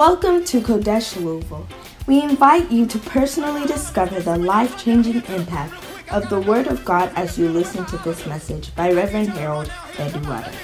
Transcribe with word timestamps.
Welcome 0.00 0.44
to 0.44 0.62
Qodesh 0.62 1.22
Louisville. 1.22 1.68
We 2.06 2.22
invite 2.22 2.70
you 2.70 2.86
to 2.86 2.98
personally 3.00 3.66
discover 3.66 4.18
the 4.18 4.38
life 4.38 4.82
changing 4.82 5.22
impact 5.26 5.74
of 6.10 6.30
the 6.30 6.40
Word 6.40 6.68
of 6.68 6.86
God 6.86 7.12
as 7.16 7.38
you 7.38 7.50
listen 7.50 7.84
to 7.84 7.98
this 7.98 8.24
message 8.24 8.74
by 8.74 8.92
Reverend 8.92 9.28
Harold 9.28 9.68
Beduwada. 9.92 10.54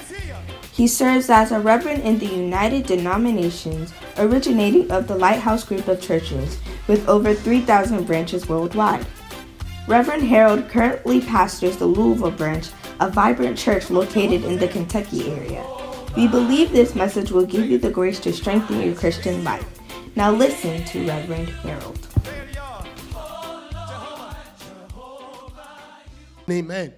He 0.73 0.87
serves 0.87 1.29
as 1.29 1.51
a 1.51 1.59
reverend 1.59 2.01
in 2.01 2.17
the 2.17 2.25
United 2.25 2.87
Denominations, 2.87 3.93
originating 4.17 4.89
of 4.89 5.07
the 5.07 5.15
Lighthouse 5.15 5.63
Group 5.63 5.87
of 5.87 6.01
Churches, 6.01 6.57
with 6.87 7.07
over 7.07 7.35
3,000 7.35 8.07
branches 8.07 8.49
worldwide. 8.49 9.05
Reverend 9.87 10.23
Harold 10.23 10.67
currently 10.67 11.21
pastors 11.21 11.77
the 11.77 11.85
Louisville 11.85 12.31
branch, 12.31 12.69
a 12.99 13.07
vibrant 13.07 13.55
church 13.55 13.91
located 13.91 14.43
in 14.45 14.57
the 14.57 14.67
Kentucky 14.67 15.31
area. 15.31 15.63
We 16.17 16.27
believe 16.27 16.71
this 16.71 16.95
message 16.95 17.31
will 17.31 17.45
give 17.45 17.69
you 17.69 17.77
the 17.77 17.91
grace 17.91 18.19
to 18.21 18.33
strengthen 18.33 18.81
your 18.81 18.95
Christian 18.95 19.43
life. 19.43 19.63
Now 20.15 20.31
listen 20.31 20.83
to 20.85 21.07
Reverend 21.07 21.47
Harold. 21.49 22.07
Amen. 26.49 26.91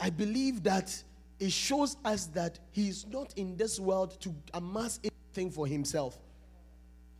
I 0.00 0.10
believe 0.10 0.64
that 0.64 1.04
it 1.38 1.52
shows 1.52 1.98
us 2.04 2.26
that 2.34 2.58
he 2.72 2.88
is 2.88 3.06
not 3.06 3.32
in 3.36 3.56
this 3.56 3.78
world 3.78 4.20
to 4.22 4.34
amass 4.52 4.98
anything 5.04 5.52
for 5.52 5.68
himself. 5.68 6.18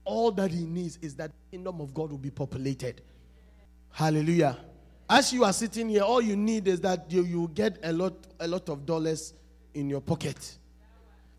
All 0.04 0.32
that 0.32 0.50
he 0.50 0.64
needs 0.64 0.98
is 1.00 1.14
that 1.14 1.30
the 1.30 1.56
kingdom 1.56 1.80
of 1.80 1.94
God 1.94 2.10
will 2.10 2.18
be 2.18 2.30
populated. 2.30 3.00
Hallelujah. 3.92 4.58
As 5.08 5.32
you 5.32 5.44
are 5.44 5.52
sitting 5.52 5.88
here, 5.88 6.02
all 6.02 6.20
you 6.20 6.34
need 6.34 6.66
is 6.66 6.80
that 6.80 7.04
you, 7.10 7.22
you 7.22 7.48
get 7.54 7.78
a 7.84 7.92
lot, 7.92 8.26
a 8.40 8.48
lot 8.48 8.68
of 8.68 8.84
dollars 8.84 9.34
in 9.74 9.88
your 9.88 10.00
pocket. 10.00 10.58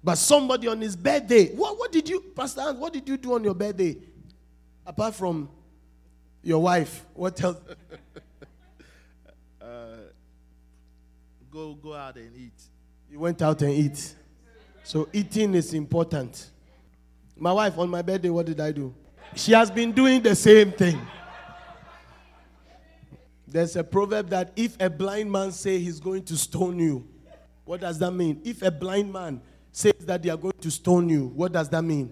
But 0.04 0.16
somebody 0.16 0.68
on 0.68 0.80
his 0.82 0.96
birthday, 0.96 1.48
what, 1.54 1.78
what 1.78 1.92
did 1.92 2.08
you, 2.08 2.22
Pastor 2.36 2.62
Hans, 2.62 2.80
what 2.80 2.94
did 2.94 3.08
you 3.08 3.18
do 3.18 3.34
on 3.34 3.44
your 3.44 3.54
birthday? 3.54 3.98
Apart 4.86 5.16
from 5.16 5.50
your 6.42 6.62
wife, 6.62 7.06
what 7.14 7.42
else? 7.44 7.58
Uh, 9.62 9.98
go 11.52 11.76
go 11.76 11.94
out 11.94 12.16
and 12.16 12.36
eat. 12.36 12.60
You 13.12 13.20
went 13.20 13.40
out 13.44 13.62
and 13.62 13.72
eat. 13.72 14.16
So 14.84 15.08
eating 15.14 15.54
is 15.54 15.76
important. 15.76 16.50
My 17.38 17.54
wife 17.54 17.78
on 17.78 17.88
my 17.88 18.02
birthday, 18.02 18.30
what 18.30 18.48
did 18.48 18.60
I 18.60 18.72
do? 18.72 18.96
She 19.36 19.52
has 19.52 19.70
been 19.70 19.92
doing 19.92 20.24
the 20.24 20.36
same 20.36 20.72
thing. 20.72 21.00
There's 23.48 23.76
a 23.76 23.84
proverb 23.84 24.30
that 24.30 24.52
if 24.56 24.80
a 24.80 24.90
blind 24.90 25.32
man 25.32 25.52
say 25.52 25.78
he's 25.78 26.00
going 26.00 26.24
to 26.24 26.38
stone 26.38 26.80
you, 26.80 27.08
what 27.66 27.82
does 27.82 28.00
that 28.00 28.12
mean? 28.12 28.42
If 28.44 28.64
a 28.64 28.72
blind 28.72 29.14
man 29.14 29.42
says 29.72 29.94
that 30.02 30.24
they 30.24 30.30
are 30.30 30.38
going 30.38 30.54
to 30.62 30.72
stone 30.72 31.10
you, 31.10 31.28
what 31.28 31.52
does 31.52 31.70
that 31.70 31.84
mean? 31.84 32.12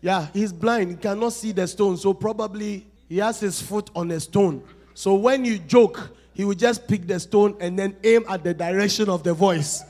Yeah, 0.00 0.26
he's 0.32 0.52
blind, 0.52 0.90
he 0.90 0.96
cannot 0.96 1.32
see 1.32 1.52
the 1.52 1.66
stone, 1.66 1.96
so 1.96 2.12
probably 2.12 2.86
he 3.08 3.18
has 3.18 3.40
his 3.40 3.60
foot 3.60 3.90
on 3.94 4.10
a 4.10 4.20
stone. 4.20 4.62
So 4.94 5.14
when 5.14 5.44
you 5.44 5.58
joke, 5.58 6.10
he 6.34 6.44
will 6.44 6.54
just 6.54 6.86
pick 6.88 7.06
the 7.06 7.18
stone 7.20 7.56
and 7.60 7.78
then 7.78 7.96
aim 8.04 8.24
at 8.28 8.44
the 8.44 8.52
direction 8.52 9.08
of 9.08 9.22
the 9.22 9.32
voice. 9.32 9.82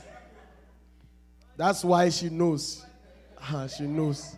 That's 1.57 1.83
why 1.83 2.09
she 2.09 2.29
knows. 2.29 2.85
Ah, 3.41 3.67
she 3.67 3.83
knows. 3.83 4.35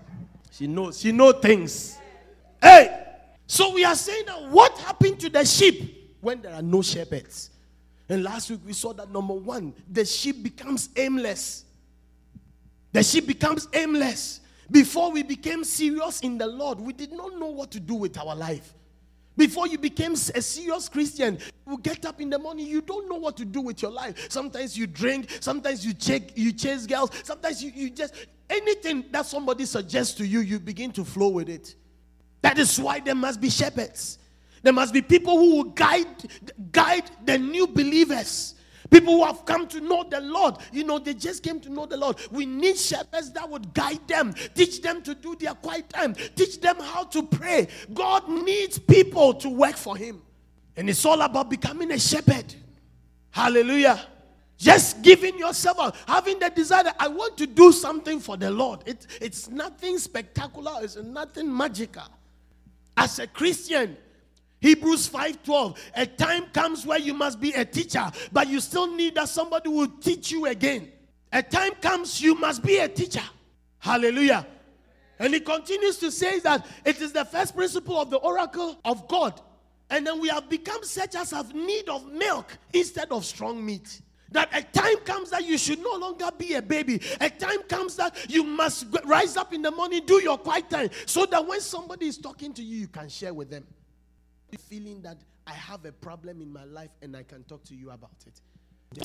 She 0.51 0.67
knows. 0.67 0.99
She 0.99 1.11
knows 1.11 1.35
things. 1.41 1.97
Hey! 2.61 3.05
So 3.45 3.73
we 3.73 3.85
are 3.85 3.95
saying 3.95 4.25
that 4.27 4.49
what 4.49 4.77
happened 4.79 5.19
to 5.21 5.29
the 5.29 5.45
sheep 5.45 6.15
when 6.21 6.41
there 6.41 6.53
are 6.53 6.61
no 6.61 6.81
shepherds? 6.81 7.51
And 8.09 8.23
last 8.23 8.49
week 8.49 8.61
we 8.65 8.73
saw 8.73 8.93
that 8.93 9.11
number 9.11 9.33
one, 9.33 9.73
the 9.89 10.05
sheep 10.05 10.43
becomes 10.43 10.89
aimless. 10.95 11.65
The 12.97 13.03
sheep 13.03 13.27
becomes 13.27 13.67
aimless. 13.73 14.41
Before 14.71 15.11
we 15.11 15.21
became 15.21 15.63
serious 15.63 16.21
in 16.21 16.39
the 16.39 16.47
Lord, 16.47 16.79
we 16.79 16.93
did 16.93 17.11
not 17.11 17.37
know 17.37 17.45
what 17.45 17.69
to 17.73 17.79
do 17.79 17.93
with 17.93 18.17
our 18.17 18.35
life. 18.35 18.73
Before 19.37 19.67
you 19.67 19.77
became 19.77 20.13
a 20.13 20.41
serious 20.41 20.89
Christian, 20.89 21.37
you 21.69 21.77
get 21.77 22.07
up 22.07 22.19
in 22.19 22.31
the 22.31 22.39
morning, 22.39 22.65
you 22.65 22.81
don't 22.81 23.07
know 23.07 23.17
what 23.17 23.37
to 23.37 23.45
do 23.45 23.61
with 23.61 23.83
your 23.83 23.91
life. 23.91 24.31
Sometimes 24.31 24.75
you 24.75 24.87
drink, 24.87 25.29
sometimes 25.41 25.85
you 25.85 25.93
you 26.33 26.51
chase 26.51 26.87
girls, 26.87 27.11
sometimes 27.21 27.63
you, 27.63 27.71
you 27.75 27.91
just 27.91 28.15
anything 28.49 29.05
that 29.11 29.27
somebody 29.27 29.65
suggests 29.65 30.15
to 30.15 30.25
you, 30.25 30.39
you 30.39 30.57
begin 30.57 30.91
to 30.93 31.05
flow 31.05 31.29
with 31.29 31.49
it. 31.49 31.75
That 32.41 32.57
is 32.57 32.79
why 32.79 32.99
there 32.99 33.13
must 33.13 33.39
be 33.39 33.51
shepherds. 33.51 34.17
There 34.63 34.73
must 34.73 34.91
be 34.91 35.03
people 35.03 35.37
who 35.37 35.57
will 35.57 35.65
guide 35.65 36.07
guide 36.71 37.11
the 37.23 37.37
new 37.37 37.67
believers. 37.67 38.55
People 38.89 39.17
who 39.17 39.25
have 39.25 39.45
come 39.45 39.67
to 39.67 39.81
know 39.81 40.03
the 40.03 40.21
Lord, 40.21 40.55
you 40.71 40.83
know, 40.83 40.99
they 40.99 41.13
just 41.13 41.43
came 41.43 41.59
to 41.61 41.69
know 41.69 41.85
the 41.85 41.97
Lord. 41.97 42.17
We 42.31 42.45
need 42.45 42.77
shepherds 42.77 43.31
that 43.33 43.49
would 43.49 43.73
guide 43.73 44.07
them, 44.07 44.33
teach 44.55 44.81
them 44.81 45.01
to 45.03 45.13
do 45.13 45.35
their 45.35 45.53
quiet 45.53 45.89
time, 45.89 46.15
teach 46.35 46.61
them 46.61 46.77
how 46.79 47.03
to 47.05 47.23
pray. 47.23 47.67
God 47.93 48.29
needs 48.29 48.79
people 48.79 49.33
to 49.35 49.49
work 49.49 49.75
for 49.75 49.97
Him. 49.97 50.21
And 50.75 50.89
it's 50.89 51.05
all 51.05 51.21
about 51.21 51.49
becoming 51.49 51.91
a 51.91 51.99
shepherd. 51.99 52.53
Hallelujah. 53.31 53.99
Just 54.57 55.03
giving 55.03 55.37
yourself 55.37 55.79
up, 55.79 55.95
having 56.07 56.39
the 56.39 56.49
desire 56.49 56.91
I 56.99 57.07
want 57.07 57.37
to 57.37 57.45
do 57.45 57.71
something 57.71 58.19
for 58.19 58.37
the 58.37 58.49
Lord. 58.49 58.81
It, 58.87 59.05
it's 59.21 59.49
nothing 59.49 59.99
spectacular, 59.99 60.79
it's 60.81 60.95
nothing 60.95 61.55
magical. 61.55 62.03
As 62.95 63.19
a 63.19 63.27
Christian, 63.27 63.95
Hebrews 64.59 65.07
5:12. 65.07 65.77
A 65.95 66.05
time 66.05 66.45
comes 66.47 66.85
where 66.85 66.99
you 66.99 67.13
must 67.13 67.39
be 67.39 67.51
a 67.53 67.63
teacher, 67.63 68.11
but 68.31 68.47
you 68.47 68.59
still 68.59 68.87
need 68.87 69.15
that 69.15 69.29
somebody 69.29 69.69
will 69.69 69.87
teach 69.87 70.31
you 70.31 70.45
again. 70.45 70.91
A 71.31 71.43
time 71.43 71.73
comes 71.75 72.21
you 72.21 72.35
must 72.35 72.63
be 72.63 72.77
a 72.77 72.87
teacher. 72.87 73.23
Hallelujah. 73.79 74.47
And 75.19 75.33
he 75.33 75.39
continues 75.39 75.97
to 75.97 76.11
say 76.11 76.39
that 76.39 76.65
it 76.85 77.01
is 77.01 77.11
the 77.11 77.25
first 77.25 77.55
principle 77.55 77.99
of 77.99 78.09
the 78.09 78.17
oracle 78.17 78.79
of 78.85 79.07
God. 79.07 79.39
And 79.89 80.05
then 80.05 80.19
we 80.19 80.27
have 80.29 80.49
become 80.49 80.83
such 80.83 81.15
as 81.15 81.31
have 81.31 81.53
need 81.53 81.87
of 81.89 82.11
milk 82.11 82.57
instead 82.73 83.11
of 83.11 83.25
strong 83.25 83.65
meat. 83.65 84.01
That 84.31 84.49
a 84.53 84.61
time 84.61 84.97
comes 85.05 85.29
that 85.29 85.45
you 85.45 85.57
should 85.57 85.79
no 85.79 85.93
longer 85.93 86.29
be 86.37 86.55
a 86.55 86.61
baby. 86.61 87.01
A 87.21 87.29
time 87.29 87.63
comes 87.63 87.95
that 87.95 88.29
you 88.29 88.43
must 88.43 88.85
rise 89.05 89.37
up 89.37 89.53
in 89.53 89.61
the 89.61 89.71
morning, 89.71 90.05
do 90.05 90.21
your 90.21 90.37
quiet 90.37 90.69
time, 90.69 90.89
so 91.05 91.25
that 91.27 91.45
when 91.45 91.61
somebody 91.61 92.07
is 92.07 92.17
talking 92.17 92.53
to 92.53 92.63
you, 92.63 92.79
you 92.79 92.87
can 92.87 93.07
share 93.07 93.33
with 93.33 93.49
them 93.49 93.65
feeling 94.55 95.01
that 95.01 95.17
I 95.45 95.53
have 95.53 95.85
a 95.85 95.91
problem 95.91 96.41
in 96.41 96.51
my 96.51 96.63
life 96.65 96.91
and 97.01 97.15
I 97.15 97.23
can 97.23 97.43
talk 97.43 97.63
to 97.65 97.75
you 97.75 97.91
about 97.91 98.11
it. 98.25 98.41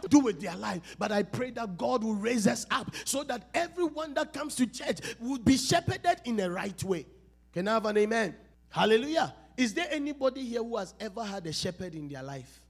Do 0.08 0.20
with 0.20 0.40
their 0.40 0.56
life, 0.56 0.96
but 0.98 1.10
I 1.10 1.24
pray 1.24 1.50
that 1.52 1.76
God 1.76 2.04
will 2.04 2.14
raise 2.14 2.46
us 2.46 2.66
up 2.70 2.94
so 3.04 3.24
that 3.24 3.48
everyone 3.52 4.14
that 4.14 4.32
comes 4.32 4.54
to 4.56 4.66
church 4.66 4.98
will 5.18 5.38
be 5.38 5.56
shepherded 5.56 6.20
in 6.24 6.36
the 6.36 6.50
right 6.50 6.82
way. 6.84 7.06
Can 7.52 7.66
I 7.66 7.74
have 7.74 7.86
an 7.86 7.96
amen? 7.98 8.36
Hallelujah. 8.70 9.34
Is 9.56 9.74
there 9.74 9.88
anybody 9.90 10.44
here 10.44 10.62
who 10.62 10.76
has 10.76 10.94
ever 11.00 11.24
had 11.24 11.46
a 11.46 11.52
shepherd 11.52 11.94
in 11.94 12.08
their 12.08 12.22
life? 12.22 12.60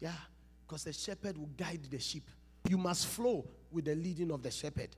Yeah, 0.00 0.12
because 0.66 0.84
the 0.84 0.92
shepherd 0.92 1.36
will 1.36 1.50
guide 1.56 1.84
the 1.90 1.98
sheep. 1.98 2.28
You 2.68 2.78
must 2.78 3.06
flow 3.06 3.46
with 3.70 3.84
the 3.84 3.94
leading 3.94 4.30
of 4.32 4.42
the 4.42 4.50
shepherd. 4.50 4.88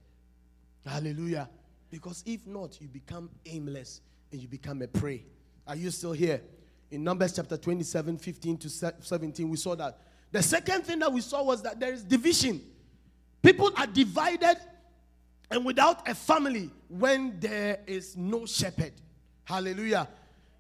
Hallelujah. 0.87 1.49
Because 1.91 2.23
if 2.27 2.47
not, 2.47 2.81
you 2.81 2.89
become 2.89 3.31
aimless 3.47 4.01
and 4.33 4.41
you 4.41 4.49
become 4.49 4.83
a 4.83 4.89
prey. 4.89 5.25
Are 5.67 5.77
you 5.77 5.91
still 5.91 6.13
here? 6.13 6.41
In 6.91 7.03
Numbers 7.05 7.35
chapter 7.35 7.57
27, 7.57 8.19
15 8.19 8.57
to 8.59 8.69
17, 8.69 9.49
we 9.49 9.57
saw 9.57 9.75
that. 9.75 9.99
The 10.31 10.43
second 10.43 10.83
thing 10.83 10.99
that 11.01 11.13
we 11.13 11.21
saw 11.21 11.43
was 11.43 11.63
that 11.63 11.79
there 11.79 11.93
is 11.93 12.03
division. 12.03 12.61
People 13.43 13.71
are 13.77 13.87
divided 13.87 14.57
and 15.51 15.65
without 15.65 16.09
a 16.09 16.15
family 16.15 16.71
when 16.89 17.39
there 17.39 17.79
is 17.87 18.17
no 18.17 18.47
shepherd. 18.47 18.93
Hallelujah. 19.45 20.09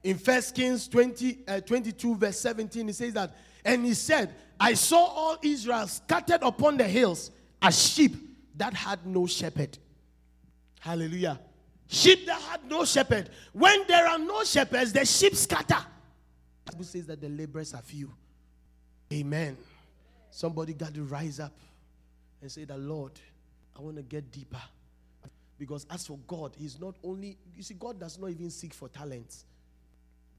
In 0.02 0.18
First 0.18 0.54
Kings 0.54 0.86
20, 0.86 1.38
uh, 1.48 1.60
22, 1.60 2.16
verse 2.16 2.38
17, 2.38 2.86
he 2.86 2.92
says 2.92 3.14
that, 3.14 3.34
and 3.64 3.84
he 3.84 3.94
said, 3.94 4.34
I 4.60 4.74
saw 4.74 5.04
all 5.04 5.38
Israel 5.42 5.86
scattered 5.88 6.42
upon 6.42 6.76
the 6.76 6.84
hills 6.84 7.30
as 7.62 7.82
sheep 7.82 8.14
that 8.56 8.74
had 8.74 9.04
no 9.06 9.26
shepherd. 9.26 9.78
Hallelujah. 10.80 11.40
Sheep 11.88 12.26
that 12.26 12.40
had 12.42 12.68
no 12.68 12.84
shepherd. 12.84 13.30
When 13.52 13.86
there 13.88 14.06
are 14.06 14.18
no 14.18 14.44
shepherds, 14.44 14.92
the 14.92 15.04
sheep 15.04 15.34
scatter. 15.34 15.84
Bible 16.64 16.84
says 16.84 17.06
that 17.06 17.20
the 17.20 17.28
laborers 17.28 17.74
are 17.74 17.82
few. 17.82 18.10
Amen. 19.12 19.56
Somebody 20.30 20.72
got 20.72 20.94
to 20.94 21.02
rise 21.02 21.38
up 21.40 21.52
and 22.40 22.50
say 22.50 22.64
that 22.64 22.78
Lord, 22.78 23.12
I 23.76 23.80
want 23.80 23.96
to 23.96 24.02
get 24.02 24.30
deeper. 24.32 24.62
Because 25.58 25.86
as 25.90 26.06
for 26.06 26.18
God, 26.26 26.52
He's 26.58 26.80
not 26.80 26.96
only, 27.04 27.36
you 27.56 27.62
see, 27.62 27.74
God 27.74 28.00
does 28.00 28.18
not 28.18 28.30
even 28.30 28.50
seek 28.50 28.74
for 28.74 28.88
talents. 28.88 29.44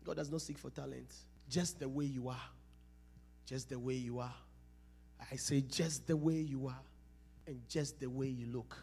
God 0.03 0.17
does 0.17 0.29
not 0.29 0.41
seek 0.41 0.57
for 0.57 0.69
talents. 0.69 1.23
Just 1.49 1.79
the 1.79 1.87
way 1.87 2.05
you 2.05 2.27
are. 2.29 2.49
Just 3.45 3.69
the 3.69 3.79
way 3.79 3.93
you 3.93 4.19
are. 4.19 4.33
I 5.31 5.35
say, 5.37 5.61
just 5.61 6.05
the 6.07 6.17
way 6.17 6.33
you 6.33 6.67
are. 6.67 6.79
And 7.47 7.61
just 7.69 7.99
the 7.99 8.09
way 8.09 8.27
you 8.27 8.47
look. 8.47 8.75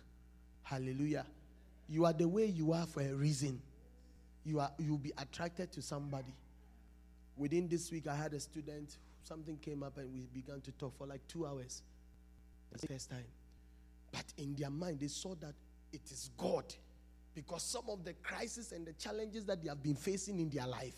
Hallelujah. 0.63 1.27
You 1.89 2.07
are 2.07 2.13
the 2.13 2.29
way 2.29 2.47
you 2.47 2.73
are 2.73 2.87
for 2.87 3.03
a 3.03 3.13
reason. 3.13 3.61
You 4.45 4.61
are 4.61 4.71
you'll 4.79 4.99
be 4.99 5.13
attracted 5.19 5.73
to 5.73 5.83
somebody. 5.83 6.33
Within 7.37 7.69
this 7.69 7.91
week, 7.91 8.07
I 8.07 8.15
had 8.15 8.35
a 8.35 8.41
student, 8.41 8.99
something 9.25 9.57
came 9.59 9.83
up 9.83 9.99
and 9.99 10.13
we 10.13 10.27
began 10.33 10.61
to 10.61 10.73
talk 10.73 10.97
for 10.97 11.07
like 11.07 11.27
two 11.29 11.47
hours. 11.47 11.83
That's 12.71 12.83
the 12.83 12.89
first 12.89 13.11
time. 13.11 13.25
But 14.11 14.25
in 14.37 14.55
their 14.55 14.71
mind, 14.71 15.01
they 15.01 15.09
saw 15.09 15.35
that 15.37 15.55
it 15.93 16.03
is 16.11 16.31
God 16.37 16.65
because 17.35 17.63
some 17.63 17.85
of 17.89 18.05
the 18.05 18.13
crises 18.15 18.73
and 18.73 18.87
the 18.87 18.93
challenges 18.95 19.45
that 19.47 19.63
they 19.63 19.69
have 19.69 19.83
been 19.83 19.95
facing 19.95 20.39
in 20.39 20.51
their 20.51 20.67
life, 20.67 20.95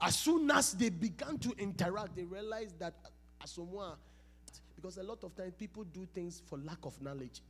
as 0.00 0.16
soon 0.16 0.50
as 0.50 0.72
they 0.72 0.88
began 0.88 1.38
to 1.38 1.52
interact, 1.58 2.16
they 2.16 2.24
realized 2.24 2.78
that 2.78 2.94
uh, 3.04 3.44
Asamoah, 3.44 3.96
because 4.76 4.96
a 4.96 5.02
lot 5.02 5.22
of 5.24 5.34
times 5.36 5.52
people 5.58 5.84
do 5.84 6.06
things 6.14 6.40
for 6.46 6.58
lack 6.58 6.78
of 6.84 7.00
knowledge. 7.02 7.42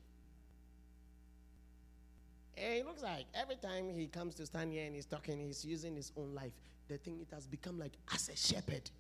And 2.61 2.75
it 2.75 2.87
looks 2.87 3.03
like 3.03 3.27
every 3.35 3.57
time 3.57 3.91
he 3.95 4.07
comes 4.07 4.35
to 4.37 4.47
stand 4.47 4.73
here 4.73 4.85
and 4.85 4.95
he's 4.95 5.07
talking, 5.07 5.39
he's 5.39 5.65
using 5.65 5.95
his 5.95 6.13
own 6.17 6.35
life. 6.35 6.53
The 6.89 6.97
thing 6.99 7.19
it 7.21 7.33
has 7.35 7.47
become 7.47 7.79
like 7.79 7.93
as 8.13 8.29
a 8.29 8.37
shepherd, 8.37 8.91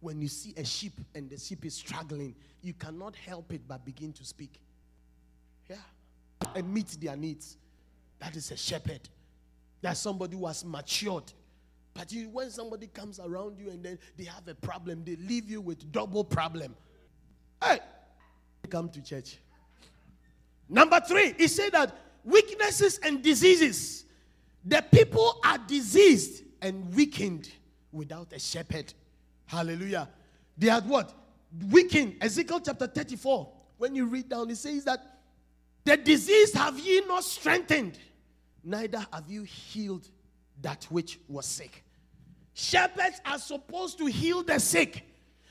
when 0.00 0.20
you 0.20 0.28
see 0.28 0.54
a 0.56 0.64
sheep 0.64 0.92
and 1.14 1.30
the 1.30 1.38
sheep 1.38 1.64
is 1.64 1.74
struggling, 1.74 2.34
you 2.62 2.74
cannot 2.74 3.16
help 3.16 3.52
it 3.52 3.62
but 3.66 3.84
begin 3.84 4.12
to 4.14 4.24
speak. 4.24 4.60
Yeah. 5.68 5.76
And 6.54 6.72
meet 6.72 6.96
their 7.00 7.16
needs. 7.16 7.56
That 8.18 8.36
is 8.36 8.50
a 8.50 8.56
shepherd. 8.56 9.00
That's 9.80 10.00
somebody 10.00 10.36
who 10.36 10.46
has 10.46 10.64
matured. 10.64 11.32
But 11.94 12.12
you, 12.12 12.28
when 12.28 12.50
somebody 12.50 12.88
comes 12.88 13.18
around 13.20 13.58
you 13.58 13.70
and 13.70 13.82
then 13.82 13.98
they 14.16 14.24
have 14.24 14.46
a 14.48 14.54
problem, 14.54 15.02
they 15.04 15.16
leave 15.16 15.50
you 15.50 15.60
with 15.60 15.90
double 15.92 16.24
problem. 16.24 16.74
Hey, 17.62 17.78
come 18.70 18.88
to 18.90 19.02
church. 19.02 19.38
Number 20.68 21.00
three, 21.00 21.34
he 21.38 21.48
said 21.48 21.72
that 21.72 21.96
weaknesses 22.24 22.98
and 23.02 23.22
diseases. 23.22 24.04
The 24.64 24.84
people 24.90 25.40
are 25.44 25.58
diseased 25.58 26.44
and 26.60 26.94
weakened 26.94 27.48
without 27.92 28.32
a 28.32 28.38
shepherd. 28.38 28.92
Hallelujah. 29.46 30.08
They 30.56 30.68
had 30.68 30.88
what? 30.88 31.14
Weakened. 31.70 32.16
Ezekiel 32.20 32.60
chapter 32.60 32.86
34. 32.86 33.52
When 33.78 33.94
you 33.94 34.06
read 34.06 34.28
down, 34.28 34.50
it 34.50 34.56
says 34.56 34.84
that 34.84 35.00
the 35.84 35.96
disease 35.96 36.52
have 36.52 36.78
ye 36.78 37.00
not 37.06 37.24
strengthened, 37.24 37.98
neither 38.62 39.06
have 39.12 39.30
you 39.30 39.44
healed 39.44 40.06
that 40.60 40.84
which 40.90 41.18
was 41.28 41.46
sick. 41.46 41.84
Shepherds 42.52 43.20
are 43.24 43.38
supposed 43.38 43.98
to 43.98 44.06
heal 44.06 44.42
the 44.42 44.58
sick. 44.58 45.07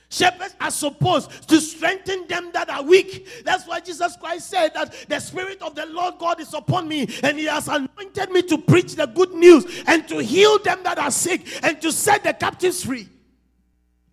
Shepherds 0.10 0.56
are 0.62 0.72
supposed 0.72 1.50
to 1.50 1.60
strengthen 1.60 2.28
them 2.28 2.52
that 2.54 2.70
are 2.70 2.82
weak. 2.82 3.28
That's 3.44 3.68
why 3.68 3.82
Jesus 3.82 4.16
Christ 4.16 4.50
said 4.50 4.74
that 4.74 4.94
the 5.10 5.20
Spirit 5.20 5.62
of 5.62 5.76
the 5.76 5.86
Lord 5.86 6.16
God 6.18 6.40
is 6.40 6.54
upon 6.54 6.88
me, 6.88 7.08
and 7.24 7.38
He 7.38 7.46
has 7.46 7.68
anointed 7.68 8.32
me 8.32 8.42
to 8.44 8.58
preach 8.58 8.96
the 8.96 9.06
good 9.06 9.34
news 9.34 9.84
and 9.86 10.08
to 10.08 10.20
heal 10.20 10.60
them 10.60 10.80
that 10.84 10.98
are 10.98 11.12
sick 11.12 11.46
and 11.64 11.82
to 11.82 11.92
set 11.92 12.24
the 12.24 12.34
captives 12.34 12.86
free. 12.86 13.10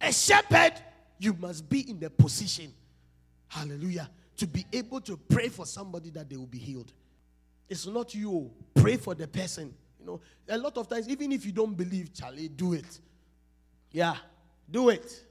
A 0.00 0.12
shepherd, 0.12 0.73
you 1.19 1.32
must 1.35 1.69
be 1.69 1.88
in 1.88 2.00
the 2.00 2.11
position, 2.11 2.75
hallelujah, 3.46 4.11
to 4.37 4.49
be 4.49 4.67
able 4.73 5.00
to 5.02 5.17
pray 5.17 5.49
for 5.49 5.64
somebody 5.64 6.11
that 6.11 6.29
they 6.29 6.37
will 6.37 6.46
be 6.46 6.58
healed. 6.58 6.93
It's 7.69 7.87
not 7.87 8.14
you. 8.14 8.31
Oh, 8.32 8.50
pray 8.75 8.96
for 8.96 9.14
the 9.14 9.29
person. 9.29 9.73
You 10.00 10.06
know, 10.06 10.20
a 10.49 10.58
lot 10.58 10.76
of 10.76 10.88
times, 10.88 11.08
even 11.08 11.31
if 11.31 11.46
you 11.46 11.52
don't 11.52 11.75
believe, 11.75 12.12
Charlie, 12.12 12.49
do 12.49 12.73
it. 12.73 13.00
Yeah, 13.93 14.17
do 14.69 14.88
it. 14.88 15.25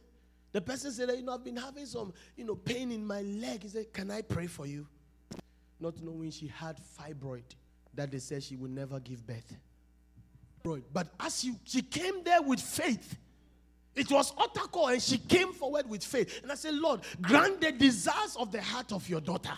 The 0.54 0.62
person 0.62 0.92
said, 0.92 1.10
you 1.10 1.24
know, 1.24 1.34
I've 1.34 1.44
been 1.44 1.58
having 1.58 1.88
some, 1.88 2.14
you 2.38 2.46
know, 2.46 2.56
pain 2.56 2.92
in 2.92 3.06
my 3.06 3.22
leg. 3.22 3.64
He 3.64 3.70
said, 3.70 3.92
Can 3.92 4.12
I 4.12 4.22
pray 4.22 4.48
for 4.48 4.66
you? 4.66 4.88
Not 5.80 6.02
knowing 6.02 6.30
she 6.32 6.48
had 6.48 6.78
fibroid 6.98 7.44
that 7.96 8.12
they 8.12 8.20
said 8.20 8.44
she 8.44 8.56
would 8.56 8.72
never 8.72 9.00
give 9.00 9.26
birth. 9.26 9.56
But 10.94 11.08
as 11.20 11.44
you, 11.44 11.56
she 11.66 11.82
came 11.82 12.24
there 12.24 12.42
with 12.42 12.62
faith, 12.62 13.18
it 13.96 14.10
was 14.10 14.32
utter 14.38 14.62
call, 14.62 14.88
and 14.88 15.02
she 15.02 15.18
came 15.18 15.54
forward 15.54 15.90
with 15.90 16.04
faith. 16.04 16.42
And 16.42 16.52
I 16.52 16.56
said, 16.56 16.74
Lord, 16.76 17.02
grant 17.22 17.60
the 17.60 17.72
desires 17.72 18.36
of 18.40 18.52
the 18.52 18.62
heart 18.62 18.92
of 18.92 19.08
your 19.10 19.22
daughter. 19.22 19.58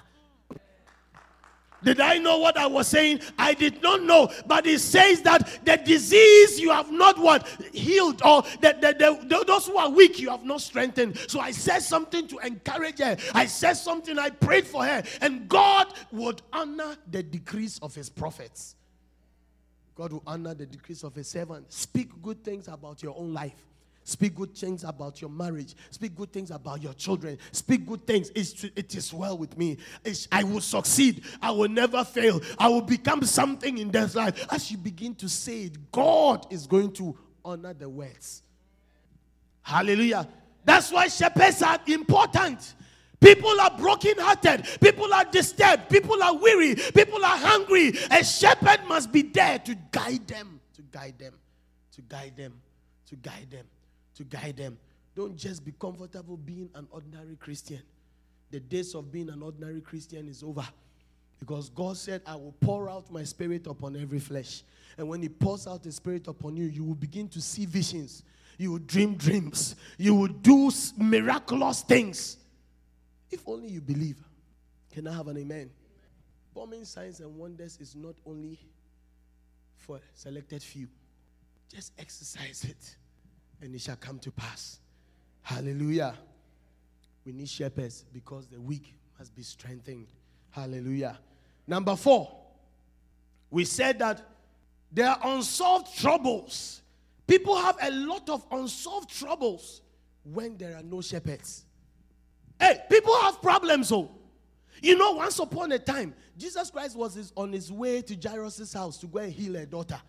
Did 1.83 1.99
I 1.99 2.17
know 2.17 2.37
what 2.39 2.57
I 2.57 2.65
was 2.65 2.87
saying? 2.87 3.21
I 3.37 3.53
did 3.53 3.81
not 3.83 4.01
know. 4.03 4.31
But 4.47 4.65
it 4.65 4.79
says 4.79 5.21
that 5.21 5.59
the 5.65 5.77
disease 5.77 6.59
you 6.59 6.71
have 6.71 6.91
not 6.91 7.17
what 7.19 7.47
healed, 7.73 8.21
or 8.23 8.41
the, 8.61 9.43
those 9.45 9.67
who 9.67 9.77
are 9.77 9.89
weak 9.89 10.19
you 10.19 10.29
have 10.29 10.43
not 10.43 10.61
strengthened. 10.61 11.17
So 11.27 11.39
I 11.39 11.51
said 11.51 11.79
something 11.79 12.27
to 12.27 12.37
encourage 12.39 12.99
her. 12.99 13.17
I 13.33 13.45
said 13.45 13.73
something, 13.73 14.17
I 14.17 14.29
prayed 14.29 14.65
for 14.65 14.83
her. 14.83 15.03
And 15.21 15.47
God 15.47 15.93
would 16.11 16.41
honor 16.51 16.97
the 17.11 17.21
decrees 17.23 17.79
of 17.81 17.93
his 17.93 18.09
prophets. 18.09 18.75
God 19.95 20.11
will 20.11 20.23
honor 20.27 20.53
the 20.53 20.65
decrees 20.65 21.03
of 21.03 21.15
his 21.15 21.27
servants. 21.27 21.77
Speak 21.77 22.09
good 22.21 22.43
things 22.43 22.67
about 22.67 23.01
your 23.01 23.15
own 23.17 23.33
life. 23.33 23.65
Speak 24.07 24.35
good 24.35 24.55
things 24.55 24.83
about 24.83 25.19
your 25.19 25.31
marriage. 25.31 25.73
Speak 25.89 26.15
good 26.15 26.31
things 26.31 26.51
about 26.51 26.79
your 26.79 26.93
children. 26.93 27.39
Speak 27.51 27.87
good 27.87 28.05
things. 28.05 28.31
It's, 28.35 28.63
it 28.63 28.93
is 28.93 29.11
well 29.11 29.35
with 29.35 29.57
me. 29.57 29.77
It's, 30.03 30.27
I 30.31 30.43
will 30.43 30.61
succeed. 30.61 31.23
I 31.41 31.49
will 31.49 31.69
never 31.69 32.03
fail. 32.03 32.39
I 32.59 32.69
will 32.69 32.83
become 32.83 33.23
something 33.23 33.79
in 33.79 33.89
this 33.89 34.13
life. 34.13 34.45
As 34.53 34.69
you 34.69 34.77
begin 34.77 35.15
to 35.15 35.27
say 35.27 35.63
it, 35.63 35.91
God 35.91 36.45
is 36.51 36.67
going 36.67 36.91
to 36.93 37.17
honor 37.43 37.73
the 37.73 37.89
words. 37.89 38.43
Hallelujah. 39.63 40.27
That's 40.63 40.91
why 40.91 41.07
shepherds 41.07 41.63
are 41.63 41.79
important. 41.87 42.75
People 43.19 43.59
are 43.59 43.75
broken-hearted. 43.75 44.67
People 44.81 45.11
are 45.15 45.25
disturbed. 45.25 45.89
People 45.89 46.21
are 46.21 46.37
weary. 46.37 46.75
People 46.75 47.25
are 47.25 47.37
hungry. 47.37 47.91
A 48.11 48.23
shepherd 48.23 48.81
must 48.87 49.11
be 49.11 49.23
there 49.23 49.57
to 49.57 49.75
guide 49.89 50.27
them, 50.27 50.59
to 50.75 50.83
guide 50.83 51.17
them, 51.17 51.33
to 51.93 52.01
guide 52.03 52.37
them, 52.37 52.61
to 53.07 53.15
guide 53.15 53.49
them 53.49 53.65
to 54.15 54.23
guide 54.23 54.57
them. 54.57 54.77
Don't 55.15 55.37
just 55.37 55.63
be 55.63 55.73
comfortable 55.79 56.37
being 56.37 56.69
an 56.75 56.87
ordinary 56.91 57.35
Christian. 57.35 57.81
The 58.51 58.59
days 58.59 58.95
of 58.95 59.11
being 59.11 59.29
an 59.29 59.41
ordinary 59.41 59.81
Christian 59.81 60.27
is 60.27 60.43
over. 60.43 60.67
Because 61.39 61.69
God 61.69 61.97
said, 61.97 62.21
I 62.25 62.35
will 62.35 62.55
pour 62.59 62.89
out 62.89 63.11
my 63.11 63.23
spirit 63.23 63.67
upon 63.67 63.95
every 63.95 64.19
flesh. 64.19 64.63
And 64.97 65.07
when 65.07 65.21
He 65.21 65.29
pours 65.29 65.67
out 65.67 65.83
His 65.83 65.95
spirit 65.95 66.27
upon 66.27 66.57
you, 66.57 66.65
you 66.65 66.83
will 66.83 66.95
begin 66.95 67.27
to 67.29 67.41
see 67.41 67.65
visions. 67.65 68.23
You 68.57 68.71
will 68.71 68.79
dream 68.79 69.15
dreams. 69.15 69.75
You 69.97 70.15
will 70.15 70.27
do 70.27 70.71
miraculous 70.97 71.81
things. 71.81 72.37
If 73.29 73.41
only 73.47 73.67
you 73.67 73.81
believe. 73.81 74.17
Can 74.93 75.07
I 75.07 75.13
have 75.13 75.27
an 75.27 75.37
amen? 75.37 75.69
Performing 76.53 76.85
signs 76.85 77.19
and 77.19 77.35
wonders 77.35 77.77
is 77.81 77.95
not 77.95 78.15
only 78.25 78.57
for 79.75 79.99
selected 80.13 80.63
few. 80.63 80.87
Just 81.69 81.91
exercise 81.99 82.63
it 82.63 82.95
and 83.61 83.73
it 83.73 83.81
shall 83.81 83.95
come 83.95 84.19
to 84.19 84.31
pass. 84.31 84.79
Hallelujah. 85.41 86.15
We 87.25 87.31
need 87.31 87.49
shepherds 87.49 88.05
because 88.13 88.47
the 88.47 88.59
weak 88.59 88.93
must 89.17 89.35
be 89.35 89.43
strengthened. 89.43 90.07
Hallelujah. 90.51 91.17
Number 91.67 91.95
four, 91.95 92.31
we 93.49 93.65
said 93.65 93.99
that 93.99 94.21
there 94.91 95.09
are 95.09 95.19
unsolved 95.23 95.97
troubles. 95.97 96.81
People 97.27 97.55
have 97.55 97.77
a 97.81 97.91
lot 97.91 98.29
of 98.29 98.45
unsolved 98.51 99.09
troubles 99.09 99.81
when 100.23 100.57
there 100.57 100.75
are 100.75 100.83
no 100.83 101.01
shepherds. 101.01 101.65
Hey, 102.59 102.79
people 102.89 103.15
have 103.21 103.41
problems, 103.41 103.91
oh. 103.91 104.11
You 104.81 104.97
know, 104.97 105.13
once 105.13 105.39
upon 105.39 105.71
a 105.71 105.79
time, 105.79 106.13
Jesus 106.37 106.69
Christ 106.69 106.95
was 106.95 107.31
on 107.35 107.51
his 107.51 107.71
way 107.71 108.01
to 108.01 108.15
Jairus' 108.15 108.73
house 108.73 108.97
to 108.99 109.07
go 109.07 109.19
and 109.19 109.31
heal 109.31 109.55
a 109.55 109.65
daughter. 109.65 109.99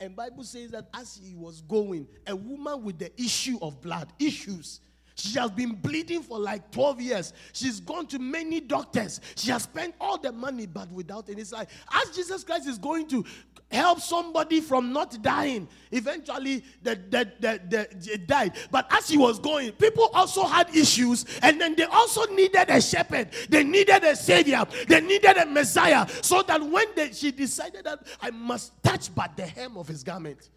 And 0.00 0.16
Bible 0.16 0.44
says 0.44 0.70
that 0.70 0.88
as 0.94 1.20
he 1.22 1.34
was 1.34 1.60
going, 1.60 2.08
a 2.26 2.34
woman 2.34 2.82
with 2.82 2.98
the 2.98 3.12
issue 3.20 3.58
of 3.60 3.80
blood, 3.82 4.10
issues, 4.18 4.80
she 5.14 5.38
has 5.38 5.50
been 5.50 5.72
bleeding 5.72 6.22
for 6.22 6.38
like 6.38 6.70
12 6.70 7.00
years. 7.02 7.32
She's 7.52 7.78
gone 7.80 8.06
to 8.06 8.18
many 8.18 8.60
doctors. 8.60 9.20
She 9.36 9.50
has 9.50 9.64
spent 9.64 9.94
all 10.00 10.16
the 10.16 10.32
money, 10.32 10.64
but 10.64 10.90
without 10.90 11.28
any 11.28 11.44
sign. 11.44 11.66
As 11.92 12.16
Jesus 12.16 12.42
Christ 12.42 12.66
is 12.66 12.78
going 12.78 13.06
to 13.08 13.24
help 13.70 14.00
somebody 14.00 14.60
from 14.60 14.92
not 14.92 15.20
dying. 15.22 15.68
Eventually, 15.90 16.64
the, 16.82 16.98
the, 17.08 17.60
the, 17.68 18.18
died. 18.18 18.52
But 18.70 18.86
as 18.90 19.08
he 19.08 19.16
was 19.16 19.38
going, 19.38 19.72
people 19.72 20.10
also 20.12 20.44
had 20.44 20.74
issues, 20.74 21.24
and 21.42 21.60
then 21.60 21.76
they 21.76 21.84
also 21.84 22.24
needed 22.26 22.68
a 22.68 22.80
shepherd. 22.80 23.28
They 23.48 23.64
needed 23.64 24.02
a 24.04 24.16
savior. 24.16 24.64
They 24.88 25.00
needed 25.00 25.36
a 25.36 25.46
Messiah. 25.46 26.06
So 26.22 26.42
that 26.42 26.62
when 26.62 26.86
they, 26.96 27.12
she 27.12 27.30
decided 27.30 27.84
that 27.84 28.06
I 28.20 28.30
must 28.30 28.82
touch 28.82 29.14
but 29.14 29.36
the 29.36 29.46
hem 29.46 29.76
of 29.76 29.88
his 29.88 30.02
garment. 30.02 30.48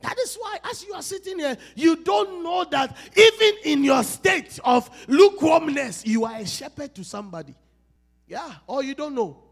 That 0.00 0.18
is 0.18 0.34
why, 0.34 0.58
as 0.64 0.84
you 0.84 0.94
are 0.94 1.02
sitting 1.02 1.38
here, 1.38 1.56
you 1.76 1.96
don't 1.96 2.42
know 2.42 2.64
that 2.64 2.96
even 3.16 3.54
in 3.64 3.84
your 3.84 4.02
state 4.02 4.58
of 4.64 4.90
lukewarmness, 5.06 6.04
you 6.04 6.24
are 6.24 6.38
a 6.38 6.46
shepherd 6.46 6.92
to 6.96 7.04
somebody. 7.04 7.54
Yeah, 8.26 8.52
or 8.66 8.82
you 8.82 8.96
don't 8.96 9.14
know. 9.14 9.51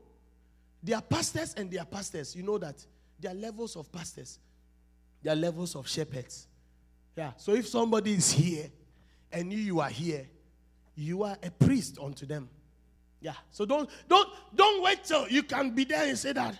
There 0.83 0.97
are 0.97 1.03
pastors 1.03 1.55
and 1.55 1.71
there 1.71 1.83
are 1.83 1.87
pastors. 1.87 2.35
You 2.35 2.43
know 2.43 2.59
that. 2.59 2.85
There 3.19 3.31
are 3.31 3.35
levels 3.35 3.77
of 3.77 3.93
pastors. 3.93 4.39
There 5.23 5.33
are 5.33 5.37
levels 5.37 5.77
of 5.77 5.87
shepherds. 5.87 6.47
Yeah. 7.17 7.33
So 7.37 7.53
if 7.55 7.69
somebody 7.69 8.13
is 8.13 8.31
here 8.31 8.71
and 9.31 9.53
you, 9.53 9.59
you 9.59 9.81
are 9.81 9.91
here, 9.91 10.27
you 10.95 11.23
are 11.23 11.37
a 11.43 11.51
priest 11.51 11.99
unto 12.03 12.25
them. 12.25 12.49
Yeah. 13.21 13.35
So 13.51 13.67
don't 13.67 13.91
don't 14.09 14.29
don't 14.55 14.83
wait 14.83 15.05
till 15.05 15.29
you 15.29 15.43
can 15.43 15.75
be 15.75 15.85
there 15.85 16.09
and 16.09 16.19
say 16.19 16.33
that. 16.33 16.57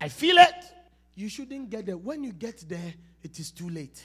I 0.00 0.08
feel 0.08 0.36
it. 0.36 0.72
You 1.14 1.30
shouldn't 1.30 1.70
get 1.70 1.86
there. 1.86 1.96
When 1.96 2.22
you 2.22 2.32
get 2.32 2.62
there, 2.68 2.92
it 3.22 3.38
is 3.38 3.50
too 3.50 3.70
late. 3.70 4.04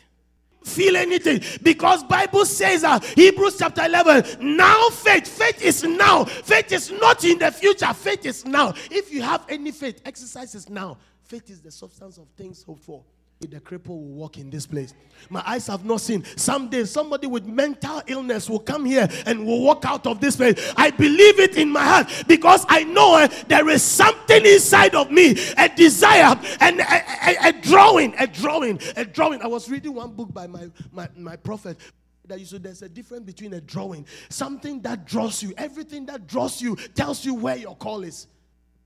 Feel 0.64 0.96
anything. 0.96 1.42
Because 1.62 2.04
bible 2.04 2.46
says 2.46 2.84
uh, 2.84 3.00
hebrews 3.00 3.58
chapter 3.58 3.84
11 3.86 4.56
now 4.56 4.90
faith 4.90 5.28
faith 5.28 5.62
is 5.62 5.84
now. 5.84 6.26
Faith 6.26 6.72
is 6.72 6.92
not 6.92 7.24
in 7.24 7.40
the 7.40 7.52
future 7.52 7.94
faith 7.94 8.26
is 8.26 8.46
now. 8.46 8.74
If 8.90 9.12
you 9.12 9.22
have 9.22 9.46
any 9.50 9.72
faith 9.72 10.02
exercise 10.06 10.56
is 10.56 10.70
now. 10.70 10.98
Faith 11.24 11.50
is 11.50 11.62
the 11.62 11.72
substance 11.72 12.18
of 12.18 12.28
things 12.36 12.64
hoped 12.64 12.84
for 12.84 13.04
the 13.48 13.60
cripple 13.60 13.90
will 13.90 14.02
walk 14.02 14.38
in 14.38 14.50
this 14.50 14.66
place. 14.68 14.94
My 15.30 15.44
eyes 15.46 15.68
have 15.68 15.86
not 15.86 16.02
seen. 16.02 16.24
Someday, 16.36 16.86
somebody 16.86 17.28
with 17.28 17.46
mental 17.46 18.02
illness 18.08 18.50
will 18.50 18.60
come 18.60 18.86
here 18.86 19.08
and 19.26 19.46
will 19.46 19.62
walk 19.62 19.86
out 19.86 20.06
of 20.06 20.22
this 20.22 20.36
place. 20.36 20.74
I 20.78 20.92
believe 20.92 21.40
it 21.40 21.58
in 21.58 21.72
my 21.72 21.84
heart 21.84 22.26
because 22.28 22.66
I 22.70 22.84
know 22.84 23.16
uh, 23.16 23.28
there 23.48 23.68
is 23.70 23.82
something 23.82 24.46
inside 24.46 24.96
of 24.96 25.12
me 25.12 25.36
a 25.58 25.70
desire 25.70 26.36
and 26.60 26.80
a, 26.80 27.28
a, 27.28 27.50
a, 27.50 27.54
drawing, 27.54 28.14
a 28.20 28.28
drawing, 28.28 28.80
a 28.96 29.06
drawing. 29.06 29.42
I 29.42 29.48
was 29.48 29.70
reading 29.70 29.94
one 29.94 30.12
book 30.12 30.34
by 30.34 30.48
my, 30.48 30.70
my, 30.92 31.08
my 31.18 31.36
prophet 31.36 31.78
that 32.26 32.40
you 32.40 32.46
said 32.46 32.64
there's 32.64 32.82
a 32.82 32.90
difference 32.90 33.26
between 33.26 33.54
a 33.54 33.62
drawing, 33.62 34.06
something 34.30 34.82
that 34.82 35.06
draws 35.06 35.44
you, 35.44 35.54
everything 35.58 36.06
that 36.06 36.28
draws 36.28 36.62
you 36.62 36.76
tells 36.96 37.26
you 37.26 37.34
where 37.34 37.58
your 37.58 37.76
call 37.76 38.04
is. 38.04 38.28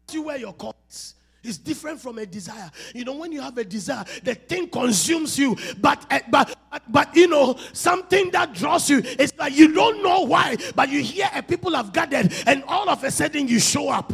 Tells 0.08 0.16
you 0.16 0.24
where 0.24 0.38
your 0.38 0.54
call 0.54 0.76
is. 0.90 1.16
It's 1.46 1.58
different 1.58 2.00
from 2.02 2.18
a 2.18 2.26
desire. 2.26 2.72
You 2.94 3.06
know, 3.06 3.16
when 3.16 3.32
you 3.32 3.42
have 3.42 3.58
a 3.58 3.64
desire, 3.64 4.04
the 4.24 4.36
thing 4.36 4.68
consumes 4.68 5.38
you. 5.38 5.56
But 5.80 6.06
uh, 6.10 6.20
but 6.30 6.58
but 6.90 7.16
you 7.16 7.28
know, 7.28 7.56
something 7.74 8.32
that 8.32 8.54
draws 8.54 8.90
you. 8.90 9.02
It's 9.04 9.34
like 9.38 9.56
you 9.56 9.74
don't 9.74 10.02
know 10.02 10.22
why, 10.22 10.58
but 10.76 10.90
you 10.90 11.02
hear 11.02 11.30
a 11.34 11.44
people 11.44 11.76
have 11.76 11.94
gathered, 11.94 12.34
and 12.48 12.64
all 12.68 12.90
of 12.90 13.04
a 13.04 13.12
sudden 13.12 13.48
you 13.48 13.60
show 13.60 13.90
up. 13.90 14.14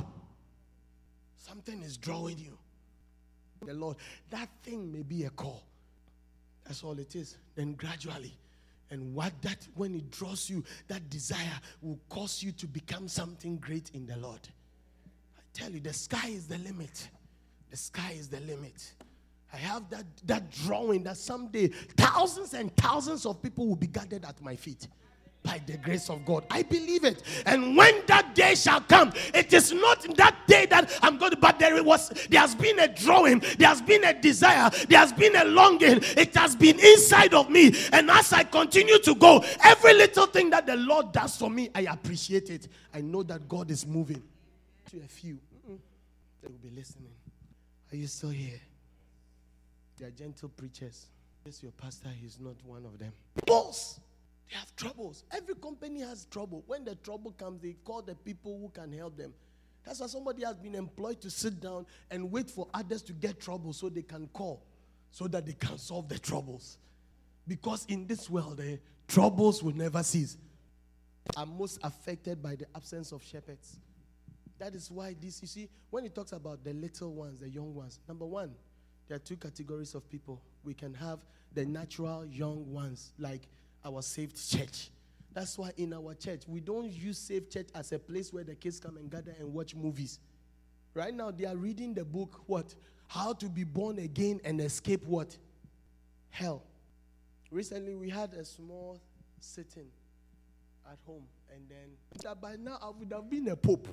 Something 1.38 1.82
is 1.84 1.98
drawing 1.98 2.38
you. 2.38 2.58
The 3.66 3.74
Lord, 3.74 3.98
that 4.30 4.50
thing 4.64 4.92
may 4.92 5.04
be 5.04 5.24
a 5.26 5.30
call. 5.30 5.64
That's 6.66 6.84
all 6.84 6.98
it 7.00 7.16
is. 7.16 7.38
Then 7.56 7.74
gradually. 7.74 8.34
And 8.90 9.16
what 9.16 9.32
that 9.42 9.66
when 9.76 9.96
it 9.96 10.12
draws 10.12 10.50
you, 10.50 10.64
that 10.90 11.10
desire 11.10 11.60
will 11.82 12.00
cause 12.10 12.44
you 12.44 12.52
to 12.54 12.68
become 12.68 13.08
something 13.08 13.56
great 13.58 13.90
in 13.94 14.06
the 14.06 14.18
Lord. 14.18 14.42
I 15.38 15.42
tell 15.54 15.72
you, 15.72 15.80
the 15.80 15.94
sky 15.94 16.28
is 16.28 16.48
the 16.48 16.58
limit. 16.58 17.10
The 17.72 17.78
sky 17.78 18.14
is 18.18 18.28
the 18.28 18.42
limit. 18.42 18.92
I 19.54 19.58
have 19.58 19.90
that, 19.90 20.06
that 20.26 20.52
drawing 20.52 21.04
that 21.04 21.18
someday 21.18 21.68
thousands 21.98 22.54
and 22.54 22.76
thousands 22.76 23.26
of 23.26 23.42
people 23.42 23.68
will 23.68 23.76
be 23.76 23.88
gathered 23.88 24.26
at 24.26 24.42
my 24.42 24.56
feet 24.56 24.88
by 25.44 25.60
the 25.66 25.78
grace 25.78 26.10
of 26.10 26.24
God. 26.26 26.46
I 26.52 26.62
believe 26.64 27.04
it. 27.04 27.24
And 27.46 27.76
when 27.76 28.06
that 28.08 28.36
day 28.36 28.56
shall 28.56 28.82
come, 28.82 29.12
it 29.34 29.52
is 29.52 29.74
not 29.74 30.06
that 30.18 30.36
day 30.48 30.68
that 30.68 31.00
I'm 31.02 31.18
going 31.18 31.32
to, 31.32 31.38
but 31.38 31.60
there 31.60 31.82
was, 31.84 32.10
there 32.30 32.42
has 32.42 32.56
been 32.56 32.80
a 32.80 32.88
drawing, 32.88 33.40
there 33.58 33.70
has 33.70 33.82
been 33.82 34.04
a 34.04 34.14
desire, 34.14 34.70
there 34.88 35.00
has 35.00 35.12
been 35.12 35.36
a 35.36 35.46
longing, 35.46 36.00
it 36.02 36.36
has 36.36 36.56
been 36.56 36.80
inside 36.80 37.34
of 37.34 37.50
me. 37.50 37.74
And 37.92 38.12
as 38.12 38.34
I 38.34 38.44
continue 38.44 39.00
to 39.00 39.16
go, 39.16 39.44
every 39.64 39.94
little 39.94 40.28
thing 40.28 40.50
that 40.52 40.68
the 40.68 40.76
Lord 40.76 41.12
does 41.12 41.38
for 41.38 41.50
me, 41.50 41.70
I 41.74 41.82
appreciate 41.82 42.50
it. 42.50 42.68
I 42.94 43.02
know 43.02 43.24
that 43.24 43.48
God 43.50 43.72
is 43.72 43.88
moving. 43.88 44.22
To 44.92 44.98
a 44.98 45.08
few, 45.08 45.40
they 46.42 46.48
will 46.48 46.60
be 46.62 46.70
listening. 46.76 47.10
Are 47.92 47.96
you 47.96 48.08
still 48.08 48.30
here? 48.30 48.60
They 49.98 50.06
are 50.06 50.12
gentle 50.12 50.50
preachers. 50.50 51.08
Yes, 51.46 51.62
your 51.62 51.74
pastor 51.74 52.10
is 52.24 52.40
not 52.40 52.56
one 52.66 52.86
of 52.86 52.98
them. 52.98 53.12
Boss, 53.46 54.00
they 54.50 54.56
have 54.56 54.74
troubles. 54.76 55.24
Every 55.32 55.56
company 55.56 56.02
has 56.02 56.26
trouble. 56.26 56.64
When 56.68 56.86
the 56.86 56.96
trouble 56.96 57.32
comes, 57.32 57.62
they 57.62 57.76
call 57.84 58.02
the 58.02 58.16
people 58.16 58.60
who 58.60 58.70
can 58.70 58.92
help 58.94 59.18
them. 59.18 59.34
That's 59.84 60.00
why 60.00 60.08
somebody 60.08 60.44
has 60.46 60.56
been 60.56 60.76
employed 60.76 61.20
to 61.22 61.30
sit 61.30 61.60
down 61.60 61.86
and 62.10 62.32
wait 62.32 62.50
for 62.50 62.68
others 62.74 63.02
to 63.04 63.14
get 63.14 63.40
trouble 63.40 63.74
so 63.74 63.90
they 63.90 64.04
can 64.04 64.28
call, 64.28 64.64
so 65.10 65.28
that 65.28 65.46
they 65.46 65.54
can 65.54 65.78
solve 65.78 66.08
the 66.08 66.20
troubles. 66.20 66.78
Because 67.48 67.86
in 67.88 68.06
this 68.06 68.30
world, 68.30 68.62
eh, 68.64 68.78
troubles 69.08 69.64
will 69.64 69.76
never 69.76 70.04
cease. 70.04 70.38
Are 71.36 71.46
most 71.46 71.80
affected 71.84 72.42
by 72.42 72.56
the 72.56 72.66
absence 72.76 73.12
of 73.12 73.24
shepherds. 73.24 73.78
That 74.62 74.76
is 74.76 74.92
why 74.92 75.16
this, 75.20 75.42
you 75.42 75.48
see, 75.48 75.70
when 75.90 76.04
he 76.04 76.12
talks 76.12 76.34
about 76.34 76.64
the 76.64 76.72
little 76.72 77.12
ones, 77.12 77.40
the 77.40 77.50
young 77.50 77.74
ones, 77.74 78.00
number 78.08 78.28
one, 78.28 78.52
there 79.08 79.16
are 79.16 79.20
two 79.20 79.36
categories 79.36 79.96
of 79.96 80.08
people. 80.08 80.40
We 80.64 80.76
can 80.76 80.94
have 80.94 81.18
the 81.52 81.66
natural 81.66 82.28
young 82.28 82.72
ones, 82.72 83.12
like 83.18 83.42
our 83.84 84.04
saved 84.04 84.38
church. 84.52 84.92
That's 85.34 85.58
why 85.58 85.72
in 85.78 85.94
our 85.94 86.14
church, 86.14 86.44
we 86.48 86.60
don't 86.60 86.92
use 86.92 87.18
saved 87.18 87.52
church 87.52 87.70
as 87.74 87.92
a 87.92 87.98
place 87.98 88.32
where 88.32 88.44
the 88.44 88.54
kids 88.54 88.80
come 88.80 88.98
and 88.98 89.10
gather 89.10 89.34
and 89.40 89.52
watch 89.52 89.74
movies. 89.74 90.20
Right 90.94 91.12
now, 91.12 91.32
they 91.32 91.46
are 91.46 91.56
reading 91.56 91.96
the 91.96 92.06
book, 92.06 92.44
what? 92.46 92.76
How 93.08 93.34
to 93.34 93.50
be 93.50 93.64
born 93.64 93.98
again 93.98 94.42
and 94.44 94.62
escape 94.62 95.04
what? 95.08 95.36
Hell. 96.30 96.62
Recently, 97.50 97.96
we 97.96 98.12
had 98.12 98.36
a 98.36 98.46
small 98.46 99.02
sitting 99.40 99.88
at 100.86 101.00
home, 101.08 101.24
and 101.52 101.64
then 101.68 102.36
by 102.40 102.58
now 102.58 102.78
I 102.80 102.90
would 102.90 103.12
have 103.12 103.28
been 103.28 103.48
a 103.48 103.56
pope. 103.56 103.88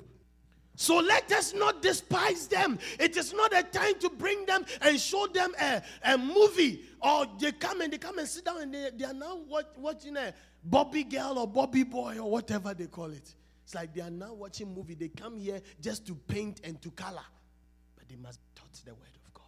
So 0.75 0.97
let 0.99 1.29
us 1.33 1.53
not 1.53 1.81
despise 1.81 2.47
them. 2.47 2.79
It 2.99 3.17
is 3.17 3.33
not 3.33 3.53
a 3.53 3.63
time 3.63 3.99
to 3.99 4.09
bring 4.09 4.45
them 4.45 4.65
and 4.81 4.99
show 4.99 5.27
them 5.27 5.53
a, 5.59 5.81
a 6.03 6.17
movie. 6.17 6.85
Or 7.01 7.25
they 7.37 7.51
come 7.51 7.81
and 7.81 7.91
they 7.91 7.97
come 7.97 8.17
and 8.17 8.27
sit 8.27 8.45
down 8.45 8.61
and 8.61 8.73
they, 8.73 8.89
they 8.95 9.05
are 9.05 9.13
now 9.13 9.39
watch, 9.47 9.67
watching 9.77 10.15
a 10.15 10.33
Bobby 10.63 11.03
girl 11.03 11.37
or 11.37 11.47
Bobby 11.47 11.83
boy 11.83 12.17
or 12.17 12.31
whatever 12.31 12.73
they 12.73 12.87
call 12.87 13.11
it. 13.11 13.35
It's 13.65 13.75
like 13.75 13.93
they 13.93 14.01
are 14.01 14.09
now 14.09 14.33
watching 14.33 14.73
movie. 14.73 14.95
They 14.95 15.09
come 15.09 15.37
here 15.37 15.61
just 15.81 16.07
to 16.07 16.15
paint 16.15 16.61
and 16.63 16.81
to 16.81 16.91
color. 16.91 17.25
But 17.97 18.07
they 18.07 18.15
must 18.15 18.39
touch 18.55 18.83
the 18.83 18.95
word 18.95 19.15
of 19.25 19.33
God. 19.33 19.43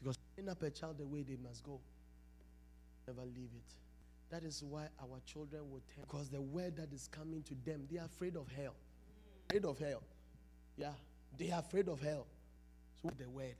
Because 0.00 0.18
train 0.34 0.48
up 0.48 0.62
a 0.62 0.70
child 0.70 0.98
the 0.98 1.06
way 1.06 1.22
they 1.22 1.36
must 1.42 1.62
go. 1.64 1.80
Never 3.06 3.22
leave 3.22 3.50
it. 3.54 3.74
That 4.30 4.42
is 4.42 4.62
why 4.62 4.88
our 5.00 5.20
children 5.26 5.70
will 5.70 5.82
tell. 5.94 6.04
Because 6.08 6.28
the 6.28 6.40
word 6.40 6.76
that 6.76 6.92
is 6.92 7.08
coming 7.08 7.42
to 7.42 7.54
them, 7.64 7.86
they 7.90 7.98
are 7.98 8.06
afraid 8.06 8.36
of 8.36 8.46
hell. 8.56 8.74
Afraid 9.48 9.64
of 9.64 9.78
hell. 9.78 10.02
Yeah, 10.76 10.92
they 11.36 11.50
are 11.50 11.60
afraid 11.60 11.88
of 11.88 12.00
hell. 12.00 12.26
So 13.02 13.10
the 13.16 13.28
word. 13.28 13.56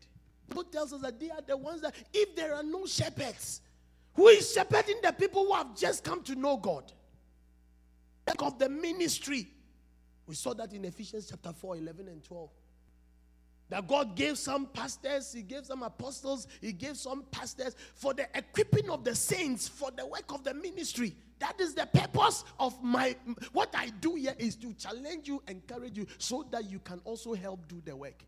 Bible 0.49 0.65
tells 0.65 0.93
us 0.93 1.01
that 1.03 1.19
they 1.19 1.31
are 1.31 1.41
the 1.47 1.57
ones 1.57 1.81
that 1.81 1.95
if 2.13 2.37
there 2.37 2.55
are 2.55 2.63
no 2.63 2.87
shepherds, 2.87 3.61
who 4.15 4.29
is 4.29 4.53
shepherding 4.53 4.97
the 5.03 5.13
people 5.13 5.45
who 5.45 5.55
have 5.55 5.77
just 5.77 6.05
come 6.05 6.23
to 6.23 6.35
know 6.35 6.57
God? 6.57 6.93
Back 8.25 8.43
of 8.43 8.59
the 8.59 8.69
ministry. 8.69 9.49
We 10.27 10.35
saw 10.35 10.55
that 10.55 10.73
in 10.73 10.85
Ephesians 10.85 11.29
chapter 11.31 11.53
4, 11.53 11.77
11 11.77 12.09
and 12.09 12.25
12. 12.25 12.51
That 13.69 13.89
God 13.89 14.15
gave 14.15 14.39
some 14.39 14.67
pastors, 14.67 15.33
He 15.33 15.43
gave 15.43 15.67
some 15.67 15.83
apostles, 15.83 16.47
He 16.61 16.73
gave 16.73 16.97
some 16.97 17.25
pastors 17.31 17.75
for 17.95 18.15
the 18.15 18.29
equipping 18.35 18.91
of 18.91 19.03
the 19.03 19.15
saints 19.15 19.67
for 19.67 19.91
the 19.91 20.07
work 20.07 20.33
of 20.33 20.45
the 20.45 20.55
ministry. 20.55 21.17
That 21.39 21.61
is 21.61 21.75
the 21.75 21.87
purpose 21.87 22.45
of 22.59 22.83
my 22.83 23.17
what 23.53 23.75
I 23.75 23.91
do 24.01 24.15
here 24.15 24.35
is 24.39 24.57
to 24.57 24.73
challenge 24.75 25.29
you, 25.29 25.43
encourage 25.49 25.99
you, 25.99 26.07
so 26.19 26.47
that 26.51 26.71
you 26.71 26.79
can 26.79 27.01
also 27.05 27.35
help 27.35 27.67
do 27.69 27.83
the 27.85 27.95
work. 27.95 28.25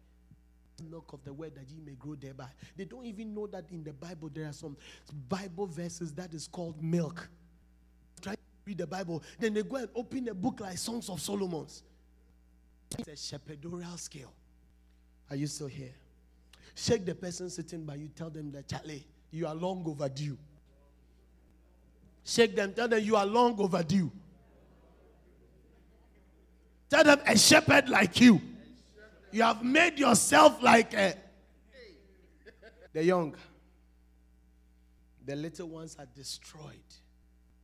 Milk 0.90 1.12
of 1.12 1.25
the 1.25 1.33
word 1.33 1.54
that 1.57 1.68
ye 1.71 1.80
may 1.85 1.95
grow 1.95 2.14
thereby. 2.14 2.49
They 2.76 2.85
don't 2.85 3.04
even 3.04 3.35
know 3.35 3.47
that 3.49 3.64
in 3.71 3.83
the 3.83 3.92
Bible 3.92 4.30
there 4.33 4.47
are 4.47 4.52
some 4.52 4.76
Bible 5.28 5.66
verses 5.66 6.12
that 6.12 6.35
is 6.35 6.47
called 6.47 6.83
milk. 6.83 7.28
Try 8.21 8.35
to 8.35 8.40
read 8.64 8.78
the 8.78 8.87
Bible, 8.87 9.23
then 9.38 9.54
they 9.54 9.62
go 9.62 9.76
and 9.76 9.88
open 9.95 10.28
a 10.28 10.35
book 10.35 10.61
like 10.61 10.78
Songs 10.78 11.09
of 11.09 11.21
Solomon's. 11.21 11.83
It's 12.99 13.09
a 13.09 13.12
shepherdorial 13.12 13.99
scale. 13.99 14.33
Are 15.30 15.37
you 15.37 15.47
still 15.47 15.66
here? 15.66 15.94
Shake 16.75 17.04
the 17.04 17.14
person 17.14 17.50
sitting 17.50 17.85
by 17.85 17.97
you, 17.97 18.08
tell 18.08 18.30
them 18.30 18.52
that 18.52 18.68
Charlie, 18.68 19.04
you 19.30 19.47
are 19.47 19.54
long 19.54 19.85
overdue. 19.87 20.38
Shake 22.25 22.54
them, 22.54 22.73
tell 22.73 22.88
them 22.88 23.02
you 23.02 23.16
are 23.16 23.26
long 23.26 23.58
overdue. 23.58 24.11
Tell 26.88 27.04
them 27.04 27.20
a 27.26 27.37
shepherd 27.37 27.88
like 27.88 28.20
you. 28.20 28.40
You 29.30 29.42
have 29.42 29.62
made 29.62 29.99
yourself 29.99 30.62
like 30.62 30.94
a. 30.94 31.14
The 32.92 33.04
young. 33.04 33.35
The 35.26 35.37
little 35.37 35.68
ones 35.68 35.97
are 35.99 36.06
destroyed 36.14 36.62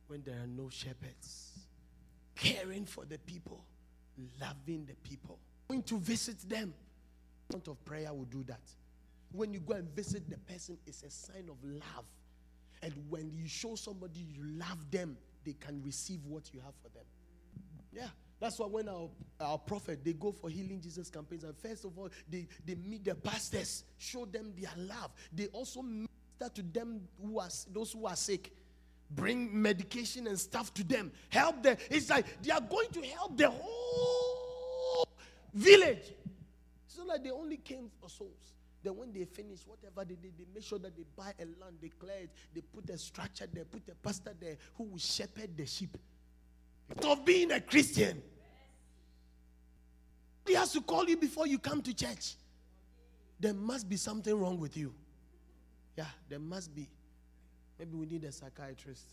when 0.07 0.21
there 0.23 0.35
are 0.35 0.47
no 0.47 0.69
shepherds. 0.69 1.51
Caring 2.35 2.85
for 2.85 3.05
the 3.05 3.17
people, 3.17 3.63
loving 4.39 4.85
the 4.85 4.93
people, 5.07 5.39
going 5.67 5.81
to 5.83 5.97
visit 5.97 6.47
them. 6.47 6.73
Amount 7.49 7.67
of 7.67 7.83
prayer 7.85 8.13
will 8.13 8.25
do 8.25 8.43
that. 8.43 8.61
When 9.31 9.53
you 9.53 9.59
go 9.59 9.73
and 9.73 9.89
visit 9.95 10.29
the 10.29 10.37
person, 10.37 10.77
it's 10.85 11.03
a 11.03 11.09
sign 11.09 11.49
of 11.49 11.57
love. 11.63 12.05
And 12.81 12.93
when 13.09 13.31
you 13.33 13.47
show 13.47 13.75
somebody 13.75 14.19
you 14.19 14.43
love 14.57 14.89
them, 14.91 15.17
they 15.43 15.53
can 15.53 15.81
receive 15.83 16.25
what 16.25 16.53
you 16.53 16.59
have 16.61 16.73
for 16.81 16.89
them. 16.89 17.05
Yeah. 17.91 18.07
That's 18.39 18.59
why 18.59 18.67
when 18.67 18.89
our, 18.89 19.09
our 19.39 19.57
prophet 19.57 20.03
they 20.03 20.13
go 20.13 20.31
for 20.31 20.49
healing 20.49 20.81
Jesus 20.81 21.09
campaigns, 21.09 21.43
and 21.43 21.57
first 21.57 21.85
of 21.85 21.97
all, 21.97 22.09
they, 22.29 22.47
they 22.65 22.75
meet 22.75 23.05
the 23.05 23.15
pastors, 23.15 23.85
show 23.97 24.25
them 24.25 24.53
their 24.57 24.71
love. 24.75 25.11
They 25.31 25.47
also 25.47 25.81
minister 25.81 26.49
to 26.53 26.61
them 26.61 27.01
who 27.23 27.39
are 27.39 27.49
those 27.71 27.93
who 27.93 28.05
are 28.05 28.15
sick. 28.15 28.51
Bring 29.11 29.61
medication 29.61 30.27
and 30.27 30.37
stuff 30.37 30.73
to 30.73 30.83
them. 30.83 31.11
Help 31.29 31.63
them. 31.63 31.77
It's 31.89 32.09
like 32.09 32.41
they 32.41 32.51
are 32.51 32.61
going 32.61 32.89
to 32.89 33.01
help 33.03 33.37
the 33.37 33.49
whole 33.49 35.07
village. 35.53 36.13
It's 36.95 37.05
not 37.05 37.09
like 37.09 37.23
they 37.25 37.31
only 37.31 37.57
came 37.57 37.91
for 37.99 38.07
souls. 38.07 38.53
Then 38.81 38.95
when 38.95 39.11
they 39.11 39.25
finish, 39.25 39.59
whatever 39.67 40.05
they 40.05 40.15
did, 40.15 40.31
they 40.37 40.45
make 40.53 40.63
sure 40.63 40.79
that 40.79 40.95
they 40.95 41.03
buy 41.13 41.33
a 41.37 41.43
land, 41.61 41.75
they 41.81 41.89
clear 41.89 42.19
it, 42.21 42.29
they 42.53 42.61
put 42.61 42.89
a 42.89 42.97
structure 42.97 43.45
there, 43.51 43.65
put 43.65 43.81
a 43.91 43.95
pastor 43.95 44.33
there 44.39 44.55
who 44.77 44.85
will 44.85 44.97
shepherd 44.97 45.57
the 45.57 45.65
sheep. 45.65 45.97
Of 47.03 47.25
being 47.25 47.51
a 47.51 47.59
Christian. 47.59 48.23
He 50.47 50.53
has 50.53 50.71
to 50.71 50.79
call 50.79 51.03
you 51.09 51.17
before 51.17 51.47
you 51.47 51.59
come 51.59 51.81
to 51.81 51.93
church. 51.93 52.35
There 53.41 53.53
must 53.53 53.89
be 53.89 53.97
something 53.97 54.33
wrong 54.33 54.57
with 54.57 54.77
you. 54.77 54.93
Yeah, 55.97 56.05
there 56.29 56.39
must 56.39 56.73
be. 56.73 56.87
Maybe 57.77 57.91
we 57.97 58.05
need 58.05 58.23
a 58.23 58.31
psychiatrist. 58.31 59.03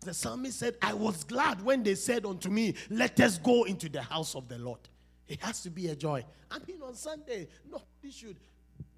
The 0.00 0.12
psalmist 0.12 0.58
said, 0.58 0.74
I 0.82 0.94
was 0.94 1.22
glad 1.22 1.62
when 1.64 1.84
they 1.84 1.94
said 1.94 2.26
unto 2.26 2.50
me, 2.50 2.74
Let 2.90 3.20
us 3.20 3.38
go 3.38 3.62
into 3.62 3.88
the 3.88 4.02
house 4.02 4.34
of 4.34 4.48
the 4.48 4.58
Lord. 4.58 4.80
It 5.28 5.40
has 5.40 5.62
to 5.62 5.70
be 5.70 5.88
a 5.88 5.96
joy. 5.96 6.24
I 6.50 6.58
mean, 6.66 6.82
on 6.82 6.94
Sunday, 6.94 7.48
nobody 7.68 8.10
should 8.10 8.36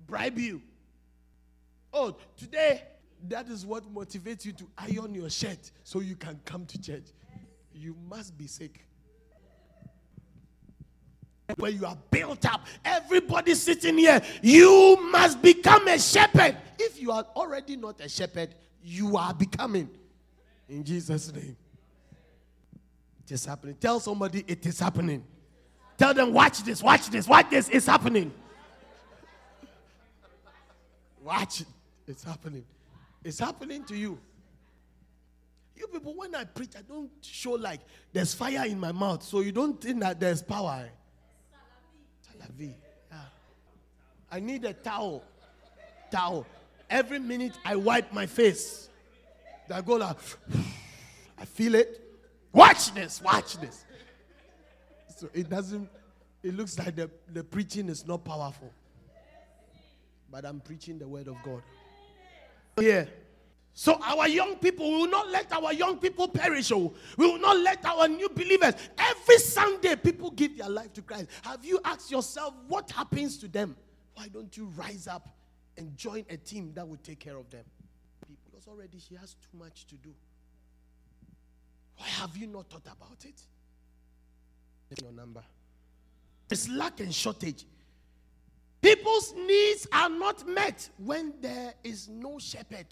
bribe 0.06 0.38
you. 0.38 0.62
Oh, 1.92 2.16
today, 2.36 2.82
that 3.28 3.48
is 3.48 3.64
what 3.64 3.82
motivates 3.92 4.44
you 4.44 4.52
to 4.52 4.68
iron 4.76 5.14
your 5.14 5.30
shirt 5.30 5.70
so 5.84 6.00
you 6.00 6.16
can 6.16 6.40
come 6.44 6.66
to 6.66 6.80
church. 6.80 7.06
You 7.72 7.96
must 8.08 8.36
be 8.36 8.46
sick. 8.46 8.84
When 11.56 11.74
you 11.74 11.86
are 11.86 11.96
built 12.10 12.44
up, 12.44 12.66
everybody 12.84 13.54
sitting 13.54 13.96
here, 13.96 14.20
you 14.42 14.98
must 15.10 15.40
become 15.40 15.88
a 15.88 15.98
shepherd. 15.98 16.58
If 16.78 17.00
you 17.00 17.10
are 17.10 17.24
already 17.34 17.76
not 17.76 18.00
a 18.00 18.08
shepherd, 18.08 18.54
you 18.82 19.16
are 19.16 19.32
becoming. 19.32 19.88
In 20.68 20.84
Jesus' 20.84 21.32
name. 21.32 21.56
It 23.24 23.32
is 23.32 23.46
happening. 23.46 23.76
Tell 23.80 23.98
somebody 23.98 24.44
it 24.46 24.66
is 24.66 24.78
happening. 24.78 25.24
Tell 25.98 26.14
them, 26.14 26.32
watch 26.32 26.62
this, 26.62 26.80
watch 26.80 27.10
this, 27.10 27.26
watch 27.26 27.50
this. 27.50 27.68
It's 27.68 27.86
happening. 27.86 28.32
Watch 31.22 31.62
it. 31.62 31.66
It's 32.06 32.22
happening. 32.22 32.64
It's 33.24 33.40
happening 33.40 33.84
to 33.84 33.96
you. 33.96 34.18
You 35.76 35.88
people, 35.88 36.14
when 36.16 36.34
I 36.34 36.44
preach, 36.44 36.70
I 36.78 36.82
don't 36.82 37.10
show 37.20 37.52
like 37.52 37.80
there's 38.12 38.32
fire 38.32 38.64
in 38.66 38.78
my 38.78 38.92
mouth, 38.92 39.22
so 39.22 39.40
you 39.40 39.52
don't 39.52 39.80
think 39.80 40.00
that 40.00 40.18
there's 40.18 40.40
power. 40.40 40.86
Eh? 40.86 41.56
Talavi. 42.26 42.74
Yeah. 43.10 43.18
I 44.30 44.40
need 44.40 44.64
a 44.64 44.72
towel. 44.72 45.24
Towel. 46.10 46.46
Every 46.88 47.18
minute 47.18 47.52
I 47.64 47.76
wipe 47.76 48.12
my 48.12 48.26
face. 48.26 48.88
I 49.72 49.80
go 49.82 49.96
like, 49.96 50.16
I 51.38 51.44
feel 51.44 51.74
it. 51.74 52.04
Watch 52.52 52.94
this, 52.94 53.20
watch 53.20 53.58
this. 53.58 53.84
So 55.18 55.28
it 55.34 55.50
doesn't, 55.50 55.88
it 56.44 56.56
looks 56.56 56.78
like 56.78 56.94
the, 56.94 57.10
the 57.32 57.42
preaching 57.42 57.88
is 57.88 58.06
not 58.06 58.24
powerful. 58.24 58.70
But 60.30 60.44
I'm 60.44 60.60
preaching 60.60 60.96
the 60.96 61.08
word 61.08 61.26
of 61.26 61.34
God. 61.44 61.60
Yeah. 62.80 63.06
So 63.74 63.98
our 64.00 64.28
young 64.28 64.54
people, 64.56 64.88
we 64.88 64.96
will 64.98 65.10
not 65.10 65.28
let 65.28 65.52
our 65.52 65.72
young 65.72 65.98
people 65.98 66.28
perish. 66.28 66.70
Oh. 66.70 66.94
We 67.16 67.26
will 67.26 67.40
not 67.40 67.58
let 67.58 67.84
our 67.84 68.06
new 68.06 68.28
believers. 68.28 68.74
Every 68.96 69.38
Sunday, 69.38 69.96
people 69.96 70.30
give 70.30 70.56
their 70.56 70.68
life 70.68 70.92
to 70.92 71.02
Christ. 71.02 71.30
Have 71.42 71.64
you 71.64 71.80
asked 71.84 72.12
yourself 72.12 72.54
what 72.68 72.88
happens 72.92 73.38
to 73.38 73.48
them? 73.48 73.76
Why 74.14 74.28
don't 74.28 74.56
you 74.56 74.66
rise 74.76 75.08
up 75.08 75.28
and 75.76 75.96
join 75.96 76.24
a 76.30 76.36
team 76.36 76.70
that 76.76 76.86
will 76.86 76.98
take 76.98 77.18
care 77.18 77.36
of 77.36 77.50
them? 77.50 77.64
Because 78.44 78.68
already 78.68 79.00
she 79.00 79.16
has 79.16 79.34
too 79.34 79.58
much 79.58 79.84
to 79.88 79.96
do. 79.96 80.14
Why 81.96 82.06
have 82.06 82.36
you 82.36 82.46
not 82.46 82.70
thought 82.70 82.86
about 82.86 83.24
it? 83.24 83.42
Your 85.02 85.12
number. 85.12 85.42
It's 86.50 86.68
lack 86.68 87.00
and 87.00 87.14
shortage. 87.14 87.66
People's 88.80 89.34
needs 89.34 89.86
are 89.92 90.08
not 90.08 90.46
met 90.46 90.88
when 90.98 91.34
there 91.40 91.74
is 91.84 92.08
no 92.08 92.38
shepherd. 92.38 92.86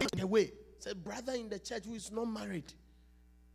In 0.00 0.18
The 0.18 0.26
way, 0.26 0.52
it's 0.76 0.86
a 0.86 0.94
brother 0.94 1.34
in 1.34 1.48
the 1.48 1.58
church 1.58 1.84
who 1.84 1.94
is 1.94 2.10
not 2.10 2.24
married, 2.24 2.72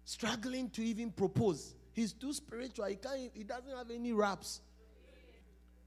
struggling 0.06 0.70
to 0.72 0.84
even 0.84 1.12
propose. 1.12 1.76
He's 1.94 2.14
too 2.14 2.34
spiritual. 2.34 2.86
He 2.86 2.96
can't. 2.96 3.32
He 3.34 3.44
doesn't 3.44 3.76
have 3.76 3.92
any 3.92 4.14
raps. 4.14 4.62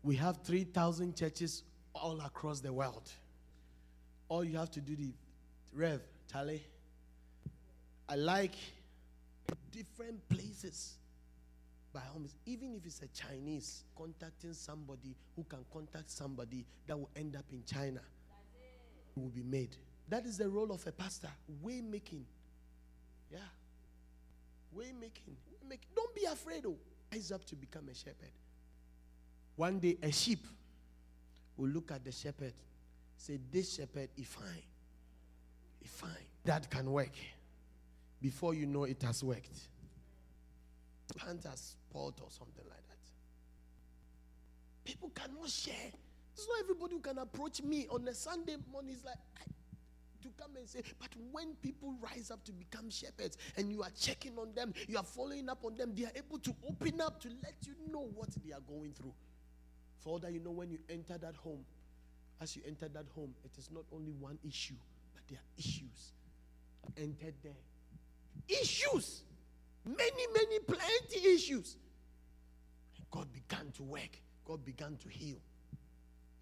We 0.02 0.16
have 0.16 0.38
three 0.42 0.64
thousand 0.64 1.16
churches 1.16 1.62
all 1.94 2.20
across 2.20 2.60
the 2.60 2.72
world. 2.72 3.10
All 4.28 4.44
you 4.44 4.56
have 4.56 4.70
to 4.72 4.80
do, 4.80 4.96
the 4.96 5.12
Rev 5.72 6.00
Charlie. 6.30 6.64
I 8.08 8.16
like 8.16 8.54
different 9.70 10.26
places 10.28 10.96
by 11.92 12.00
homes, 12.12 12.34
even 12.44 12.74
if 12.74 12.84
it's 12.84 13.00
a 13.02 13.08
Chinese 13.08 13.84
contacting 13.96 14.52
somebody 14.52 15.14
who 15.34 15.44
can 15.44 15.64
contact 15.72 16.10
somebody 16.10 16.66
that 16.86 16.98
will 16.98 17.10
end 17.16 17.36
up 17.36 17.44
in 17.52 17.62
China, 17.64 18.00
it 19.16 19.20
will 19.20 19.30
be 19.30 19.42
made. 19.42 19.76
That 20.08 20.26
is 20.26 20.38
the 20.38 20.48
role 20.48 20.70
of 20.72 20.86
a 20.86 20.92
pastor. 20.92 21.30
Way 21.62 21.80
making. 21.80 22.24
Yeah. 23.32 23.38
Way 24.72 24.92
making. 25.00 25.36
Way 25.50 25.68
making. 25.68 25.88
Don't 25.94 26.14
be 26.14 26.24
afraid, 26.24 26.64
oh. 26.66 26.76
Rise 27.12 27.32
up 27.32 27.44
to 27.46 27.56
become 27.56 27.88
a 27.90 27.94
shepherd. 27.94 28.32
One 29.56 29.78
day, 29.78 29.96
a 30.02 30.12
sheep 30.12 30.46
will 31.56 31.68
look 31.68 31.90
at 31.90 32.04
the 32.04 32.12
shepherd, 32.12 32.52
say, 33.16 33.38
This 33.50 33.76
shepherd 33.76 34.10
is 34.16 34.26
fine. 34.26 34.62
Is 35.82 35.90
fine. 35.90 36.10
That 36.44 36.70
can 36.70 36.90
work. 36.90 37.12
Before 38.26 38.54
you 38.54 38.66
know 38.66 38.82
it 38.82 39.00
has 39.02 39.22
worked. 39.22 39.56
Plant 41.16 41.44
has 41.44 41.76
spoiled 41.88 42.20
or 42.20 42.28
something 42.28 42.64
like 42.68 42.82
that. 42.88 42.98
People 44.82 45.12
cannot 45.14 45.48
share. 45.48 45.92
It's 46.34 46.48
not 46.48 46.58
everybody 46.58 46.94
who 46.96 47.00
can 47.00 47.18
approach 47.18 47.62
me 47.62 47.86
on 47.88 48.08
a 48.08 48.12
Sunday 48.12 48.56
morning. 48.72 48.94
It's 48.94 49.04
like, 49.04 49.14
I, 49.38 49.44
to 50.22 50.28
come 50.42 50.56
and 50.56 50.68
say, 50.68 50.82
but 50.98 51.10
when 51.30 51.54
people 51.62 51.94
rise 52.00 52.32
up 52.32 52.42
to 52.46 52.52
become 52.52 52.90
shepherds 52.90 53.38
and 53.56 53.70
you 53.70 53.84
are 53.84 53.92
checking 53.96 54.36
on 54.38 54.52
them, 54.56 54.74
you 54.88 54.96
are 54.96 55.04
following 55.04 55.48
up 55.48 55.64
on 55.64 55.76
them, 55.76 55.92
they 55.94 56.06
are 56.06 56.16
able 56.16 56.40
to 56.40 56.52
open 56.68 57.00
up 57.00 57.20
to 57.20 57.28
let 57.44 57.54
you 57.62 57.74
know 57.92 58.10
what 58.12 58.30
they 58.44 58.52
are 58.52 58.62
going 58.68 58.92
through. 58.92 59.14
That 60.20 60.32
you 60.32 60.40
know, 60.40 60.50
when 60.50 60.72
you 60.72 60.80
enter 60.90 61.16
that 61.16 61.36
home, 61.36 61.64
as 62.40 62.56
you 62.56 62.62
enter 62.66 62.88
that 62.88 63.06
home, 63.14 63.32
it 63.44 63.56
is 63.56 63.70
not 63.72 63.84
only 63.94 64.10
one 64.10 64.40
issue, 64.44 64.74
but 65.14 65.22
there 65.28 65.38
are 65.38 65.50
issues. 65.56 66.12
Entered 66.96 67.34
there. 67.44 67.52
Issues. 68.48 69.22
Many, 69.84 70.26
many, 70.34 70.58
plenty 70.60 71.34
issues. 71.34 71.76
And 72.96 73.06
God 73.10 73.28
began 73.32 73.70
to 73.72 73.82
work, 73.82 74.20
God 74.44 74.64
began 74.64 74.96
to 74.96 75.08
heal. 75.08 75.36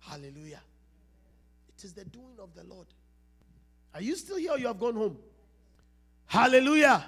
Hallelujah. 0.01 0.61
It 1.77 1.85
is 1.85 1.93
the 1.93 2.05
doing 2.05 2.37
of 2.39 2.55
the 2.55 2.65
Lord. 2.65 2.87
Are 3.95 4.03
you 4.03 4.17
still 4.17 4.37
here 4.37 4.53
or 4.53 4.59
you 4.59 4.67
have 4.67 4.79
gone 4.79 4.95
home? 4.95 5.17
Hallelujah. 6.27 7.05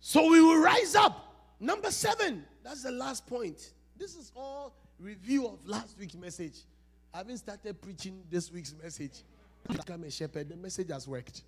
So 0.00 0.30
we 0.30 0.40
will 0.40 0.60
rise 0.60 0.94
up. 0.94 1.34
Number 1.60 1.90
seven. 1.90 2.44
That's 2.62 2.82
the 2.82 2.90
last 2.90 3.26
point. 3.26 3.72
This 3.96 4.14
is 4.14 4.32
all 4.36 4.74
review 4.98 5.46
of 5.46 5.66
last 5.66 5.96
week's 5.98 6.14
message. 6.14 6.60
I 7.14 7.18
haven't 7.18 7.38
started 7.38 7.80
preaching 7.80 8.22
this 8.30 8.50
week's 8.52 8.74
message. 8.80 9.22
Become 9.68 10.04
a 10.04 10.10
shepherd. 10.10 10.48
The 10.48 10.56
message 10.56 10.90
has 10.90 11.06
worked. 11.06 11.42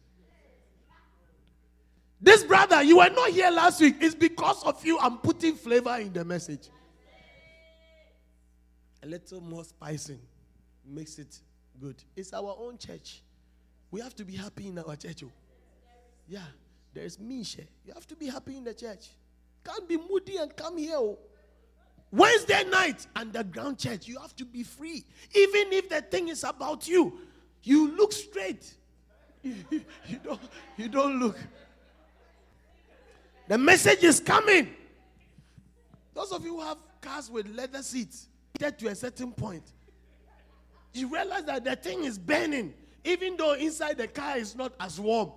This 2.25 2.43
brother, 2.43 2.83
you 2.83 2.97
were 2.97 3.11
not 3.11 3.29
here 3.29 3.51
last 3.51 3.83
week. 3.83 3.97
It's 4.01 4.15
because 4.15 4.65
of 4.65 4.83
you 4.83 4.99
I'm 4.99 5.19
putting 5.19 5.57
flavor 5.57 5.99
in 5.99 6.11
the 6.11 6.25
message. 6.25 6.71
A 9.03 9.07
little 9.07 9.43
more 9.43 9.63
spicing 9.63 10.21
makes 10.87 11.19
it 11.19 11.39
good. 11.79 12.03
It's 12.17 12.33
our 12.33 12.57
own 12.59 12.79
church. 12.79 13.21
We 13.91 14.01
have 14.01 14.15
to 14.15 14.25
be 14.25 14.37
happy 14.37 14.69
in 14.69 14.79
our 14.79 14.97
church. 14.97 15.23
Oh. 15.23 15.31
Yeah, 16.27 16.47
there's 16.95 17.21
me 17.21 17.45
share. 17.45 17.67
You 17.85 17.93
have 17.93 18.07
to 18.07 18.17
be 18.17 18.29
happy 18.29 18.57
in 18.57 18.65
the 18.65 18.73
church. 18.73 19.11
Can't 19.63 19.87
be 19.87 19.99
moody 19.99 20.39
and 20.39 20.57
come 20.57 20.79
here. 20.79 20.97
Oh. 20.97 21.19
Wednesday 22.11 22.65
night, 22.65 23.07
underground 23.15 23.79
church, 23.79 24.09
you 24.09 24.19
have 24.19 24.35
to 24.37 24.47
be 24.47 24.63
free. 24.63 25.05
Even 25.35 25.75
if 25.75 25.91
the 25.91 26.01
thing 26.01 26.29
is 26.29 26.43
about 26.43 26.89
you, 26.89 27.19
you 27.63 27.95
look 27.95 28.13
straight. 28.13 28.73
you, 29.43 29.85
don't, 30.25 30.41
you 30.79 30.89
don't 30.89 31.21
look. 31.21 31.37
The 33.47 33.59
message 33.59 34.03
is 34.03 34.21
coming. 34.21 34.75
Those 36.15 36.33
of 36.33 36.45
you 36.45 36.55
who 36.55 36.61
have 36.61 36.79
cars 37.01 37.31
with 37.31 37.49
leather 37.49 37.83
seats, 37.83 38.29
get 38.59 38.79
to 38.79 38.89
a 38.89 38.95
certain 38.95 39.33
point, 39.33 39.65
you 40.93 41.13
realize 41.13 41.45
that 41.45 41.65
the 41.65 41.77
thing 41.77 42.05
is 42.05 42.19
burning. 42.19 42.73
Even 43.05 43.37
though 43.37 43.53
inside 43.53 43.99
the 43.99 44.09
car 44.09 44.39
is 44.39 44.57
not 44.57 44.73
as 44.81 44.99
warm, 44.99 45.31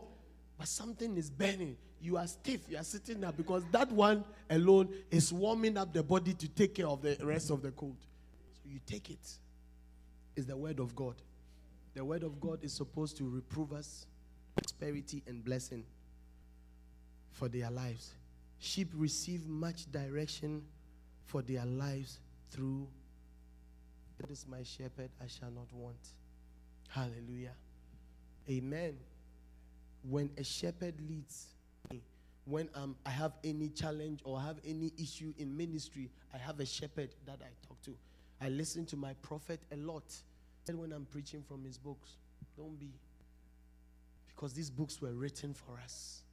but 0.57 0.67
something 0.67 1.17
is 1.17 1.29
burning. 1.29 1.75
You 1.99 2.17
are 2.17 2.27
stiff, 2.27 2.61
you 2.69 2.77
are 2.77 2.83
sitting 2.83 3.19
there 3.19 3.31
because 3.31 3.63
that 3.71 3.91
one 3.91 4.23
alone 4.49 4.89
is 5.11 5.33
warming 5.33 5.77
up 5.77 5.93
the 5.93 6.03
body 6.03 6.33
to 6.35 6.47
take 6.47 6.75
care 6.75 6.87
of 6.87 7.01
the 7.01 7.17
rest 7.23 7.49
of 7.49 7.61
the 7.63 7.71
cold. 7.71 7.97
So 8.53 8.69
you 8.69 8.79
take 8.85 9.09
it. 9.09 9.27
It's 10.35 10.45
the 10.45 10.55
word 10.55 10.79
of 10.79 10.95
God. 10.95 11.15
The 11.95 12.05
word 12.05 12.21
of 12.21 12.39
God 12.39 12.63
is 12.63 12.71
supposed 12.71 13.17
to 13.17 13.27
reprove 13.27 13.73
us 13.73 14.05
prosperity 14.55 15.23
and 15.27 15.43
blessing 15.43 15.83
for 17.31 17.47
their 17.47 17.69
lives. 17.69 18.13
Sheep 18.59 18.89
receive 18.95 19.47
much 19.47 19.91
direction 19.91 20.63
for 21.25 21.41
their 21.41 21.65
lives 21.65 22.19
through 22.49 22.87
It 24.19 24.31
is 24.31 24.45
my 24.49 24.63
shepherd, 24.63 25.09
I 25.21 25.27
shall 25.27 25.51
not 25.51 25.71
want. 25.71 25.97
Hallelujah. 26.89 27.53
Amen. 28.49 28.97
When 30.09 30.29
a 30.37 30.43
shepherd 30.43 30.95
leads 31.07 31.47
me, 31.91 32.01
when 32.45 32.69
um, 32.73 32.95
I 33.05 33.09
have 33.11 33.33
any 33.43 33.69
challenge 33.69 34.21
or 34.23 34.39
have 34.41 34.57
any 34.65 34.91
issue 34.97 35.33
in 35.37 35.55
ministry, 35.55 36.09
I 36.33 36.37
have 36.37 36.59
a 36.59 36.65
shepherd 36.65 37.09
that 37.25 37.39
I 37.41 37.67
talk 37.67 37.81
to. 37.83 37.93
I 38.41 38.49
listen 38.49 38.85
to 38.87 38.95
my 38.95 39.13
prophet 39.21 39.59
a 39.71 39.75
lot. 39.75 40.15
And 40.67 40.79
when 40.79 40.91
I'm 40.93 41.05
preaching 41.05 41.43
from 41.47 41.63
his 41.63 41.77
books, 41.77 42.11
don't 42.55 42.79
be. 42.79 42.89
Because 44.27 44.53
these 44.53 44.69
books 44.69 45.01
were 45.01 45.13
written 45.13 45.53
for 45.53 45.79
us. 45.83 46.23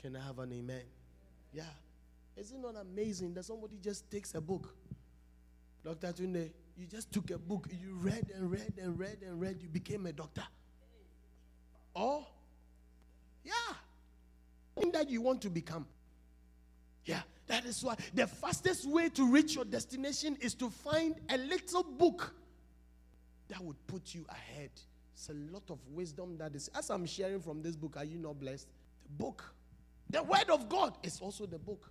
Can 0.00 0.16
I 0.16 0.20
have 0.20 0.38
an 0.38 0.52
amen? 0.52 0.82
Yeah. 1.52 1.62
Isn't 2.36 2.58
it 2.58 2.62
not 2.62 2.80
amazing 2.80 3.34
that 3.34 3.44
somebody 3.44 3.78
just 3.82 4.10
takes 4.10 4.34
a 4.34 4.40
book? 4.40 4.74
Dr. 5.84 6.12
Tunde, 6.12 6.50
you 6.76 6.86
just 6.86 7.12
took 7.12 7.30
a 7.30 7.38
book, 7.38 7.66
you 7.82 7.94
read 7.94 8.30
and 8.34 8.50
read 8.50 8.74
and 8.80 8.98
read 8.98 9.18
and 9.26 9.40
read, 9.40 9.58
you 9.60 9.68
became 9.68 10.06
a 10.06 10.12
doctor. 10.12 10.44
Or, 11.94 12.26
yeah, 13.44 13.52
thing 14.76 14.92
that 14.92 15.10
you 15.10 15.20
want 15.20 15.42
to 15.42 15.50
become. 15.50 15.86
Yeah, 17.04 17.22
that 17.46 17.64
is 17.64 17.82
why 17.82 17.96
the 18.14 18.26
fastest 18.26 18.88
way 18.88 19.08
to 19.10 19.30
reach 19.30 19.54
your 19.54 19.64
destination 19.64 20.36
is 20.40 20.54
to 20.54 20.70
find 20.70 21.16
a 21.30 21.38
little 21.38 21.82
book 21.82 22.34
that 23.48 23.60
would 23.60 23.84
put 23.86 24.14
you 24.14 24.26
ahead. 24.28 24.70
It's 25.14 25.30
a 25.30 25.52
lot 25.52 25.64
of 25.70 25.78
wisdom 25.90 26.36
that 26.38 26.54
is. 26.54 26.68
As 26.76 26.90
I'm 26.90 27.06
sharing 27.06 27.40
from 27.40 27.62
this 27.62 27.74
book, 27.74 27.94
are 27.96 28.04
you 28.04 28.18
not 28.18 28.38
blessed? 28.38 28.68
The 29.02 29.24
book. 29.24 29.54
The 30.10 30.22
Word 30.22 30.48
of 30.50 30.68
God 30.68 30.96
is 31.02 31.20
also 31.20 31.46
the 31.46 31.58
book. 31.58 31.90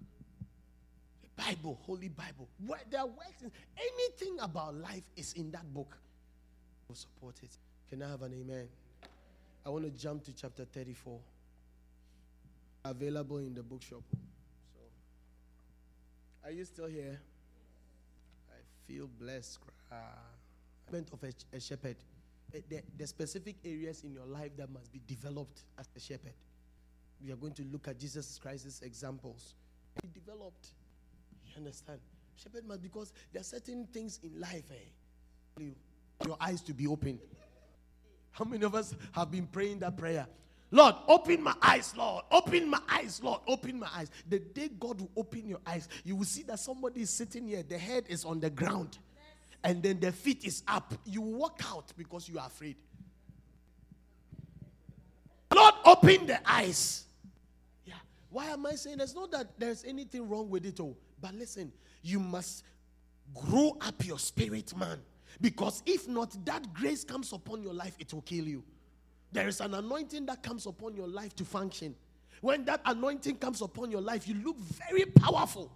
The 1.21 1.43
Bible, 1.43 1.79
Holy 1.85 2.09
Bible. 2.09 2.47
Where 2.65 2.79
there 2.89 3.01
are 3.01 3.07
words, 3.07 3.43
anything 3.77 4.39
about 4.39 4.75
life 4.75 5.03
is 5.15 5.33
in 5.33 5.51
that 5.51 5.71
book. 5.73 5.97
We'll 6.87 6.95
support 6.95 7.35
it. 7.43 7.57
Can 7.89 8.01
I 8.01 8.09
have 8.09 8.21
an 8.23 8.33
amen? 8.33 8.67
I 9.65 9.69
want 9.69 9.85
to 9.85 9.91
jump 9.91 10.23
to 10.25 10.33
chapter 10.33 10.65
34. 10.65 11.19
Available 12.85 13.37
in 13.37 13.53
the 13.53 13.63
bookshop. 13.63 14.01
So, 14.11 14.79
are 16.45 16.51
you 16.51 16.65
still 16.65 16.87
here? 16.87 17.19
I 18.49 18.59
feel 18.87 19.09
blessed. 19.19 19.59
Of 19.91 21.23
a, 21.23 21.55
a 21.55 21.59
shepherd. 21.59 21.97
Eh, 22.53 22.59
the, 22.69 22.81
the 22.97 23.05
specific 23.05 23.57
areas 23.65 24.03
in 24.05 24.13
your 24.13 24.25
life 24.25 24.51
that 24.55 24.71
must 24.71 24.91
be 24.91 25.01
developed 25.05 25.63
as 25.77 25.89
a 25.95 25.99
shepherd. 25.99 26.33
We 27.23 27.31
are 27.31 27.35
going 27.35 27.53
to 27.53 27.63
look 27.71 27.87
at 27.87 27.99
Jesus 27.99 28.39
Christ's 28.41 28.81
examples. 28.81 29.55
He 30.01 30.09
developed. 30.13 30.67
You 31.47 31.57
understand? 31.57 31.99
Shepherd 32.35 32.65
must 32.67 32.81
because 32.81 33.11
there 33.33 33.41
are 33.41 33.43
certain 33.43 33.87
things 33.91 34.19
in 34.23 34.39
life, 34.39 34.69
eh? 34.71 35.63
Your 36.25 36.37
eyes 36.39 36.61
to 36.61 36.73
be 36.73 36.87
opened. 36.87 37.19
How 38.31 38.45
many 38.45 38.63
of 38.63 38.75
us 38.75 38.95
have 39.13 39.31
been 39.31 39.47
praying 39.47 39.79
that 39.79 39.97
prayer? 39.97 40.27
Lord, 40.69 40.95
open 41.07 41.41
my 41.41 41.55
eyes, 41.61 41.93
Lord. 41.97 42.25
Open 42.29 42.69
my 42.69 42.79
eyes, 42.89 43.21
Lord. 43.23 43.41
Open 43.47 43.79
my 43.79 43.87
eyes. 43.95 44.11
The 44.29 44.39
day 44.39 44.69
God 44.79 44.99
will 44.99 45.09
open 45.15 45.47
your 45.47 45.59
eyes, 45.65 45.87
you 46.03 46.15
will 46.15 46.25
see 46.25 46.43
that 46.43 46.59
somebody 46.59 47.01
is 47.01 47.09
sitting 47.09 47.47
here, 47.47 47.63
the 47.63 47.77
head 47.77 48.03
is 48.07 48.25
on 48.25 48.39
the 48.39 48.49
ground, 48.49 48.99
and 49.63 49.81
then 49.81 49.99
the 49.99 50.11
feet 50.11 50.45
is 50.45 50.61
up. 50.67 50.93
You 51.05 51.21
walk 51.21 51.61
out 51.71 51.91
because 51.97 52.29
you 52.29 52.37
are 52.37 52.45
afraid. 52.45 52.75
Lord, 55.55 55.73
open 55.85 56.27
the 56.27 56.39
eyes. 56.47 57.05
Why 58.37 58.49
am 58.49 58.67
I 58.67 58.75
saying 58.75 58.99
it's 58.99 59.15
not 59.15 59.31
that 59.31 59.59
there's 59.59 59.83
anything 59.83 60.29
wrong 60.29 60.47
with 60.47 60.63
it 60.63 60.79
all, 60.79 60.95
but 61.19 61.33
listen, 61.33 61.71
you 62.03 62.19
must 62.19 62.63
grow 63.33 63.75
up 63.81 64.05
your 64.05 64.19
spirit, 64.19 64.77
man. 64.77 64.99
Because 65.41 65.81
if 65.87 66.07
not, 66.07 66.45
that 66.45 66.71
grace 66.71 67.03
comes 67.03 67.33
upon 67.33 67.63
your 67.63 67.73
life, 67.73 67.95
it 67.97 68.13
will 68.13 68.21
kill 68.21 68.45
you. 68.47 68.63
There 69.31 69.47
is 69.47 69.59
an 69.59 69.73
anointing 69.73 70.27
that 70.27 70.43
comes 70.43 70.67
upon 70.67 70.95
your 70.95 71.07
life 71.07 71.35
to 71.37 71.45
function. 71.45 71.95
When 72.41 72.63
that 72.65 72.81
anointing 72.85 73.37
comes 73.37 73.63
upon 73.63 73.89
your 73.89 74.01
life, 74.01 74.27
you 74.27 74.35
look 74.35 74.59
very 74.59 75.05
powerful. 75.05 75.71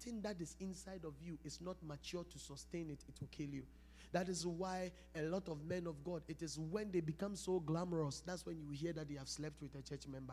Thing 0.00 0.22
that 0.22 0.40
is 0.40 0.56
inside 0.58 1.04
of 1.04 1.12
you 1.22 1.36
is 1.44 1.60
not 1.60 1.76
mature 1.86 2.24
to 2.32 2.38
sustain 2.38 2.88
it, 2.88 3.04
it 3.06 3.20
will 3.20 3.28
kill 3.30 3.50
you. 3.50 3.64
That 4.12 4.30
is 4.30 4.46
why 4.46 4.90
a 5.14 5.20
lot 5.20 5.50
of 5.50 5.62
men 5.66 5.86
of 5.86 6.02
God, 6.02 6.22
it 6.28 6.40
is 6.40 6.58
when 6.58 6.90
they 6.90 7.00
become 7.00 7.36
so 7.36 7.60
glamorous, 7.60 8.22
that's 8.24 8.46
when 8.46 8.58
you 8.58 8.70
hear 8.70 8.94
that 8.94 9.06
they 9.06 9.16
have 9.16 9.28
slept 9.28 9.60
with 9.60 9.74
a 9.74 9.82
church 9.82 10.08
member. 10.10 10.32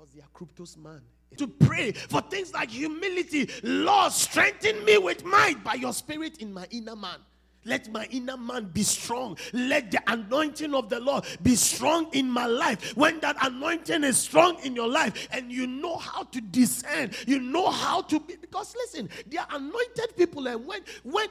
Because 0.00 0.14
they 0.14 0.20
are 0.22 0.28
kryptos 0.34 0.76
man. 0.78 1.02
To 1.36 1.46
pray 1.46 1.92
for 1.92 2.22
things 2.22 2.54
like 2.54 2.70
humility. 2.70 3.50
Lord, 3.62 4.12
strengthen 4.12 4.82
me 4.84 4.96
with 4.98 5.24
might 5.24 5.62
by 5.62 5.74
your 5.74 5.92
spirit 5.92 6.38
in 6.38 6.54
my 6.54 6.66
inner 6.70 6.96
man. 6.96 7.18
Let 7.66 7.92
my 7.92 8.06
inner 8.10 8.38
man 8.38 8.70
be 8.72 8.82
strong. 8.82 9.36
Let 9.52 9.90
the 9.90 10.00
anointing 10.06 10.74
of 10.74 10.88
the 10.88 10.98
Lord 10.98 11.24
be 11.42 11.54
strong 11.54 12.08
in 12.12 12.30
my 12.30 12.46
life. 12.46 12.96
When 12.96 13.20
that 13.20 13.36
anointing 13.42 14.02
is 14.04 14.16
strong 14.16 14.58
in 14.64 14.74
your 14.74 14.88
life 14.88 15.28
and 15.32 15.52
you 15.52 15.66
know 15.66 15.98
how 15.98 16.22
to 16.22 16.40
discern, 16.40 17.10
you 17.26 17.38
know 17.38 17.68
how 17.70 18.00
to 18.02 18.18
be. 18.20 18.36
Because 18.36 18.74
listen, 18.74 19.10
they 19.26 19.36
are 19.36 19.48
anointed 19.50 20.16
people, 20.16 20.46
and 20.46 20.66
when 20.66 20.80
when 21.02 21.28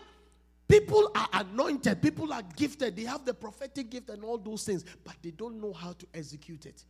people 0.68 1.12
are 1.16 1.30
anointed, 1.34 2.04
people 2.04 2.32
are 2.32 2.44
gifted, 2.56 2.96
they 2.96 3.06
have 3.06 3.26
the 3.26 3.34
prophetic 3.34 3.90
gift 3.90 4.10
and 4.10 4.24
all 4.24 4.38
those 4.38 4.64
things, 4.64 4.86
but 5.04 5.16
they 5.24 5.32
don't 5.32 5.60
know 5.60 5.74
how 5.74 5.94
to 5.94 6.06
execute 6.14 6.68
it. 6.68 6.86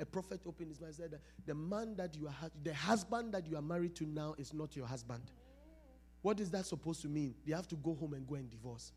A 0.00 0.06
prophet 0.06 0.40
opened 0.46 0.68
his 0.68 0.80
mouth 0.80 0.88
and 0.88 0.96
said, 0.96 1.20
The 1.46 1.54
man 1.54 1.94
that 1.96 2.16
you 2.16 2.26
are, 2.26 2.50
the 2.62 2.74
husband 2.74 3.34
that 3.34 3.46
you 3.46 3.56
are 3.56 3.62
married 3.62 3.94
to 3.96 4.06
now 4.06 4.34
is 4.38 4.52
not 4.52 4.74
your 4.74 4.86
husband. 4.86 5.22
What 6.22 6.40
is 6.40 6.50
that 6.50 6.66
supposed 6.66 7.02
to 7.02 7.08
mean? 7.08 7.34
They 7.46 7.52
have 7.54 7.68
to 7.68 7.76
go 7.76 7.94
home 7.94 8.14
and 8.14 8.26
go 8.26 8.36
and 8.36 8.50
divorce. 8.50 8.92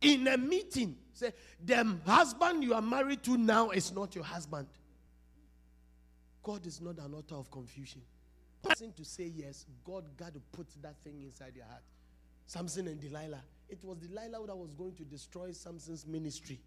In 0.00 0.28
a 0.28 0.36
meeting, 0.36 0.96
say, 1.12 1.32
the 1.64 1.96
husband 2.06 2.62
you 2.62 2.74
are 2.74 2.82
married 2.82 3.22
to 3.24 3.36
now 3.36 3.70
is 3.70 3.92
not 3.92 4.14
your 4.14 4.24
husband. 4.24 4.68
God 6.42 6.64
is 6.66 6.80
not 6.80 6.98
an 6.98 7.14
author 7.14 7.34
of 7.34 7.50
confusion. 7.50 8.00
Person 8.62 8.92
to 8.92 9.04
say 9.04 9.24
yes, 9.34 9.66
God 9.84 10.04
got 10.16 10.34
to 10.34 10.40
put 10.52 10.66
that 10.82 10.96
thing 11.02 11.22
inside 11.22 11.52
your 11.56 11.66
heart. 11.66 11.82
Samson 12.46 12.88
and 12.88 13.00
Delilah. 13.00 13.42
It 13.68 13.84
was 13.84 13.98
Delilah 13.98 14.46
that 14.46 14.56
was 14.56 14.72
going 14.72 14.94
to 14.94 15.04
destroy 15.04 15.52
Samson's 15.52 16.06
ministry. 16.06 16.60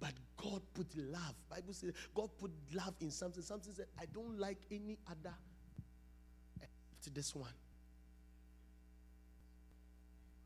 But 0.00 0.14
God 0.36 0.62
put 0.74 0.88
love. 0.96 1.34
Bible 1.48 1.74
says 1.74 1.92
God 2.14 2.30
put 2.38 2.50
love 2.72 2.94
in 3.00 3.10
something. 3.10 3.42
Something 3.42 3.72
said, 3.74 3.86
I 4.00 4.06
don't 4.06 4.38
like 4.38 4.58
any 4.70 4.98
other 5.08 5.34
to 7.02 7.10
this 7.10 7.34
one. 7.34 7.52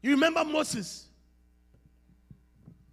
You 0.02 0.10
remember 0.12 0.44
Moses? 0.44 1.06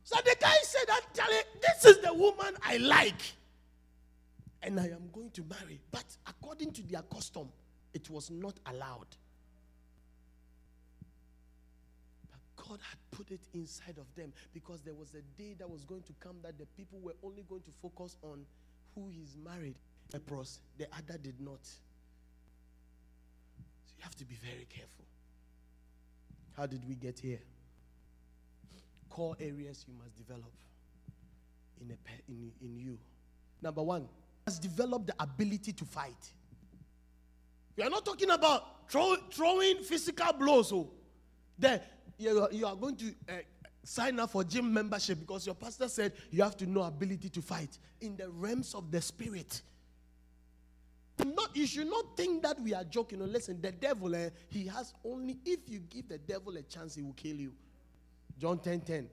So 0.04 0.18
the 0.24 0.36
guy 0.40 0.56
said, 0.64 0.86
Actually, 0.90 1.42
this 1.62 1.86
is 1.86 1.98
the 2.04 2.14
woman 2.14 2.56
I 2.64 2.78
like. 2.78 3.22
And 4.64 4.80
I 4.80 4.86
am 4.86 5.10
going 5.12 5.32
to 5.32 5.44
marry. 5.44 5.80
But 5.92 6.06
according 6.28 6.72
to 6.74 6.84
their 6.84 7.02
custom, 7.02 7.50
it 7.94 8.10
was 8.10 8.30
not 8.30 8.56
allowed. 8.66 9.08
But 12.30 12.40
God 12.68 12.80
had 12.82 13.00
put 13.12 13.32
it 13.32 13.42
inside 13.54 13.98
of 13.98 14.06
them 14.16 14.32
because 14.54 14.82
there 14.82 14.94
was 14.94 15.14
a 15.14 15.42
day 15.42 15.56
that 15.58 15.70
was 15.70 15.84
going 15.84 16.04
to 16.04 16.14
come 16.20 16.36
that 16.44 16.58
the 16.58 16.66
people 16.78 17.00
were 17.00 17.16
only 17.24 17.44
going 17.50 17.62
to 17.62 17.72
focus 17.82 18.18
on 18.22 18.46
who 18.96 19.10
he's 19.10 19.36
married. 19.44 19.76
Leprous, 20.14 20.60
the 20.78 20.88
other 20.98 21.18
did 21.18 21.40
not. 21.40 21.64
So 23.86 23.94
you 23.98 24.04
have 24.04 24.16
to 24.16 24.26
be 24.26 24.36
very 24.36 24.68
careful. 24.70 25.06
How 26.56 26.66
did 26.66 26.88
we 26.88 26.96
get 26.96 27.20
here? 27.20 27.40
Core 29.10 29.36
areas 29.40 29.86
you 29.88 29.94
must 29.98 30.16
develop 30.16 30.52
in, 31.82 31.92
a, 31.92 32.32
in, 32.32 32.52
in 32.62 32.78
you. 32.78 32.98
Number 33.62 33.82
one, 33.82 34.08
must 34.46 34.62
develop 34.62 35.08
the 35.08 35.14
ability 35.20 35.74
to 35.74 35.86
fight. 35.86 36.32
We 37.76 37.84
are 37.84 37.90
not 37.90 38.06
talking 38.06 38.30
about 38.30 38.90
throw, 38.90 39.16
throwing 39.32 39.84
physical 39.84 40.34
blows. 40.34 40.72
Oh. 40.74 40.90
then 41.58 41.80
you 42.22 42.42
are, 42.42 42.50
you 42.52 42.66
are 42.66 42.76
going 42.76 42.96
to 42.98 43.14
uh, 43.30 43.34
sign 43.84 44.20
up 44.20 44.32
for 44.32 44.44
gym 44.44 44.72
membership 44.72 45.20
because 45.20 45.46
your 45.46 45.56
pastor 45.56 45.90
said 45.90 46.14
you 46.30 46.44
have 46.44 46.56
to 46.58 46.66
know 46.66 46.84
ability 46.84 47.30
to 47.30 47.42
fight 47.42 47.78
in 48.00 48.16
the 48.16 48.30
realms 48.30 48.76
of 48.76 48.92
the 48.92 49.02
spirit. 49.02 49.62
Not, 51.26 51.56
you 51.56 51.68
should 51.68 51.88
not 51.90 52.18
think 52.18 52.42
that 52.44 52.60
we 52.60 52.74
are 52.74 52.84
joking. 52.84 53.20
No, 53.20 53.26
listen, 53.26 53.62
the 53.62 53.72
devil, 53.72 54.16
eh, 54.16 54.30
he 54.50 54.66
has 54.68 54.94
only, 55.06 55.38
if 55.46 55.60
you 55.68 55.80
give 55.80 56.08
the 56.08 56.18
devil 56.18 56.56
a 56.58 56.62
chance, 56.64 56.96
he 56.96 57.02
will 57.02 57.14
kill 57.14 57.36
you. 57.36 57.54
John 58.40 58.60
10 58.60 58.82
10. 58.82 59.10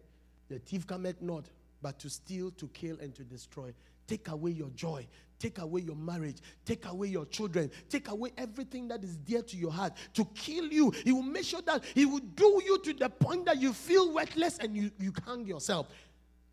The 0.49 0.59
thief 0.59 0.87
cometh 0.87 1.21
not, 1.21 1.45
but 1.83 1.99
to 1.99 2.09
steal, 2.09 2.51
to 2.53 2.69
kill, 2.69 2.99
and 3.01 3.15
to 3.15 3.25
destroy. 3.25 3.75
Take 4.09 4.29
away 4.29 4.51
your 4.51 4.71
joy. 4.71 5.07
Take 5.39 5.59
away 5.59 5.83
your 5.83 5.95
marriage. 5.95 6.39
Take 6.65 6.87
away 6.87 7.09
your 7.09 7.27
children. 7.27 7.71
Take 7.89 8.09
away 8.09 8.33
everything 8.37 8.89
that 8.89 9.05
is 9.05 9.17
dear 9.19 9.43
to 9.43 9.57
your 9.57 9.71
heart 9.71 9.93
to 10.15 10.25
kill 10.35 10.65
you. 10.65 10.91
He 11.05 11.13
will 11.13 11.23
make 11.23 11.45
sure 11.45 11.63
that 11.63 11.85
He 11.95 12.07
will 12.07 12.19
do 12.19 12.61
you 12.65 12.79
to 12.83 12.95
the 12.95 13.09
point 13.09 13.45
that 13.47 13.61
you 13.61 13.73
feel 13.73 14.13
worthless 14.13 14.59
and 14.59 14.75
you, 14.77 14.91
you 14.99 15.13
hang 15.25 15.47
yourself. 15.47 15.87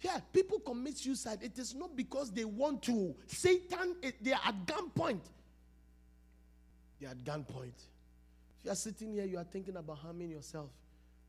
Yeah, 0.02 0.20
people 0.32 0.60
commit 0.60 0.98
suicide. 0.98 1.40
It 1.42 1.58
is 1.58 1.74
not 1.74 1.96
because 1.96 2.30
they 2.30 2.46
want 2.46 2.84
to. 2.84 3.16
Satan, 3.26 3.96
eh, 4.04 4.12
they 4.22 4.34
are 4.34 4.42
at 4.46 4.66
gunpoint. 4.68 5.22
They 7.00 7.08
are 7.08 7.12
at 7.12 7.24
gunpoint. 7.24 7.82
You 8.64 8.72
are 8.72 8.76
sitting 8.76 9.14
here, 9.14 9.26
you 9.26 9.38
are 9.38 9.46
thinking 9.46 9.78
about 9.78 9.98
harming 9.98 10.30
yourself. 10.30 10.70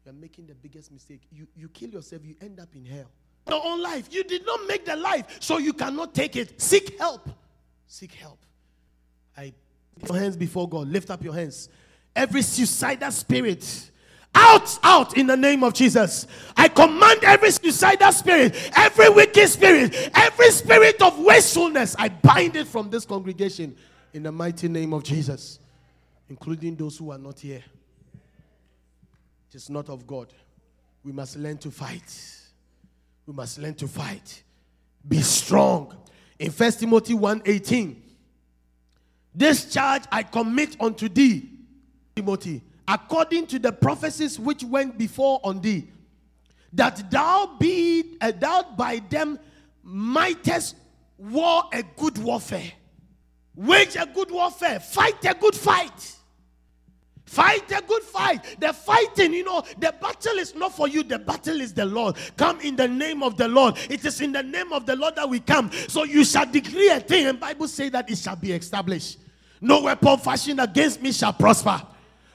you're 0.05 0.15
making 0.15 0.47
the 0.47 0.55
biggest 0.55 0.93
mistake. 0.93 1.23
You, 1.31 1.47
you 1.57 1.69
kill 1.69 1.91
yourself, 1.91 2.23
you 2.25 2.35
end 2.41 2.61
up 2.61 2.75
in 2.75 2.85
hell. 2.85 3.11
Your 3.49 3.65
own 3.65 3.83
life. 3.83 4.09
You 4.11 4.25
did 4.25 4.45
not 4.45 4.61
make 4.67 4.85
the 4.85 4.97
life, 4.97 5.39
so 5.41 5.59
you 5.59 5.73
cannot 5.73 6.15
take 6.15 6.37
it. 6.37 6.61
Seek 6.61 6.99
help. 6.99 7.29
Seek 7.87 8.13
help. 8.13 8.39
I 9.37 9.53
your 10.07 10.19
hands 10.19 10.37
before 10.37 10.69
God. 10.69 10.89
Lift 10.89 11.11
up 11.11 11.23
your 11.23 11.35
hands. 11.35 11.69
Every 12.15 12.43
suicidal 12.43 13.11
spirit. 13.11 13.91
Out, 14.35 14.79
out 14.83 15.17
in 15.17 15.27
the 15.27 15.37
name 15.37 15.65
of 15.65 15.73
Jesus. 15.73 16.27
I 16.57 16.69
command 16.69 17.25
every 17.25 17.51
suicidal 17.51 18.13
spirit, 18.13 18.71
every 18.77 19.09
wicked 19.09 19.49
spirit, 19.49 20.11
every 20.15 20.51
spirit 20.51 21.01
of 21.01 21.19
wastefulness, 21.19 21.97
I 21.99 22.11
bind 22.11 22.55
it 22.55 22.67
from 22.67 22.91
this 22.91 23.07
congregation 23.07 23.75
in 24.13 24.23
the 24.23 24.33
mighty 24.33 24.69
name 24.69 24.93
of 24.93 25.05
Jesus, 25.05 25.59
including 26.29 26.77
those 26.77 26.99
who 26.99 27.13
are 27.13 27.19
not 27.19 27.41
here. 27.41 27.63
It 29.49 29.55
is 29.55 29.71
not 29.71 29.89
of 29.89 30.07
God. 30.07 30.35
We 31.03 31.13
must 31.13 31.37
learn 31.37 31.57
to 31.59 31.71
fight. 31.71 32.43
We 33.27 33.35
must 33.35 33.59
learn 33.59 33.75
to 33.75 33.89
fight. 33.89 34.43
Be 35.07 35.21
strong. 35.21 35.97
In 36.39 36.51
First 36.51 36.81
Timothy 36.81 37.15
1:18, 37.15 37.97
this 39.35 39.73
charge 39.73 40.05
I 40.11 40.23
commit 40.23 40.77
unto 40.81 41.09
thee, 41.09 41.51
Timothy, 42.15 42.63
according 42.87 43.49
to 43.49 43.59
the 43.59 43.73
prophecies 43.73 44.39
which 44.39 44.63
went 44.63 44.97
before 44.97 45.41
on 45.43 45.61
thee, 45.61 45.89
that 46.73 47.11
thou 47.11 47.57
be 47.59 48.17
uh, 48.21 48.33
thou 48.33 48.63
by 48.77 49.01
them 49.11 49.39
mightest 49.83 50.77
war 51.19 51.65
a 51.73 51.83
good 51.83 52.19
warfare. 52.19 52.73
Wage 53.55 53.97
a 53.97 54.07
good 54.07 54.31
warfare. 54.31 54.81
Fight 54.81 55.25
a 55.25 55.35
good 55.35 55.55
fight. 55.55 56.17
Fight 57.27 57.71
a 57.73 57.83
good 57.83 58.03
fight. 58.03 58.57
The 58.61 58.73
fighting, 58.73 59.35
you 59.35 59.45
know, 59.45 59.63
the 59.79 59.93
battle 60.01 60.39
is 60.39 60.55
not 60.55 60.75
for 60.77 60.87
you, 60.87 61.03
the 61.03 61.19
battle 61.19 61.61
is 61.61 61.75
the 61.75 61.85
Lord. 61.85 62.17
Come 62.37 62.61
in 62.61 62.77
the 62.77 62.87
name 62.87 63.23
of 63.23 63.37
the 63.37 63.49
Lord. 63.49 63.77
It 63.91 64.05
is 64.05 64.21
in 64.21 64.33
the 64.33 64.45
name 64.45 64.73
of 64.73 64.87
the 64.87 64.95
Lord 64.95 65.17
that 65.17 65.29
we 65.29 65.41
come. 65.41 65.71
So 65.89 66.05
you 66.05 66.25
shall 66.25 66.47
decree 66.47 66.89
a 66.89 67.01
thing, 67.01 67.27
and 67.27 67.39
Bible 67.39 67.67
say 67.67 67.89
that 67.89 68.09
it 68.09 68.17
shall 68.19 68.37
be 68.37 68.53
established. 68.53 69.19
No 69.61 69.83
weapon 69.83 70.19
fashioned 70.19 70.61
against 70.61 71.03
me 71.03 71.13
shall 71.13 71.33
prosper. 71.33 71.83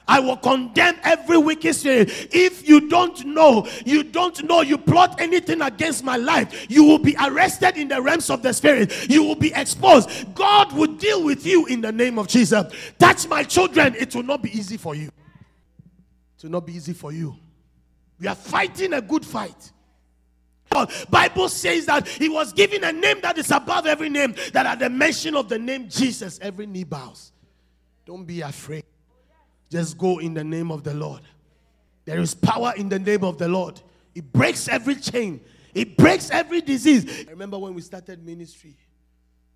I 0.08 0.20
will 0.20 0.36
condemn 0.36 0.96
every 1.04 1.38
wicked 1.38 1.74
spirit. 1.74 2.10
If 2.32 2.68
you 2.68 2.88
don't 2.88 3.24
know, 3.24 3.68
you 3.84 4.02
don't 4.02 4.42
know, 4.44 4.60
you 4.60 4.76
plot 4.78 5.20
anything 5.20 5.62
against 5.62 6.04
my 6.04 6.16
life, 6.16 6.66
you 6.68 6.84
will 6.84 6.98
be 6.98 7.16
arrested 7.24 7.76
in 7.76 7.88
the 7.88 8.00
realms 8.00 8.30
of 8.30 8.42
the 8.42 8.52
spirit. 8.52 9.08
You 9.08 9.22
will 9.22 9.36
be 9.36 9.52
exposed. 9.54 10.34
God 10.34 10.72
will 10.72 10.94
deal 10.94 11.24
with 11.24 11.46
you 11.46 11.66
in 11.66 11.80
the 11.80 11.92
name 11.92 12.18
of 12.18 12.28
Jesus. 12.28 12.72
Touch 12.98 13.28
my 13.28 13.42
children, 13.42 13.94
it 13.94 14.14
will 14.14 14.22
not 14.22 14.42
be 14.42 14.56
easy 14.56 14.76
for 14.76 14.94
you. 14.94 15.10
It 16.38 16.44
will 16.44 16.50
not 16.50 16.66
be 16.66 16.74
easy 16.74 16.92
for 16.92 17.12
you. 17.12 17.36
We 18.18 18.26
are 18.26 18.34
fighting 18.34 18.92
a 18.92 19.00
good 19.00 19.24
fight. 19.24 19.72
Bible 21.10 21.48
says 21.48 21.86
that 21.86 22.08
he 22.08 22.28
was 22.28 22.52
given 22.52 22.82
a 22.84 22.92
name 22.92 23.20
that 23.22 23.36
is 23.36 23.50
above 23.50 23.86
every 23.86 24.08
name, 24.08 24.34
that 24.52 24.66
at 24.66 24.78
the 24.78 24.88
mention 24.88 25.36
of 25.36 25.48
the 25.48 25.58
name 25.58 25.88
Jesus, 25.88 26.38
every 26.40 26.66
knee 26.66 26.84
bows. 26.84 27.32
Don't 28.06 28.24
be 28.24 28.40
afraid. 28.40 28.84
Just 29.72 29.96
go 29.96 30.18
in 30.18 30.34
the 30.34 30.44
name 30.44 30.70
of 30.70 30.84
the 30.84 30.92
Lord. 30.92 31.22
There 32.04 32.20
is 32.20 32.34
power 32.34 32.74
in 32.76 32.90
the 32.90 32.98
name 32.98 33.24
of 33.24 33.38
the 33.38 33.48
Lord. 33.48 33.80
It 34.14 34.30
breaks 34.30 34.68
every 34.68 34.96
chain, 34.96 35.40
it 35.72 35.96
breaks 35.96 36.30
every 36.30 36.60
disease. 36.60 37.24
I 37.26 37.30
remember 37.30 37.58
when 37.58 37.72
we 37.72 37.80
started 37.80 38.22
ministry, 38.22 38.76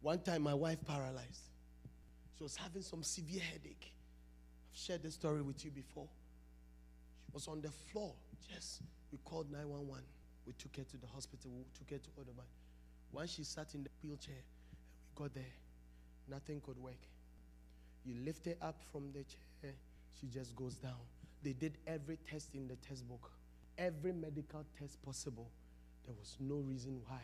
one 0.01 0.21
time 0.21 0.41
my 0.41 0.55
wife 0.55 0.79
paralyzed. 0.87 1.51
She 2.39 2.43
was 2.43 2.57
having 2.57 2.81
some 2.81 3.03
severe 3.03 3.43
headache. 3.43 3.93
I've 4.73 4.79
shared 4.79 5.03
this 5.03 5.13
story 5.13 5.43
with 5.43 5.63
you 5.67 5.71
before. 5.71 6.09
She 7.27 7.33
was 7.35 7.47
on 7.47 7.61
the 7.61 7.71
floor. 7.71 8.15
Yes, 8.51 8.81
we 9.13 9.19
called 9.19 9.53
911. 9.53 10.03
We 10.47 10.55
took 10.55 10.79
her 10.79 10.85
to 10.85 10.97
the 10.97 11.09
hospital. 11.09 11.51
We 11.51 11.65
took 11.79 11.91
her 11.91 11.99
to 11.99 12.11
Audubon. 12.19 12.47
Once 13.13 13.35
she 13.35 13.45
sat 13.45 13.75
in 13.75 13.83
the 13.83 13.91
wheelchair, 14.03 14.35
we 14.35 15.23
got 15.23 15.35
there. 15.35 15.45
Nothing 16.27 16.63
could 16.65 16.79
work. 16.79 17.05
You 18.07 18.15
lift 18.25 18.47
her 18.47 18.55
up 18.63 18.81
from 18.91 19.13
the 19.13 19.23
chair 19.25 19.46
she 20.21 20.27
just 20.27 20.55
goes 20.57 20.75
down. 20.77 21.01
They 21.43 21.53
did 21.53 21.79
every 21.87 22.19
test 22.29 22.55
in 22.55 22.67
the 22.67 22.77
test 22.77 23.07
book, 23.09 23.31
every 23.79 24.13
medical 24.13 24.65
test 24.79 25.03
possible. 25.03 25.51
There 26.05 26.15
was 26.19 26.37
no 26.41 26.57
reason 26.57 27.01
why. 27.07 27.21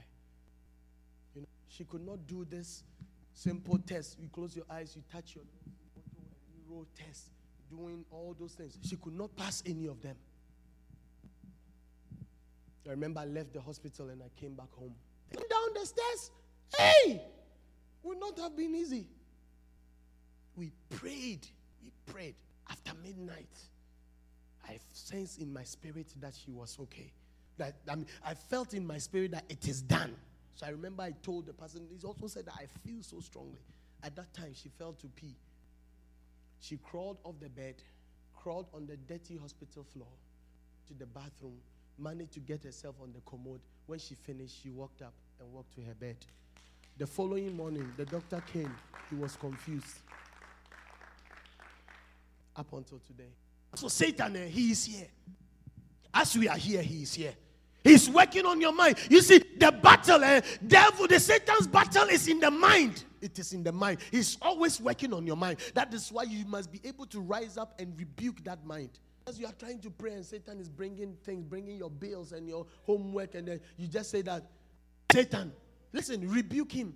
You 1.35 1.43
know, 1.43 1.49
she 1.69 1.85
could 1.85 2.05
not 2.05 2.27
do 2.27 2.47
this 2.49 2.85
simple 3.33 3.79
test. 3.79 4.19
You 4.21 4.29
close 4.29 4.55
your 4.55 4.67
eyes, 4.71 4.95
you 4.95 5.03
touch 5.11 5.35
your 5.35 5.45
you 5.65 6.61
roll 6.69 6.87
test, 6.97 7.31
doing 7.71 8.05
all 8.11 8.37
those 8.39 8.53
things. 8.53 8.79
She 8.83 8.97
could 8.97 9.17
not 9.17 9.35
pass 9.37 9.63
any 9.67 9.87
of 9.87 10.01
them. 10.03 10.17
I 12.87 12.91
remember 12.91 13.21
I 13.21 13.27
left 13.27 13.53
the 13.53 13.61
hospital 13.61 14.09
and 14.11 14.23
I 14.23 14.41
came 14.41 14.55
back 14.55 14.73
home. 14.73 14.95
Came 15.33 15.49
down 15.49 15.69
the 15.75 15.87
stairs. 15.87 16.31
Hey! 16.77 17.23
Would 18.03 18.19
not 18.19 18.39
have 18.41 18.57
been 18.57 18.75
easy. 18.75 19.07
We 20.57 20.73
prayed. 20.91 21.47
We 21.83 21.93
prayed 22.13 22.35
after 22.73 22.93
midnight, 23.03 23.55
I 24.67 24.79
sensed 24.93 25.41
in 25.41 25.53
my 25.53 25.65
spirit 25.65 26.07
that 26.21 26.33
she 26.35 26.51
was 26.51 26.77
okay. 26.81 27.13
That 27.59 27.75
I, 27.89 27.97
mean, 27.97 28.07
I 28.25 28.35
felt 28.35 28.73
in 28.73 28.87
my 28.87 28.99
spirit 28.99 29.33
that 29.33 29.45
it 29.49 29.69
is 29.69 29.83
done. 29.83 30.15
So 30.55 30.67
I 30.67 30.71
remember 30.71 31.03
I 31.03 31.13
told 31.23 31.47
the 31.47 31.53
person, 31.53 31.87
he 31.91 32.07
also 32.07 32.27
said 32.27 32.47
that 32.47 32.55
I 32.55 32.67
feel 32.87 33.03
so 33.03 33.21
strongly. 33.21 33.61
At 34.03 34.17
that 34.17 34.33
time, 34.33 34.53
she 34.55 34.69
fell 34.79 34.93
to 34.95 35.07
pee. 35.09 35.37
She 36.61 36.79
crawled 36.79 37.19
off 37.25 37.35
the 37.41 37.49
bed, 37.49 37.75
crawled 38.37 38.67
on 38.73 38.87
the 38.87 38.97
dirty 38.97 39.37
hospital 39.37 39.85
floor 39.93 40.09
to 40.89 40.95
the 40.95 41.07
bathroom, 41.07 41.57
managed 41.99 42.33
to 42.33 42.41
get 42.41 42.65
herself 42.65 42.97
on 43.03 43.13
the 43.13 43.21
commode. 43.27 43.61
When 43.87 43.99
she 43.99 44.15
finished, 44.15 44.63
she 44.63 44.71
walked 44.71 45.03
up 45.03 45.15
and 45.41 45.53
walked 45.53 45.75
to 45.77 45.83
her 45.83 45.95
bed. 45.95 46.17
The 46.99 47.07
following 47.07 47.57
morning, 47.57 47.93
the 47.97 48.05
doctor 48.05 48.43
came. 48.53 48.75
He 49.11 49.17
was 49.17 49.37
confused 49.37 49.99
up 52.57 52.73
until 52.73 52.99
today. 52.99 53.31
So 53.75 53.89
Satan, 53.89 54.37
uh, 54.37 54.47
he 54.47 54.73
is 54.73 54.85
here. 54.85 55.09
As 56.13 56.37
we 56.37 56.49
are 56.49 56.57
here, 56.57 56.83
he 56.83 57.03
is 57.03 57.15
here. 57.15 57.35
He's 57.83 58.09
working 58.09 58.47
on 58.47 58.61
your 58.61 58.73
mind. 58.73 58.97
You 59.11 59.21
see, 59.23 59.39
the 59.59 59.73
battle, 59.73 60.23
uh, 60.23 60.41
devil, 60.67 61.09
the 61.09 61.19
Satan's 61.19 61.67
battle 61.67 62.09
is 62.09 62.29
in 62.29 62.39
the 62.39 62.51
mind. 62.51 63.05
It 63.21 63.39
is 63.39 63.53
in 63.53 63.63
the 63.63 63.73
mind. 63.73 63.99
He's 64.11 64.37
always 64.41 64.81
working 64.81 65.13
on 65.13 65.27
your 65.27 65.37
mind. 65.37 65.59
That 65.75 65.93
is 65.93 66.13
why 66.13 66.25
you 66.25 66.45
must 66.47 66.71
be 66.71 66.81
able 66.85 67.07
to 67.07 67.21
rise 67.21 67.57
up 67.57 67.81
and 67.81 67.99
rebuke 67.99 68.45
that 68.45 68.65
mind. 68.65 68.91
As 69.27 69.39
you 69.39 69.47
are 69.47 69.53
trying 69.53 69.81
to 69.81 69.91
pray 69.91 70.13
and 70.13 70.25
Satan 70.25 70.61
is 70.61 70.69
bringing 70.69 71.17
things, 71.25 71.45
bringing 71.45 71.77
your 71.77 71.91
bills 71.91 72.33
and 72.33 72.49
your 72.49 72.67
homework, 72.85 73.35
and 73.35 73.49
then 73.49 73.61
you 73.77 73.89
just 73.89 74.11
say 74.11 74.23
that, 74.23 74.45
Satan, 75.13 75.53
listen, 75.93 76.29
rebuke 76.29 76.73
him. 76.73 76.95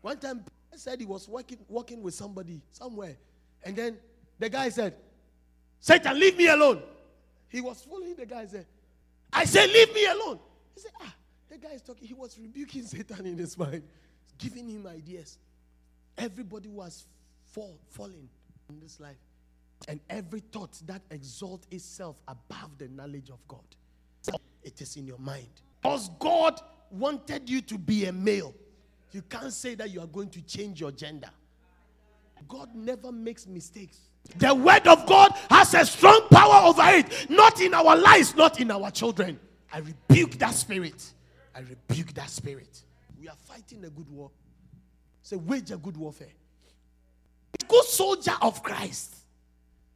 One 0.00 0.18
time, 0.18 0.44
I 0.72 0.76
said 0.76 1.00
he 1.00 1.06
was 1.06 1.28
working, 1.28 1.58
working 1.68 2.02
with 2.02 2.14
somebody 2.14 2.60
somewhere, 2.72 3.16
and 3.64 3.76
then 3.76 3.96
the 4.44 4.50
guy 4.50 4.68
said, 4.68 4.94
Satan, 5.80 6.20
leave 6.20 6.36
me 6.36 6.48
alone. 6.48 6.82
He 7.48 7.62
was 7.62 7.80
following 7.80 8.14
the 8.14 8.26
guy. 8.26 8.44
Said, 8.44 8.66
I 9.32 9.46
said, 9.46 9.70
leave 9.70 9.94
me 9.94 10.04
alone. 10.04 10.38
He 10.74 10.82
said, 10.82 10.90
ah, 11.00 11.14
the 11.48 11.56
guy 11.56 11.70
is 11.70 11.80
talking. 11.80 12.06
He 12.06 12.12
was 12.12 12.38
rebuking 12.38 12.82
Satan 12.82 13.24
in 13.24 13.38
his 13.38 13.56
mind, 13.56 13.82
giving 14.36 14.68
him 14.68 14.86
ideas. 14.86 15.38
Everybody 16.18 16.68
was 16.68 17.06
fall, 17.52 17.78
falling 17.88 18.28
in 18.68 18.80
this 18.80 19.00
life. 19.00 19.16
And 19.88 19.98
every 20.10 20.40
thought 20.40 20.78
that 20.86 21.00
exalts 21.10 21.66
itself 21.70 22.16
above 22.28 22.76
the 22.76 22.88
knowledge 22.88 23.30
of 23.30 23.38
God, 23.48 23.64
it 24.62 24.78
is 24.82 24.96
in 24.96 25.06
your 25.06 25.18
mind. 25.18 25.48
Because 25.80 26.10
God 26.18 26.60
wanted 26.90 27.48
you 27.48 27.62
to 27.62 27.78
be 27.78 28.04
a 28.04 28.12
male. 28.12 28.54
You 29.10 29.22
can't 29.22 29.54
say 29.54 29.74
that 29.76 29.90
you 29.90 30.00
are 30.00 30.06
going 30.06 30.28
to 30.30 30.42
change 30.42 30.82
your 30.82 30.92
gender. 30.92 31.30
God 32.46 32.74
never 32.74 33.10
makes 33.10 33.46
mistakes. 33.46 34.10
The 34.36 34.54
word 34.54 34.86
of 34.88 35.06
God 35.06 35.32
has 35.50 35.74
a 35.74 35.84
strong 35.84 36.28
power 36.30 36.66
over 36.66 36.82
it, 36.84 37.30
not 37.30 37.60
in 37.60 37.74
our 37.74 37.96
lives, 37.96 38.34
not 38.34 38.60
in 38.60 38.70
our 38.70 38.90
children. 38.90 39.38
I 39.72 39.78
rebuke 39.78 40.32
that 40.38 40.54
spirit. 40.54 41.12
I 41.54 41.60
rebuke 41.60 42.14
that 42.14 42.30
spirit. 42.30 42.82
We 43.20 43.28
are 43.28 43.36
fighting 43.36 43.84
a 43.84 43.90
good 43.90 44.08
war. 44.10 44.30
Say, 45.22 45.36
wage 45.36 45.70
a 45.70 45.76
good 45.76 45.96
warfare. 45.96 46.32
Good 47.68 47.84
soldier 47.84 48.34
of 48.42 48.62
Christ. 48.62 49.14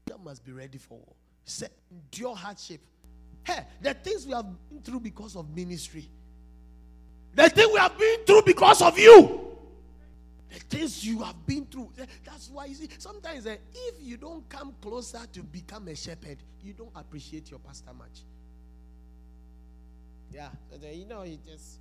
You 0.08 0.16
must 0.24 0.44
be 0.44 0.52
ready 0.52 0.78
for 0.78 0.94
war. 0.94 1.14
Say, 1.44 1.68
endure 1.90 2.36
hardship. 2.36 2.80
Hey, 3.44 3.64
the 3.80 3.94
things 3.94 4.26
we 4.26 4.32
have 4.32 4.46
been 4.68 4.80
through 4.82 5.00
because 5.00 5.36
of 5.36 5.54
ministry. 5.54 6.08
The 7.34 7.48
thing 7.50 7.68
we 7.72 7.78
have 7.78 7.98
been 7.98 8.24
through 8.24 8.42
because 8.42 8.82
of 8.82 8.98
you. 8.98 9.47
The 10.50 10.58
things 10.60 11.04
you 11.04 11.22
have 11.22 11.46
been 11.46 11.66
through. 11.66 11.92
That's 12.24 12.48
why 12.48 12.66
you 12.66 12.74
see, 12.74 12.88
sometimes 12.98 13.46
uh, 13.46 13.56
if 13.74 13.94
you 14.00 14.16
don't 14.16 14.48
come 14.48 14.74
closer 14.80 15.20
to 15.32 15.42
become 15.42 15.88
a 15.88 15.94
shepherd, 15.94 16.38
you 16.62 16.72
don't 16.72 16.92
appreciate 16.94 17.50
your 17.50 17.60
pastor 17.60 17.92
much. 17.92 18.24
Yeah, 20.32 20.48
you 20.92 21.06
know, 21.06 21.22
he 21.22 21.38
just 21.46 21.80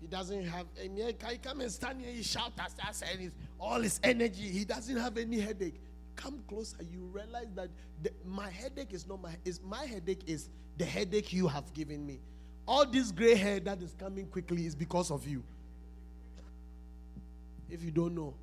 he 0.00 0.06
doesn't 0.06 0.44
have 0.44 0.66
any. 0.82 1.02
He 1.02 1.38
come 1.38 1.60
and 1.60 1.70
stand 1.70 2.00
here? 2.00 2.12
He 2.12 2.22
shouts 2.22 2.52
shout 2.56 2.72
as 2.88 3.02
and 3.02 3.32
all 3.58 3.80
his 3.80 4.00
energy. 4.02 4.48
He 4.48 4.64
doesn't 4.64 4.96
have 4.96 5.16
any 5.18 5.40
headache. 5.40 5.80
come 6.16 6.42
closer, 6.48 6.76
you 6.90 7.00
realize 7.12 7.48
that 7.54 7.68
the, 8.02 8.10
my 8.26 8.50
headache 8.50 8.92
is 8.92 9.06
not 9.06 9.22
my 9.22 9.36
is 9.44 9.60
my 9.62 9.84
headache 9.84 10.22
is 10.26 10.48
the 10.78 10.84
headache 10.84 11.32
you 11.32 11.48
have 11.48 11.72
given 11.74 12.06
me. 12.06 12.20
All 12.66 12.86
this 12.86 13.10
gray 13.10 13.34
hair 13.34 13.60
that 13.60 13.82
is 13.82 13.94
coming 13.98 14.26
quickly 14.26 14.66
is 14.66 14.74
because 14.74 15.10
of 15.10 15.26
you. 15.26 15.42
If 17.70 17.84
you 17.84 17.92
don't 17.92 18.16
know, 18.16 18.34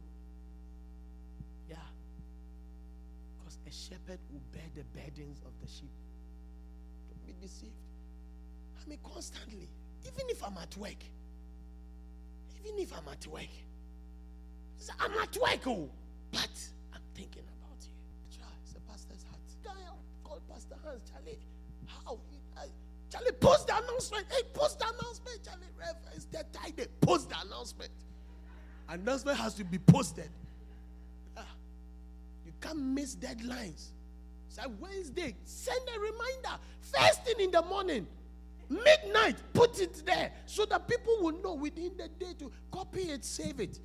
yeah, 1.69 1.75
because 3.37 3.57
a 3.67 3.71
shepherd 3.71 4.19
will 4.31 4.41
bear 4.53 4.63
the 4.73 4.83
burdens 4.97 5.41
of 5.45 5.51
the 5.61 5.67
sheep. 5.67 5.91
Don't 7.09 7.25
be 7.25 7.33
deceived. 7.45 7.73
I 8.81 8.89
mean, 8.89 8.99
constantly, 9.03 9.67
even 10.03 10.29
if 10.29 10.41
I'm 10.43 10.57
at 10.57 10.77
work, 10.77 11.03
even 12.63 12.79
if 12.79 12.93
I'm 12.93 13.07
at 13.11 13.27
work, 13.27 13.51
I'm 14.97 15.11
at 15.11 15.37
work, 15.37 15.67
oh, 15.67 15.89
but 16.31 16.69
I'm 16.93 17.01
thinking 17.13 17.43
about 17.43 17.83
you. 17.83 17.91
It's 18.63 18.75
a 18.75 18.79
pastor's 18.89 19.23
heart. 19.23 19.41
Guy, 19.61 19.71
call 20.23 20.41
Pastor 20.49 20.75
Hans, 20.85 21.01
Charlie. 21.11 21.39
How? 22.05 22.17
Charlie, 23.09 23.31
post 23.33 23.67
the 23.67 23.77
announcement. 23.77 24.25
Hey, 24.29 24.43
post 24.53 24.79
the 24.79 24.85
announcement, 24.85 25.43
Charlie. 25.43 25.67
Rev, 25.77 25.95
it's 26.15 26.25
the 26.25 26.87
post 27.01 27.29
the 27.29 27.35
announcement. 27.45 27.91
Announcement 28.89 29.37
has 29.37 29.53
to 29.55 29.63
be 29.63 29.77
posted. 29.77 30.29
Ah, 31.35 31.45
you 32.45 32.53
can't 32.61 32.79
miss 32.79 33.15
deadlines. 33.15 33.89
Like 34.57 34.71
Wednesday, 34.79 35.35
send 35.43 35.81
a 35.95 35.99
reminder. 35.99 36.61
First 36.81 37.23
thing 37.25 37.35
in 37.39 37.51
the 37.51 37.61
morning, 37.61 38.07
midnight, 38.69 39.35
put 39.53 39.79
it 39.79 40.03
there 40.05 40.31
so 40.47 40.65
that 40.65 40.87
people 40.87 41.15
will 41.21 41.41
know 41.43 41.53
within 41.53 41.91
the 41.95 42.07
day 42.07 42.33
to 42.39 42.51
copy 42.71 43.01
it, 43.01 43.23
save 43.23 43.59
it. 43.59 43.79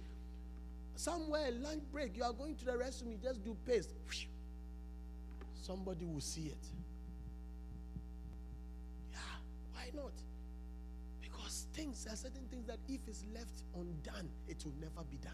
Somewhere, 0.94 1.50
lunch 1.60 1.82
break, 1.92 2.16
you 2.16 2.24
are 2.24 2.32
going 2.32 2.54
to 2.56 2.64
the 2.64 2.72
restroom, 2.72 3.10
you 3.10 3.18
just 3.22 3.44
do 3.44 3.54
paste. 3.66 3.90
Somebody 5.62 6.06
will 6.06 6.20
see 6.20 6.46
it. 6.46 6.66
Yeah, 9.12 9.18
why 9.74 9.90
not? 9.94 10.12
Things, 11.72 12.04
there 12.04 12.12
are 12.12 12.16
certain 12.16 12.46
things 12.50 12.66
that 12.66 12.78
if 12.88 13.00
it's 13.06 13.24
left 13.34 13.62
undone, 13.74 14.28
it 14.46 14.62
will 14.64 14.74
never 14.80 15.04
be 15.10 15.16
done. 15.16 15.32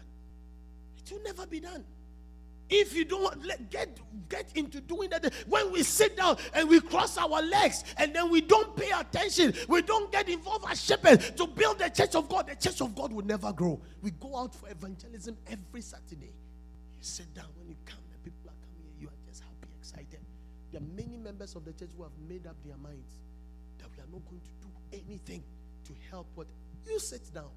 It 0.97 1.11
will 1.11 1.23
never 1.23 1.45
be 1.45 1.59
done. 1.59 1.83
If 2.69 2.95
you 2.95 3.03
don't 3.03 3.43
let, 3.45 3.71
get 3.71 3.99
get 4.29 4.51
into 4.53 4.79
doing 4.79 5.09
that, 5.09 5.33
when 5.47 5.71
we 5.71 5.81
sit 5.81 6.15
down 6.15 6.37
and 6.53 6.69
we 6.69 6.79
cross 6.79 7.17
our 7.17 7.41
legs 7.41 7.83
and 7.97 8.13
then 8.13 8.29
we 8.29 8.41
don't 8.41 8.75
pay 8.75 8.91
attention, 8.91 9.53
we 9.67 9.81
don't 9.81 10.11
get 10.11 10.29
involved 10.29 10.65
as 10.69 10.83
shepherds 10.83 11.31
to 11.31 11.47
build 11.47 11.79
the 11.79 11.89
church 11.89 12.13
of 12.13 12.29
God, 12.29 12.47
the 12.47 12.55
church 12.55 12.79
of 12.81 12.95
God 12.95 13.11
will 13.11 13.25
never 13.25 13.51
grow. 13.51 13.81
We 14.03 14.11
go 14.11 14.37
out 14.37 14.53
for 14.53 14.69
evangelism 14.69 15.35
every 15.47 15.81
Saturday. 15.81 16.33
You 16.97 17.01
sit 17.01 17.33
down 17.33 17.47
when 17.57 17.69
you 17.69 17.75
come, 17.85 17.99
the 18.11 18.29
people 18.29 18.51
are 18.51 18.59
coming 18.61 18.83
here, 18.83 19.01
you 19.01 19.07
are 19.07 19.27
just 19.27 19.41
happy, 19.41 19.73
excited. 19.79 20.19
There 20.71 20.79
are 20.79 20.95
many 20.95 21.17
members 21.17 21.55
of 21.55 21.65
the 21.65 21.73
church 21.73 21.89
who 21.97 22.03
have 22.03 22.11
made 22.29 22.45
up 22.45 22.55
their 22.63 22.77
minds 22.77 23.13
that 23.79 23.87
we 23.97 24.03
are 24.03 24.11
not 24.11 24.21
going 24.29 24.41
to 24.41 24.51
do 24.61 24.69
anything 24.93 25.43
to 25.89 26.09
help 26.09 26.27
what 26.35 26.47
you 26.87 26.99
sit 26.99 27.33
down. 27.33 27.51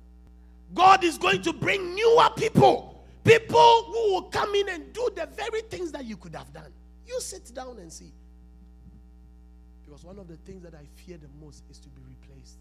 God 0.74 1.04
is 1.04 1.18
going 1.18 1.42
to 1.42 1.52
bring 1.52 1.94
newer 1.94 2.28
people 2.36 2.92
People 3.24 3.84
who 3.86 4.14
will 4.14 4.22
come 4.22 4.54
in 4.54 4.68
and 4.68 4.92
do 4.92 5.08
the 5.14 5.26
very 5.26 5.62
things 5.62 5.92
that 5.92 6.04
you 6.04 6.16
could 6.16 6.34
have 6.34 6.52
done. 6.52 6.72
You 7.06 7.20
sit 7.20 7.52
down 7.54 7.78
and 7.78 7.92
see. 7.92 8.12
Because 9.84 10.04
one 10.04 10.18
of 10.18 10.26
the 10.26 10.36
things 10.38 10.62
that 10.64 10.74
I 10.74 10.84
fear 10.96 11.18
the 11.18 11.28
most 11.44 11.62
is 11.70 11.78
to 11.80 11.88
be 11.88 12.02
replaced. 12.08 12.58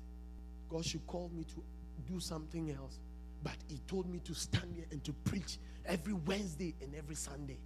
God 0.69 0.85
should 0.85 1.05
call 1.07 1.31
me 1.33 1.45
to 1.45 1.63
do 2.11 2.19
something 2.19 2.71
else. 2.71 2.99
But 3.43 3.55
He 3.67 3.79
told 3.87 4.07
me 4.07 4.19
to 4.19 4.35
stand 4.35 4.73
here 4.75 4.85
and 4.91 5.03
to 5.03 5.13
preach 5.13 5.57
every 5.85 6.13
Wednesday 6.13 6.75
and 6.81 6.93
every 6.95 7.15
Sunday. 7.15 7.57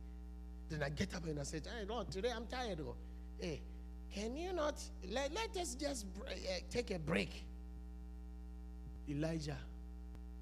Then 0.70 0.82
I 0.82 0.90
get 0.90 1.14
up 1.16 1.26
and 1.26 1.40
I 1.40 1.44
said, 1.44 1.68
Hey, 1.68 1.86
today 2.10 2.32
I'm 2.34 2.48
tired. 2.48 2.80
Oh. 2.82 2.96
Hey, 3.40 3.62
can 4.14 4.38
you 4.38 4.54
not 4.54 4.82
let, 5.12 5.34
let 5.34 5.56
us 5.58 5.76
just 5.76 6.06
uh, 6.26 6.32
take 6.70 6.92
a 6.92 7.00
break? 7.00 7.46
Elijah 9.10 9.58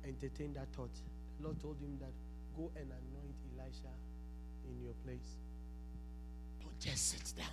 entertained 0.06 0.56
that 0.56 0.68
thought. 0.74 0.94
The 1.40 1.46
Lord 1.46 1.60
told 1.60 1.80
him 1.80 1.98
that 2.00 2.12
Go 2.56 2.72
and 2.76 2.86
anoint 2.86 3.36
Elisha 3.58 3.90
in 4.68 4.84
your 4.84 4.94
place. 5.06 5.38
Don't 6.62 6.80
just 6.80 7.10
sit 7.10 7.38
down. 7.38 7.48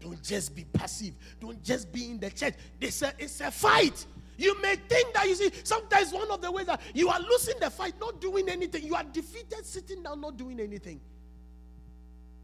Don't 0.00 0.22
just 0.22 0.54
be 0.54 0.64
passive. 0.64 1.14
Don't 1.40 1.62
just 1.62 1.92
be 1.92 2.10
in 2.10 2.18
the 2.18 2.30
church. 2.30 2.54
It's 2.80 3.02
a, 3.02 3.12
it's 3.18 3.40
a 3.40 3.50
fight. 3.50 4.06
You 4.36 4.60
may 4.60 4.74
think 4.74 5.14
that 5.14 5.28
you 5.28 5.36
see, 5.36 5.50
sometimes 5.62 6.12
one 6.12 6.30
of 6.30 6.40
the 6.42 6.50
ways 6.50 6.66
that 6.66 6.80
you 6.92 7.08
are 7.08 7.20
losing 7.20 7.58
the 7.60 7.70
fight, 7.70 7.94
not 8.00 8.20
doing 8.20 8.48
anything. 8.48 8.82
You 8.82 8.96
are 8.96 9.04
defeated 9.04 9.64
sitting 9.64 10.02
down, 10.02 10.20
not 10.20 10.36
doing 10.36 10.58
anything. 10.58 11.00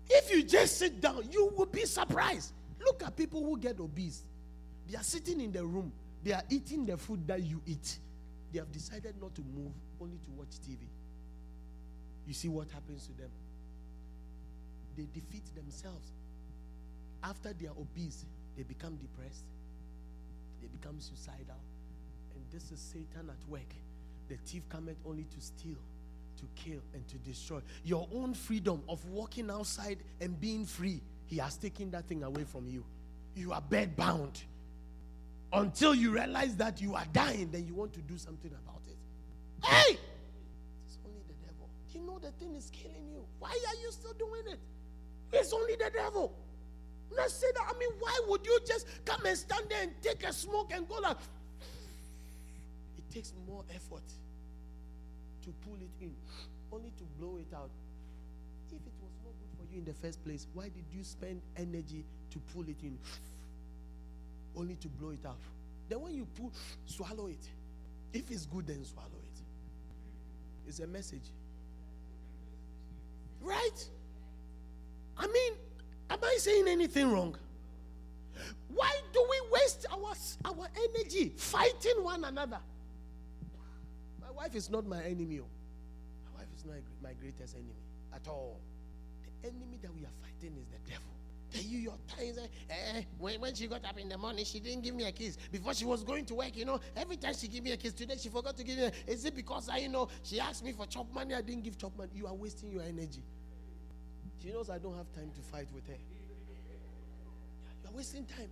If 0.09 0.31
you 0.31 0.45
just 0.45 0.79
sit 0.79 1.01
down, 1.01 1.25
you 1.31 1.53
will 1.57 1.67
be 1.67 1.85
surprised. 1.85 2.53
Look 2.81 3.03
at 3.03 3.17
people 3.17 3.45
who 3.45 3.59
get 3.59 3.81
obese. 3.81 4.23
They 4.89 4.97
are 4.97 5.03
sitting 5.03 5.41
in 5.41 5.53
the 5.53 5.65
room, 5.65 5.93
they 6.23 6.33
are 6.33 6.43
eating 6.51 6.87
the 6.87 6.97
food 6.97 7.27
that 7.27 7.43
you 7.43 7.63
eat. 7.67 7.99
They 8.53 8.59
have 8.59 8.71
decided 8.73 9.15
not 9.21 9.35
to 9.37 9.43
move, 9.43 9.73
only 10.01 10.19
to 10.19 10.31
watch 10.37 10.61
TV. 10.67 10.79
You 12.27 12.35
see 12.35 12.49
what 12.49 12.71
happens 12.71 13.07
to 13.07 13.13
them? 13.17 13.31
They 14.97 15.07
defeat 15.13 15.55
themselves. 15.55 16.11
After 17.23 17.53
they 17.53 17.67
are 17.67 17.77
obese, 17.79 18.25
they 18.57 18.63
become 18.63 18.97
depressed, 18.97 19.45
they 20.61 20.69
become 20.69 21.01
suicidal. 21.01 21.61
And 22.35 22.45
this 22.53 22.71
is 22.71 22.81
Satan 22.81 23.31
at 23.31 23.49
work. 23.49 23.75
The 24.29 24.37
thief 24.37 24.63
cometh 24.69 24.97
only 25.07 25.25
to 25.25 25.41
steal, 25.41 25.79
to 26.39 26.45
kill, 26.55 26.81
and 26.95 27.07
to 27.09 27.17
destroy. 27.19 27.61
Your 27.85 28.09
own 28.15 28.35
freedom 28.35 28.83
of 28.89 29.05
walking 29.07 29.51
outside 29.51 29.99
and 30.21 30.41
being 30.41 30.65
free, 30.67 31.01
he 31.27 31.39
has 31.39 31.57
taken 31.57 31.91
that 31.93 32.07
thing 32.07 32.23
away 32.23 32.45
from 32.45 32.67
you. 32.69 32.85
You 33.35 33.53
are 33.53 33.61
bed 33.61 33.97
bound. 33.97 34.43
Until 35.53 35.95
you 35.95 36.13
realize 36.13 36.57
that 36.57 36.81
you 36.81 36.95
are 36.95 37.07
dying, 37.13 37.51
then 37.51 37.67
you 37.67 37.75
want 37.75 37.93
to 37.95 38.01
do 38.01 38.17
something 38.17 38.51
about 38.51 38.83
it. 38.87 38.97
Hey! 39.65 39.99
It's 40.87 40.99
only 41.05 41.23
the 41.27 41.35
devil. 41.47 41.69
You 41.93 42.01
know 42.03 42.19
the 42.19 42.31
thing 42.33 42.55
is 42.55 42.71
killing 42.71 43.11
you. 43.11 43.25
Why 43.41 43.51
are 43.51 43.81
you 43.83 43.91
still 43.91 44.13
doing 44.13 44.43
it? 44.47 44.61
It's 45.33 45.53
only 45.53 45.75
the 45.75 45.91
devil. 45.93 46.33
Let's 47.11 47.35
say 47.35 47.49
that. 47.55 47.65
I 47.69 47.79
mean, 47.79 47.91
why 47.99 48.21
would 48.29 48.47
you 48.47 48.61
just 48.67 48.87
come 49.05 49.25
and 49.27 49.37
stand 49.37 49.65
there 49.69 49.83
and 49.83 49.93
take 50.01 50.23
a 50.25 50.33
smoke 50.33 50.71
and 50.73 50.89
go 50.89 50.97
like? 50.97 51.17
It 52.97 53.13
takes 53.13 53.33
more 53.49 53.65
effort 53.75 54.05
to 55.43 55.51
pull 55.67 55.75
it 55.75 56.05
in, 56.05 56.15
only 56.73 56.93
to 56.99 57.05
blow 57.19 57.39
it 57.39 57.53
out. 57.55 57.71
If 58.69 58.75
it 58.75 58.93
was 59.03 59.11
not 59.25 59.33
good 59.41 59.59
for 59.59 59.73
you 59.73 59.79
in 59.79 59.85
the 59.85 59.95
first 59.95 60.23
place, 60.25 60.47
why 60.55 60.65
did 60.65 60.85
you 60.93 61.03
spend 61.03 61.41
energy 61.57 62.05
to 62.31 62.39
pull 62.55 62.63
it 62.63 62.77
in, 62.85 62.97
only 64.57 64.77
to 64.77 64.89
blow 64.89 65.11
it 65.11 65.25
out? 65.27 65.39
Then 65.89 66.01
when 66.01 66.15
you 66.15 66.27
pull, 66.37 66.53
swallow 66.87 67.27
it. 67.27 67.49
If 68.13 68.31
it's 68.31 68.47
good, 68.47 68.67
then 68.67 68.85
swallow 68.85 69.09
it. 69.25 69.43
It's 70.67 70.81
a 70.81 70.87
message. 70.87 71.25
Right? 73.41 73.89
I 75.17 75.27
mean, 75.27 75.53
am 76.11 76.19
I 76.23 76.37
saying 76.39 76.69
anything 76.69 77.11
wrong? 77.11 77.37
Why 78.75 78.91
do 79.13 79.27
we 79.29 79.41
waste 79.53 79.87
our, 79.93 80.15
our 80.45 80.69
energy 80.77 81.33
fighting 81.37 82.03
one 82.03 82.25
another? 82.25 82.59
My 84.21 84.31
wife 84.31 84.55
is 84.55 84.71
not 84.71 84.87
my 84.87 85.03
enemy. 85.03 85.41
Oh. 85.41 85.47
My 86.33 86.41
wife 86.41 86.49
is 86.57 86.65
not 86.65 86.77
my 87.03 87.13
greatest 87.21 87.57
enemy 87.57 87.75
at 88.15 88.27
all. 88.29 88.61
The 89.43 89.49
enemy 89.49 89.79
that 89.83 89.93
we 89.95 90.05
are 90.05 90.15
fighting 90.23 90.57
is 90.57 90.67
the 90.69 90.91
devil. 90.91 91.10
Tell 91.51 91.63
you 91.63 91.79
your 91.79 91.99
times. 92.17 92.39
Eh, 92.69 93.03
when, 93.19 93.41
when 93.41 93.55
she 93.55 93.67
got 93.67 93.85
up 93.85 93.99
in 93.99 94.09
the 94.09 94.17
morning, 94.17 94.45
she 94.45 94.61
didn't 94.61 94.83
give 94.83 94.95
me 94.95 95.05
a 95.05 95.13
kiss. 95.13 95.37
Before 95.51 95.75
she 95.75 95.85
was 95.85 96.05
going 96.05 96.25
to 96.27 96.35
work, 96.35 96.57
you 96.57 96.65
know, 96.65 96.81
every 96.97 97.17
time 97.17 97.35
she 97.35 97.49
give 97.49 97.65
me 97.65 97.73
a 97.73 97.77
kiss, 97.77 97.93
today 97.93 98.17
she 98.19 98.29
forgot 98.29 98.57
to 98.57 98.65
give 98.65 98.79
me 98.79 98.85
a 98.85 98.93
Is 99.11 99.25
it 99.25 99.35
because 99.35 99.69
I, 99.69 99.79
you 99.79 99.89
know, 99.89 100.09
she 100.23 100.39
asked 100.39 100.65
me 100.65 100.73
for 100.73 100.87
chop 100.87 101.13
money, 101.13 101.35
I 101.35 101.41
didn't 101.41 101.65
give 101.65 101.77
chop 101.77 101.97
money? 101.97 102.11
You 102.15 102.27
are 102.27 102.35
wasting 102.35 102.71
your 102.71 102.83
energy. 102.83 103.23
She 104.43 104.53
knows 104.53 104.71
I 104.71 104.79
don't 104.79 104.97
have 104.97 105.13
time 105.13 105.31
to 105.35 105.41
fight 105.43 105.67
with 105.75 105.87
her. 105.89 105.99
You're 107.85 107.93
wasting 107.93 108.25
time. 108.25 108.49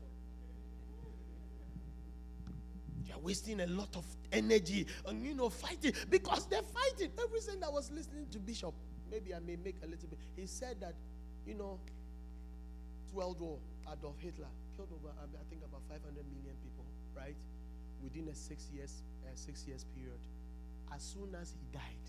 You're 3.06 3.18
wasting 3.18 3.60
a 3.60 3.66
lot 3.66 3.94
of 3.96 4.04
energy 4.32 4.86
on, 5.06 5.24
you 5.24 5.34
know, 5.34 5.48
fighting 5.48 5.92
because 6.10 6.46
they're 6.46 6.62
fighting. 6.62 7.10
Everything 7.22 7.62
I 7.64 7.70
was 7.70 7.90
listening 7.90 8.26
to 8.32 8.38
Bishop, 8.38 8.74
maybe 9.10 9.34
I 9.34 9.38
may 9.38 9.56
make 9.56 9.76
a 9.82 9.86
little 9.86 10.08
bit. 10.08 10.18
He 10.36 10.46
said 10.46 10.80
that, 10.80 10.94
you 11.46 11.54
know, 11.54 11.78
World 13.18 13.40
War, 13.40 13.58
Adolf 13.90 14.14
Hitler 14.20 14.46
killed 14.76 14.94
over, 14.94 15.10
I 15.10 15.26
think, 15.50 15.66
about 15.66 15.82
500 15.90 16.06
million 16.30 16.54
people, 16.62 16.86
right? 17.18 17.34
Within 18.00 18.28
a 18.30 18.34
six 18.34 18.70
years, 18.70 19.02
a 19.26 19.36
six 19.36 19.66
years 19.66 19.82
period. 19.90 20.22
As 20.94 21.02
soon 21.02 21.34
as 21.34 21.50
he 21.50 21.58
died, 21.74 22.06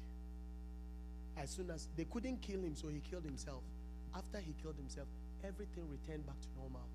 as 1.35 1.49
soon 1.49 1.71
as 1.71 1.87
they 1.97 2.05
couldn't 2.05 2.45
kill 2.45 2.61
him, 2.61 2.75
so 2.75 2.89
he 2.89 3.01
killed 3.01 3.25
himself. 3.25 3.65
After 4.13 4.37
he 4.37 4.53
killed 4.61 4.77
himself, 4.77 5.07
everything 5.43 5.89
returned 5.89 6.27
back 6.27 6.37
to 6.45 6.47
normal. 6.61 6.85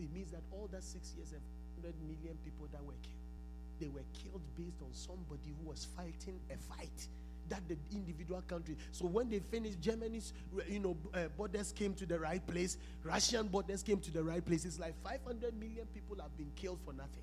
It 0.00 0.10
means 0.10 0.32
that 0.32 0.42
all 0.50 0.66
that 0.72 0.82
six 0.82 1.14
years 1.14 1.30
and 1.30 1.42
100 1.86 1.94
million 2.02 2.34
people 2.42 2.66
that 2.74 2.82
were 2.82 2.98
killed, 3.06 3.30
they 3.78 3.86
were 3.94 4.06
killed 4.10 4.42
based 4.58 4.82
on 4.82 4.90
somebody 4.90 5.54
who 5.54 5.70
was 5.70 5.86
fighting 5.94 6.42
a 6.50 6.58
fight 6.58 7.06
that 7.52 7.68
the 7.68 7.76
individual 7.94 8.42
country. 8.48 8.76
So 8.92 9.06
when 9.06 9.28
they 9.28 9.38
finished, 9.38 9.80
Germany's 9.80 10.32
you 10.66 10.80
know 10.80 10.96
uh, 11.12 11.28
borders 11.36 11.70
came 11.70 11.92
to 11.94 12.06
the 12.06 12.18
right 12.18 12.44
place, 12.46 12.78
Russian 13.04 13.46
borders 13.48 13.82
came 13.82 14.00
to 14.00 14.10
the 14.10 14.24
right 14.24 14.44
place. 14.44 14.64
It's 14.64 14.80
like 14.80 14.94
500 15.04 15.54
million 15.60 15.86
people 15.92 16.16
have 16.20 16.36
been 16.38 16.50
killed 16.56 16.78
for 16.84 16.94
nothing. 16.94 17.22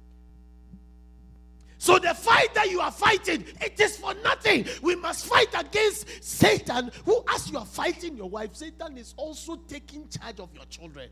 So 1.79 1.97
the 1.97 2.13
fight 2.13 2.53
that 2.53 2.69
you 2.69 2.81
are 2.81 2.91
fighting, 2.91 3.45
it 3.61 3.79
is 3.79 3.97
for 3.97 4.13
nothing. 4.15 4.65
We 4.83 4.95
must 4.95 5.25
fight 5.25 5.47
against 5.57 6.23
Satan, 6.23 6.91
who, 7.05 7.23
as 7.33 7.49
you 7.49 7.57
are 7.57 7.65
fighting 7.65 8.17
your 8.17 8.29
wife, 8.29 8.53
Satan 8.53 8.97
is 8.97 9.13
also 9.15 9.55
taking 9.55 10.07
charge 10.09 10.41
of 10.41 10.53
your 10.53 10.65
children. 10.65 11.09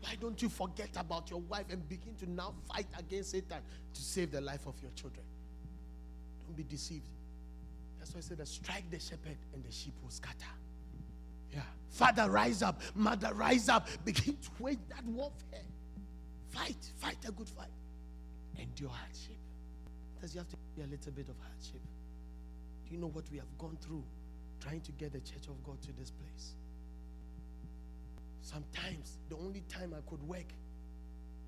Why 0.00 0.16
don't 0.18 0.40
you 0.40 0.48
forget 0.48 0.90
about 0.96 1.28
your 1.28 1.40
wife 1.40 1.66
and 1.70 1.86
begin 1.88 2.14
to 2.20 2.30
now 2.30 2.54
fight 2.72 2.86
against 2.98 3.32
Satan 3.32 3.58
to 3.92 4.00
save 4.00 4.30
the 4.30 4.40
life 4.40 4.66
of 4.66 4.74
your 4.80 4.90
children? 4.92 5.24
Don't 6.46 6.56
be 6.56 6.62
deceived. 6.62 7.06
That's 8.08 8.30
why 8.30 8.34
I 8.34 8.38
said 8.38 8.48
strike 8.48 8.90
the 8.90 8.98
shepherd 8.98 9.36
and 9.52 9.62
the 9.62 9.70
sheep 9.70 9.92
will 10.02 10.10
scatter. 10.10 10.34
Yeah. 11.52 11.60
Father, 11.90 12.30
rise 12.30 12.62
up. 12.62 12.80
Mother, 12.94 13.34
rise 13.34 13.68
up. 13.68 13.86
Begin 14.04 14.36
to 14.36 14.50
wage 14.58 14.78
that 14.88 15.04
warfare. 15.04 15.66
Fight. 16.48 16.90
Fight 16.96 17.18
a 17.26 17.32
good 17.32 17.48
fight. 17.48 17.68
Endure 18.58 18.88
hardship. 18.88 19.36
Because 20.14 20.34
you 20.34 20.40
have 20.40 20.48
to 20.48 20.56
be 20.74 20.82
a 20.82 20.86
little 20.86 21.12
bit 21.12 21.28
of 21.28 21.34
hardship. 21.38 21.82
Do 22.86 22.94
you 22.94 22.98
know 22.98 23.08
what 23.08 23.24
we 23.30 23.36
have 23.38 23.58
gone 23.58 23.76
through 23.80 24.04
trying 24.60 24.80
to 24.82 24.92
get 24.92 25.12
the 25.12 25.20
church 25.20 25.46
of 25.48 25.62
God 25.62 25.80
to 25.82 25.92
this 25.92 26.10
place? 26.10 26.54
Sometimes 28.40 29.18
the 29.28 29.36
only 29.36 29.64
time 29.68 29.94
I 29.94 30.00
could 30.08 30.22
work, 30.22 30.50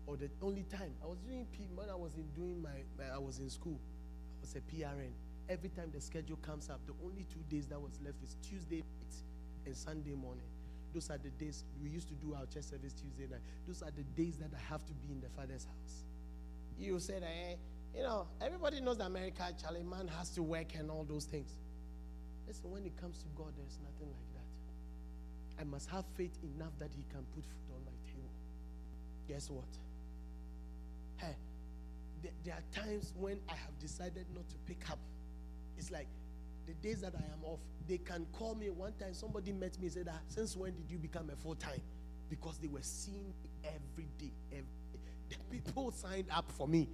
or 0.07 0.17
the 0.19 0.29
only 0.43 0.65
time 0.65 0.93
I 1.03 1.07
was 1.07 1.19
doing 1.21 1.47
P 1.53 1.69
when 1.75 1.89
I 1.89 1.95
was 1.95 2.15
in 2.17 2.27
doing 2.35 2.61
my, 2.61 2.83
my 2.99 3.15
I 3.15 3.19
was 3.19 3.39
in 3.39 3.49
school, 3.49 3.81
I 4.39 4.41
was 4.43 4.57
a 4.57 4.61
PRN. 4.61 5.13
Every 5.51 5.69
time 5.69 5.91
the 5.93 6.01
schedule 6.01 6.37
comes 6.37 6.71
up, 6.71 6.79
the 6.87 6.95
only 7.05 7.27
two 7.29 7.43
days 7.51 7.67
that 7.67 7.81
was 7.81 7.99
left 8.05 8.23
is 8.23 8.37
Tuesday 8.41 8.77
night 8.77 9.15
and 9.67 9.77
Sunday 9.77 10.15
morning. 10.15 10.47
Those 10.95 11.11
are 11.11 11.19
the 11.19 11.31
days 11.31 11.65
we 11.83 11.91
used 11.91 12.07
to 12.07 12.15
do 12.15 12.35
our 12.35 12.47
church 12.47 12.65
service 12.65 12.93
Tuesday 12.93 13.27
night. 13.29 13.41
Those 13.67 13.83
are 13.83 13.91
the 13.91 14.05
days 14.15 14.37
that 14.37 14.51
I 14.55 14.63
have 14.71 14.87
to 14.87 14.93
be 14.95 15.11
in 15.11 15.21
the 15.21 15.29
Father's 15.31 15.65
house. 15.65 16.05
You 16.79 17.01
said, 17.01 17.25
eh, 17.25 17.57
you 17.97 18.03
know, 18.05 18.29
everybody 18.41 18.81
knows 18.81 18.99
that 18.99 19.07
America, 19.07 19.43
Charlie, 19.61 19.83
man 19.83 20.07
has 20.19 20.31
to 20.31 20.43
work 20.43 20.77
and 20.79 20.89
all 20.89 21.03
those 21.03 21.25
things. 21.25 21.51
Listen, 22.47 22.71
when 22.71 22.85
it 22.85 22.97
comes 22.97 23.19
to 23.19 23.27
God, 23.37 23.53
there's 23.57 23.79
nothing 23.83 24.07
like 24.07 24.31
that. 24.35 25.63
I 25.63 25.65
must 25.65 25.91
have 25.91 26.05
faith 26.17 26.39
enough 26.45 26.73
that 26.79 26.91
He 26.97 27.03
can 27.11 27.25
put 27.35 27.45
food 27.45 27.75
on 27.75 27.85
my 27.85 27.99
table. 28.07 28.31
Guess 29.27 29.51
what? 29.51 29.69
Hey, 31.17 31.35
there 32.45 32.55
are 32.55 32.83
times 32.85 33.13
when 33.17 33.41
I 33.49 33.55
have 33.55 33.77
decided 33.81 34.27
not 34.33 34.49
to 34.49 34.57
pick 34.67 34.89
up. 34.89 34.99
It's 35.81 35.91
like 35.91 36.09
the 36.67 36.75
days 36.75 37.01
that 37.01 37.15
I 37.15 37.23
am 37.33 37.43
off, 37.43 37.59
they 37.89 37.97
can 37.97 38.27
call 38.35 38.55
me. 38.55 38.69
One 38.69 38.93
time, 39.01 39.15
somebody 39.15 39.51
met 39.51 39.79
me 39.79 39.87
and 39.87 39.93
said, 39.93 40.11
ah, 40.13 40.19
Since 40.29 40.55
when 40.55 40.75
did 40.75 40.91
you 40.91 40.99
become 40.99 41.31
a 41.31 41.37
full 41.37 41.55
time? 41.55 41.81
Because 42.29 42.59
they 42.59 42.69
were 42.69 42.83
seeing 42.83 43.33
me 43.43 43.51
every 43.65 44.07
day. 44.19 44.31
Every 44.53 44.67
day. 44.93 45.01
The 45.31 45.37
people 45.51 45.91
signed 45.91 46.27
up 46.31 46.53
for 46.53 46.69
me. 46.69 46.87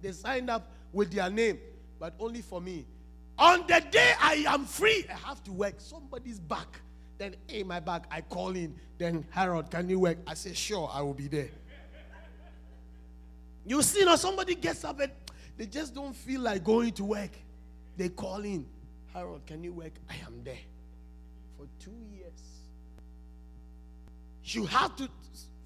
They 0.00 0.12
signed 0.12 0.48
up 0.48 0.72
with 0.94 1.12
their 1.12 1.28
name, 1.28 1.58
but 2.00 2.14
only 2.18 2.40
for 2.40 2.58
me. 2.58 2.86
On 3.38 3.66
the 3.66 3.84
day 3.90 4.12
I 4.18 4.44
am 4.48 4.64
free, 4.64 5.04
I 5.10 5.28
have 5.28 5.44
to 5.44 5.52
work. 5.52 5.74
Somebody's 5.76 6.40
back. 6.40 6.80
Then, 7.18 7.36
hey, 7.48 7.64
my 7.64 7.80
back, 7.80 8.06
I 8.10 8.22
call 8.22 8.56
in. 8.56 8.74
Then, 8.96 9.26
Harold, 9.28 9.70
can 9.70 9.90
you 9.90 10.00
work? 10.00 10.16
I 10.26 10.32
say, 10.32 10.54
sure, 10.54 10.90
I 10.90 11.02
will 11.02 11.12
be 11.12 11.28
there. 11.28 11.50
You 13.66 13.82
see, 13.82 14.04
now 14.04 14.16
somebody 14.16 14.54
gets 14.54 14.84
up 14.84 14.98
and 15.00 15.12
they 15.62 15.68
just 15.68 15.94
don't 15.94 16.16
feel 16.16 16.40
like 16.40 16.64
going 16.64 16.90
to 16.90 17.04
work. 17.04 17.30
They 17.96 18.08
call 18.08 18.42
in, 18.42 18.66
Harold, 19.14 19.46
can 19.46 19.62
you 19.62 19.72
work? 19.72 19.92
I 20.10 20.14
am 20.26 20.42
there. 20.42 20.58
For 21.56 21.68
two 21.78 21.94
years. 22.10 22.32
You 24.42 24.66
have 24.66 24.96
to, 24.96 25.08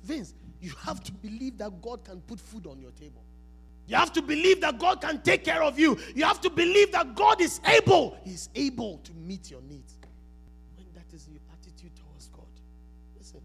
Vince, 0.03 0.35
you 0.61 0.75
have 0.85 1.03
to 1.03 1.13
believe 1.13 1.57
that 1.57 1.81
God 1.81 2.05
can 2.05 2.21
put 2.21 2.39
food 2.39 2.67
on 2.67 2.79
your 2.79 2.91
table. 2.91 3.25
You 3.87 3.97
have 3.97 4.13
to 4.13 4.21
believe 4.21 4.61
that 4.61 4.79
God 4.79 5.01
can 5.01 5.23
take 5.23 5.45
care 5.45 5.63
of 5.63 5.79
you. 5.79 5.99
You 6.15 6.27
have 6.27 6.43
to 6.43 6.51
believe 6.51 6.93
that 6.93 7.15
God 7.15 7.41
is 7.41 7.63
able. 7.65 8.19
He's 8.23 8.51
able 8.55 8.99
to 8.99 9.15
meet 9.15 9.51
your 9.51 9.63
needs. 9.63 9.97
When 10.77 10.85
that 10.93 11.11
is 11.15 11.27
your 11.27 11.41
attitude 11.55 11.97
towards 11.97 12.29
God, 12.29 12.45
listen, 13.17 13.41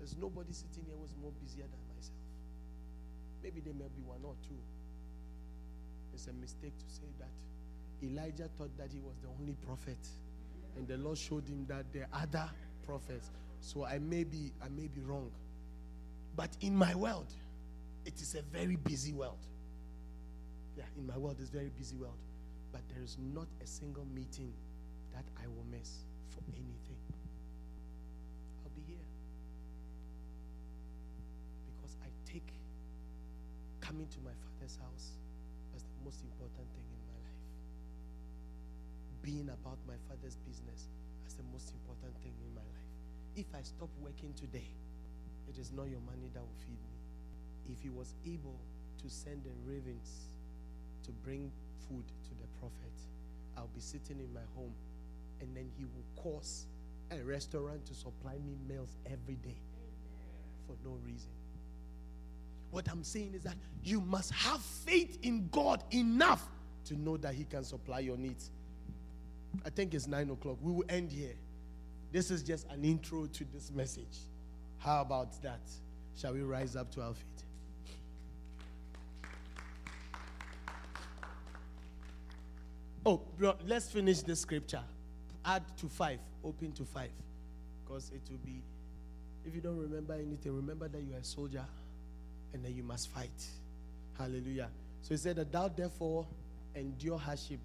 there's 0.00 0.16
nobody 0.16 0.52
sitting 0.52 0.82
here 0.84 0.96
who's 1.00 1.14
more 1.22 1.30
busier 1.40 1.62
than 1.62 1.94
myself. 1.94 2.18
Maybe 3.40 3.60
there 3.60 3.74
may 3.74 3.86
be 3.94 4.02
one 4.02 4.22
or 4.24 4.34
two. 4.48 4.58
A 6.28 6.32
mistake 6.32 6.76
to 6.76 6.84
say 6.92 7.06
that. 7.18 7.30
Elijah 8.02 8.48
thought 8.58 8.76
that 8.76 8.90
he 8.92 8.98
was 9.00 9.14
the 9.22 9.28
only 9.40 9.54
prophet. 9.64 9.98
And 10.76 10.86
the 10.86 10.96
Lord 10.96 11.18
showed 11.18 11.48
him 11.48 11.66
that 11.68 11.92
there 11.92 12.08
are 12.12 12.22
other 12.22 12.50
prophets. 12.84 13.30
So 13.60 13.84
I 13.84 13.98
may 13.98 14.24
be 14.24 14.52
I 14.62 14.68
may 14.68 14.88
be 14.88 15.00
wrong. 15.00 15.30
But 16.34 16.50
in 16.60 16.74
my 16.76 16.94
world, 16.94 17.32
it 18.04 18.20
is 18.20 18.34
a 18.34 18.42
very 18.42 18.76
busy 18.76 19.12
world. 19.12 19.38
Yeah, 20.76 20.84
in 20.98 21.06
my 21.06 21.16
world, 21.16 21.36
it's 21.40 21.50
very 21.50 21.70
busy 21.70 21.96
world. 21.96 22.18
But 22.72 22.82
there 22.92 23.02
is 23.02 23.16
not 23.18 23.46
a 23.62 23.66
single 23.66 24.04
meeting 24.14 24.52
that 25.14 25.24
I 25.42 25.46
will 25.46 25.64
miss 25.70 26.04
for 26.28 26.40
anything. 26.52 26.98
I'll 28.64 28.72
be 28.74 28.82
here. 28.86 29.06
Because 31.66 31.96
I 32.02 32.08
take 32.30 32.52
coming 33.80 34.08
to 34.08 34.18
my 34.20 34.32
father's 34.32 34.76
house 34.76 35.12
most 36.06 36.22
important 36.22 36.70
thing 36.70 36.86
in 36.86 37.00
my 37.02 37.18
life. 37.18 37.42
Being 39.26 39.50
about 39.50 39.82
my 39.90 39.98
father's 40.06 40.38
business 40.46 40.86
as 41.26 41.34
the 41.34 41.42
most 41.50 41.74
important 41.74 42.14
thing 42.22 42.30
in 42.46 42.54
my 42.54 42.62
life. 42.62 42.90
If 43.34 43.50
I 43.50 43.62
stop 43.66 43.90
working 43.98 44.32
today, 44.38 44.70
it 45.50 45.58
is 45.58 45.72
not 45.72 45.90
your 45.90 45.98
money 46.06 46.30
that 46.32 46.46
will 46.46 46.60
feed 46.62 46.78
me. 46.78 47.74
If 47.74 47.82
he 47.82 47.90
was 47.90 48.14
able 48.24 48.54
to 49.02 49.10
send 49.10 49.42
the 49.42 49.50
ravens 49.66 50.30
to 51.02 51.10
bring 51.26 51.50
food 51.88 52.06
to 52.06 52.32
the 52.38 52.46
prophet, 52.62 52.94
I'll 53.58 53.74
be 53.74 53.80
sitting 53.80 54.20
in 54.20 54.32
my 54.32 54.46
home 54.54 54.74
and 55.40 55.56
then 55.56 55.68
he 55.76 55.84
will 55.90 56.06
cause 56.22 56.66
a 57.10 57.18
restaurant 57.18 57.84
to 57.86 57.94
supply 57.94 58.38
me 58.46 58.54
meals 58.68 58.94
every 59.10 59.42
day 59.42 59.58
for 60.68 60.76
no 60.84 60.98
reason. 61.04 61.34
What 62.70 62.88
I'm 62.90 63.04
saying 63.04 63.34
is 63.34 63.42
that 63.42 63.54
you 63.82 64.00
must 64.00 64.32
have 64.32 64.60
faith 64.60 65.18
in 65.22 65.48
God 65.50 65.82
enough 65.92 66.46
to 66.86 66.96
know 66.96 67.16
that 67.18 67.34
He 67.34 67.44
can 67.44 67.64
supply 67.64 68.00
your 68.00 68.16
needs. 68.16 68.50
I 69.64 69.70
think 69.70 69.94
it's 69.94 70.06
nine 70.06 70.30
o'clock. 70.30 70.58
We 70.60 70.72
will 70.72 70.84
end 70.88 71.10
here. 71.10 71.34
This 72.12 72.30
is 72.30 72.42
just 72.42 72.66
an 72.70 72.84
intro 72.84 73.26
to 73.26 73.44
this 73.52 73.70
message. 73.72 74.18
How 74.78 75.00
about 75.00 75.40
that? 75.42 75.60
Shall 76.16 76.32
we 76.32 76.42
rise 76.42 76.76
up 76.76 76.90
to 76.92 77.02
our 77.02 77.14
feet? 77.14 77.44
Oh, 83.04 83.22
bro, 83.38 83.54
let's 83.66 83.88
finish 83.88 84.20
the 84.20 84.34
scripture. 84.34 84.82
Add 85.44 85.62
to 85.78 85.88
five, 85.88 86.18
open 86.42 86.72
to 86.72 86.84
five. 86.84 87.10
Because 87.84 88.10
it 88.10 88.22
will 88.28 88.38
be, 88.38 88.62
if 89.44 89.54
you 89.54 89.60
don't 89.60 89.78
remember 89.78 90.14
anything, 90.14 90.56
remember 90.56 90.88
that 90.88 91.00
you 91.00 91.14
are 91.14 91.20
a 91.20 91.24
soldier 91.24 91.64
and 92.56 92.64
then 92.64 92.74
you 92.74 92.82
must 92.82 93.10
fight. 93.10 93.46
Hallelujah. 94.16 94.70
So 95.02 95.10
he 95.10 95.18
said 95.18 95.36
that 95.36 95.52
thou 95.52 95.68
therefore 95.68 96.26
endure 96.74 97.18
hardship 97.18 97.60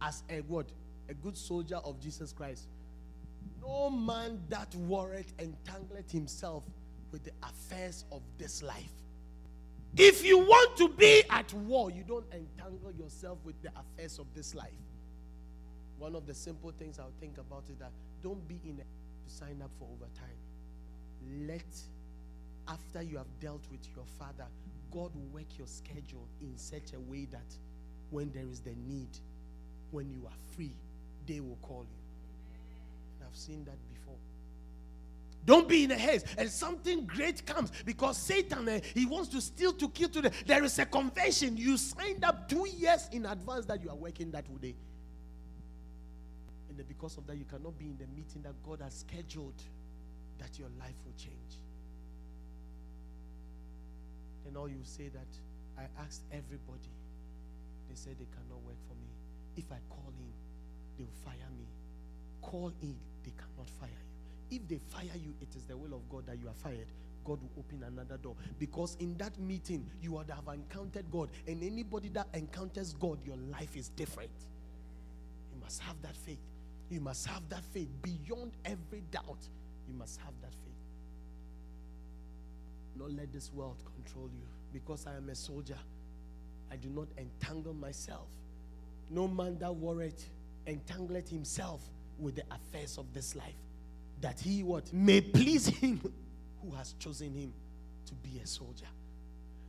as 0.00 0.22
a 0.30 0.38
what? 0.40 0.66
A 1.10 1.14
good 1.14 1.36
soldier 1.36 1.76
of 1.76 2.00
Jesus 2.00 2.32
Christ. 2.32 2.66
No 3.60 3.90
man 3.90 4.40
that 4.48 4.74
worried 4.76 5.26
entangled 5.38 6.10
himself 6.10 6.64
with 7.12 7.22
the 7.22 7.32
affairs 7.42 8.06
of 8.10 8.22
this 8.38 8.62
life. 8.62 8.92
If 9.94 10.24
you 10.24 10.38
want 10.38 10.74
to 10.78 10.88
be 10.88 11.22
at 11.28 11.52
war, 11.52 11.90
you 11.90 12.02
don't 12.02 12.24
entangle 12.32 12.92
yourself 12.98 13.38
with 13.44 13.60
the 13.60 13.70
affairs 13.76 14.18
of 14.18 14.26
this 14.34 14.54
life. 14.54 14.70
One 15.98 16.14
of 16.14 16.26
the 16.26 16.34
simple 16.34 16.72
things 16.78 16.98
I'll 16.98 17.12
think 17.20 17.36
about 17.36 17.64
is 17.70 17.76
that 17.76 17.90
don't 18.22 18.48
be 18.48 18.58
in 18.64 18.80
a 18.80 19.28
to 19.28 19.34
sign 19.34 19.60
up 19.62 19.70
for 19.78 19.86
overtime. 19.92 20.38
Let 21.46 21.66
after 22.68 23.02
you 23.02 23.16
have 23.18 23.26
dealt 23.40 23.66
with 23.70 23.86
your 23.94 24.04
father, 24.18 24.46
God 24.90 25.14
will 25.14 25.28
work 25.32 25.58
your 25.58 25.66
schedule 25.66 26.26
in 26.40 26.56
such 26.56 26.92
a 26.94 27.00
way 27.00 27.26
that 27.30 27.54
when 28.10 28.30
there 28.32 28.46
is 28.48 28.60
the 28.60 28.74
need, 28.86 29.08
when 29.90 30.10
you 30.10 30.26
are 30.26 30.54
free, 30.54 30.74
they 31.26 31.40
will 31.40 31.58
call 31.62 31.82
you. 31.82 31.98
And 33.18 33.28
I've 33.28 33.36
seen 33.36 33.64
that 33.64 33.76
before. 33.92 34.16
Don't 35.44 35.68
be 35.68 35.84
in 35.84 35.90
a 35.90 35.96
haste. 35.96 36.26
And 36.36 36.50
something 36.50 37.06
great 37.06 37.46
comes 37.46 37.72
because 37.84 38.18
Satan, 38.18 38.68
uh, 38.68 38.80
he 38.94 39.06
wants 39.06 39.28
to 39.30 39.40
steal, 39.40 39.72
to 39.74 39.88
kill 39.88 40.08
today. 40.08 40.30
There 40.46 40.62
is 40.64 40.78
a 40.78 40.86
convention. 40.86 41.56
You 41.56 41.76
signed 41.76 42.24
up 42.24 42.48
two 42.48 42.68
years 42.68 43.08
in 43.12 43.26
advance 43.26 43.64
that 43.66 43.82
you 43.82 43.90
are 43.90 43.96
working 43.96 44.30
that 44.32 44.44
day. 44.60 44.74
And 46.68 46.88
because 46.88 47.16
of 47.16 47.26
that, 47.26 47.36
you 47.36 47.44
cannot 47.44 47.78
be 47.78 47.86
in 47.86 47.96
the 47.96 48.06
meeting 48.14 48.42
that 48.42 48.54
God 48.62 48.80
has 48.82 48.94
scheduled 48.94 49.60
that 50.38 50.58
your 50.58 50.68
life 50.78 50.94
will 51.04 51.14
change. 51.16 51.58
You 54.68 54.80
say 54.84 55.08
that 55.08 55.28
I 55.78 55.84
asked 56.02 56.22
everybody 56.32 56.90
They 57.88 57.96
said 57.96 58.16
they 58.18 58.26
cannot 58.26 58.62
work 58.64 58.78
for 58.88 58.94
me. 58.94 59.10
If 59.56 59.70
I 59.72 59.78
call 59.90 60.12
in, 60.18 60.32
they'll 60.98 61.08
fire 61.24 61.50
me. 61.58 61.66
Call 62.42 62.72
in, 62.82 62.96
they 63.24 63.32
cannot 63.36 63.68
fire 63.80 63.90
you. 63.90 64.58
If 64.58 64.68
they 64.68 64.78
fire 64.78 65.16
you, 65.16 65.34
it 65.40 65.54
is 65.56 65.64
the 65.64 65.76
will 65.76 65.94
of 65.94 66.08
God 66.10 66.26
that 66.26 66.38
you 66.40 66.48
are 66.48 66.54
fired. 66.54 66.86
God 67.24 67.40
will 67.42 67.50
open 67.60 67.84
another 67.84 68.18
door. 68.18 68.36
Because 68.58 68.96
in 69.00 69.16
that 69.18 69.38
meeting, 69.40 69.86
you 70.02 70.12
would 70.12 70.30
have 70.30 70.48
encountered 70.52 71.06
God. 71.10 71.30
And 71.46 71.62
anybody 71.62 72.10
that 72.10 72.28
encounters 72.34 72.94
God, 72.94 73.18
your 73.26 73.36
life 73.52 73.76
is 73.76 73.90
different. 73.90 74.30
You 75.54 75.60
must 75.62 75.82
have 75.82 76.00
that 76.02 76.16
faith. 76.16 76.40
You 76.90 77.00
must 77.00 77.26
have 77.28 77.48
that 77.50 77.64
faith 77.72 77.88
beyond 78.02 78.52
every 78.64 79.02
doubt. 79.12 79.48
You 79.88 79.94
must 79.94 80.20
have 80.20 80.34
that 80.42 80.52
faith. 80.54 80.69
Not 83.00 83.12
let 83.12 83.32
this 83.32 83.50
world 83.54 83.82
control 83.94 84.28
you. 84.30 84.42
Because 84.74 85.06
I 85.06 85.16
am 85.16 85.30
a 85.30 85.34
soldier, 85.34 85.78
I 86.70 86.76
do 86.76 86.90
not 86.90 87.08
entangle 87.16 87.72
myself. 87.72 88.28
No 89.08 89.26
man 89.26 89.58
that 89.58 89.74
worried 89.74 90.22
entangled 90.66 91.26
himself 91.26 91.80
with 92.18 92.36
the 92.36 92.44
affairs 92.50 92.98
of 92.98 93.12
this 93.14 93.34
life. 93.34 93.56
That 94.20 94.38
he 94.38 94.62
what 94.62 94.92
may 94.92 95.22
please 95.22 95.66
him 95.66 96.00
who 96.62 96.74
has 96.76 96.92
chosen 96.98 97.32
him 97.32 97.54
to 98.04 98.14
be 98.16 98.38
a 98.44 98.46
soldier. 98.46 98.86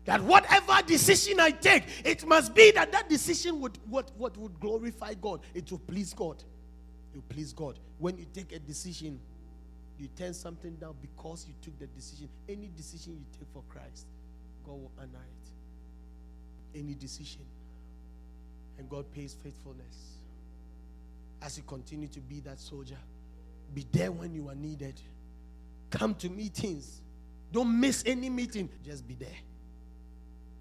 That 0.03 0.21
whatever 0.21 0.81
decision 0.85 1.39
I 1.39 1.51
take, 1.51 1.85
it 2.03 2.25
must 2.25 2.53
be 2.53 2.71
that 2.71 2.91
that 2.91 3.07
decision 3.07 3.61
would 3.61 3.77
what, 3.87 4.11
what 4.17 4.35
would 4.37 4.59
glorify 4.59 5.13
God. 5.13 5.39
It 5.53 5.71
will 5.71 5.79
please 5.79 6.13
God. 6.13 6.43
It 7.13 7.17
will 7.17 7.23
please 7.29 7.53
God. 7.53 7.79
When 7.97 8.17
you 8.17 8.25
take 8.33 8.51
a 8.51 8.59
decision, 8.59 9.21
you 10.01 10.07
turn 10.17 10.33
something 10.33 10.73
down 10.77 10.95
because 10.99 11.45
you 11.47 11.53
took 11.61 11.77
the 11.77 11.85
decision. 11.85 12.27
Any 12.49 12.71
decision 12.75 13.13
you 13.13 13.25
take 13.37 13.47
for 13.53 13.61
Christ, 13.69 14.07
God 14.65 14.73
will 14.73 14.91
honor 14.97 15.23
it. 16.73 16.79
Any 16.79 16.95
decision. 16.95 17.41
And 18.79 18.89
God 18.89 19.05
pays 19.11 19.37
faithfulness. 19.43 20.15
As 21.43 21.55
you 21.55 21.63
continue 21.67 22.07
to 22.07 22.19
be 22.19 22.39
that 22.39 22.59
soldier, 22.59 22.97
be 23.75 23.85
there 23.91 24.11
when 24.11 24.33
you 24.33 24.49
are 24.49 24.55
needed. 24.55 24.99
Come 25.91 26.15
to 26.15 26.29
meetings. 26.29 27.01
Don't 27.51 27.79
miss 27.79 28.03
any 28.07 28.29
meeting. 28.29 28.69
Just 28.83 29.07
be 29.07 29.13
there. 29.13 29.29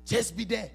Just 0.05 0.37
be 0.37 0.45
there. 0.45 0.71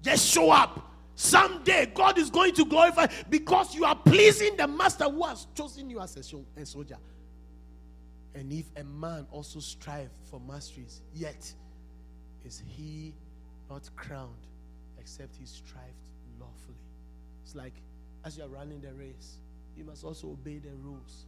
Just 0.00 0.26
show 0.26 0.50
up. 0.50 0.90
Someday 1.16 1.92
God 1.94 2.16
is 2.16 2.30
going 2.30 2.54
to 2.54 2.64
glorify 2.64 3.08
because 3.28 3.74
you 3.74 3.84
are 3.84 3.96
pleasing 3.96 4.56
the 4.56 4.66
master 4.66 5.04
who 5.04 5.22
has 5.24 5.46
chosen 5.54 5.90
you 5.90 6.00
as 6.00 6.16
a 6.16 6.22
soldier. 6.64 6.96
And 8.36 8.52
if 8.52 8.66
a 8.76 8.84
man 8.84 9.26
also 9.30 9.60
strive 9.60 10.10
for 10.30 10.38
masteries, 10.38 11.00
yet 11.14 11.50
is 12.44 12.62
he 12.66 13.14
not 13.70 13.88
crowned 13.96 14.46
except 14.98 15.34
he 15.36 15.46
strived 15.46 16.10
lawfully. 16.38 16.76
It's 17.42 17.54
like 17.54 17.72
as 18.26 18.36
you're 18.36 18.48
running 18.48 18.82
the 18.82 18.92
race, 18.92 19.38
you 19.74 19.84
must 19.84 20.04
also 20.04 20.28
obey 20.28 20.58
the 20.58 20.74
rules. 20.82 21.24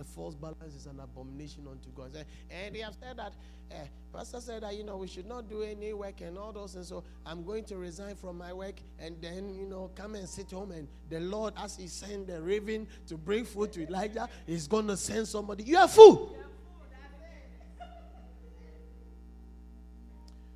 A 0.00 0.04
false 0.04 0.34
balance 0.34 0.74
is 0.74 0.86
an 0.86 0.98
abomination 0.98 1.66
unto 1.70 1.90
God. 1.90 2.24
And 2.50 2.74
they 2.74 2.80
have 2.80 2.94
said 2.98 3.18
that, 3.18 3.34
uh, 3.70 3.74
Pastor 4.14 4.40
said 4.40 4.62
that, 4.62 4.74
you 4.74 4.82
know, 4.82 4.96
we 4.96 5.06
should 5.06 5.26
not 5.26 5.46
do 5.46 5.62
any 5.62 5.92
work 5.92 6.22
and 6.22 6.38
all 6.38 6.52
those. 6.52 6.74
And 6.74 6.84
so 6.86 7.04
I'm 7.26 7.44
going 7.44 7.64
to 7.64 7.76
resign 7.76 8.16
from 8.16 8.38
my 8.38 8.54
work 8.54 8.76
and 8.98 9.16
then, 9.20 9.54
you 9.54 9.66
know, 9.66 9.90
come 9.94 10.14
and 10.14 10.26
sit 10.26 10.52
home. 10.52 10.72
And 10.72 10.88
the 11.10 11.20
Lord, 11.20 11.52
as 11.58 11.76
He 11.76 11.86
sent 11.86 12.28
the 12.28 12.40
raven 12.40 12.88
to 13.08 13.18
bring 13.18 13.44
food 13.44 13.72
to 13.74 13.86
Elijah, 13.86 14.26
He's 14.46 14.66
going 14.66 14.86
to 14.86 14.96
send 14.96 15.28
somebody. 15.28 15.64
You 15.64 15.76
are 15.76 15.88
fool. 15.88 16.34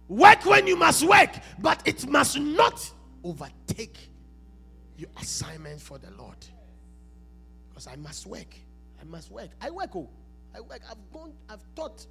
Work 0.08 0.46
when 0.46 0.66
you 0.66 0.76
must 0.76 1.06
work, 1.06 1.34
but 1.58 1.82
it 1.86 2.06
must 2.06 2.38
not 2.38 2.90
overtake 3.22 4.10
your 4.96 5.10
assignment 5.20 5.82
for 5.82 5.98
the 5.98 6.10
Lord. 6.12 6.36
Because 7.68 7.86
I 7.88 7.96
must 7.96 8.26
work. 8.26 8.54
I 9.04 9.10
must 9.10 9.30
work. 9.30 9.50
I 9.60 9.70
work. 9.70 9.94
Oh, 9.94 10.08
I 10.54 10.60
work. 10.60 10.80
I've 10.90 11.12
gone. 11.12 11.32
I've 11.48 11.64
taught. 11.74 12.06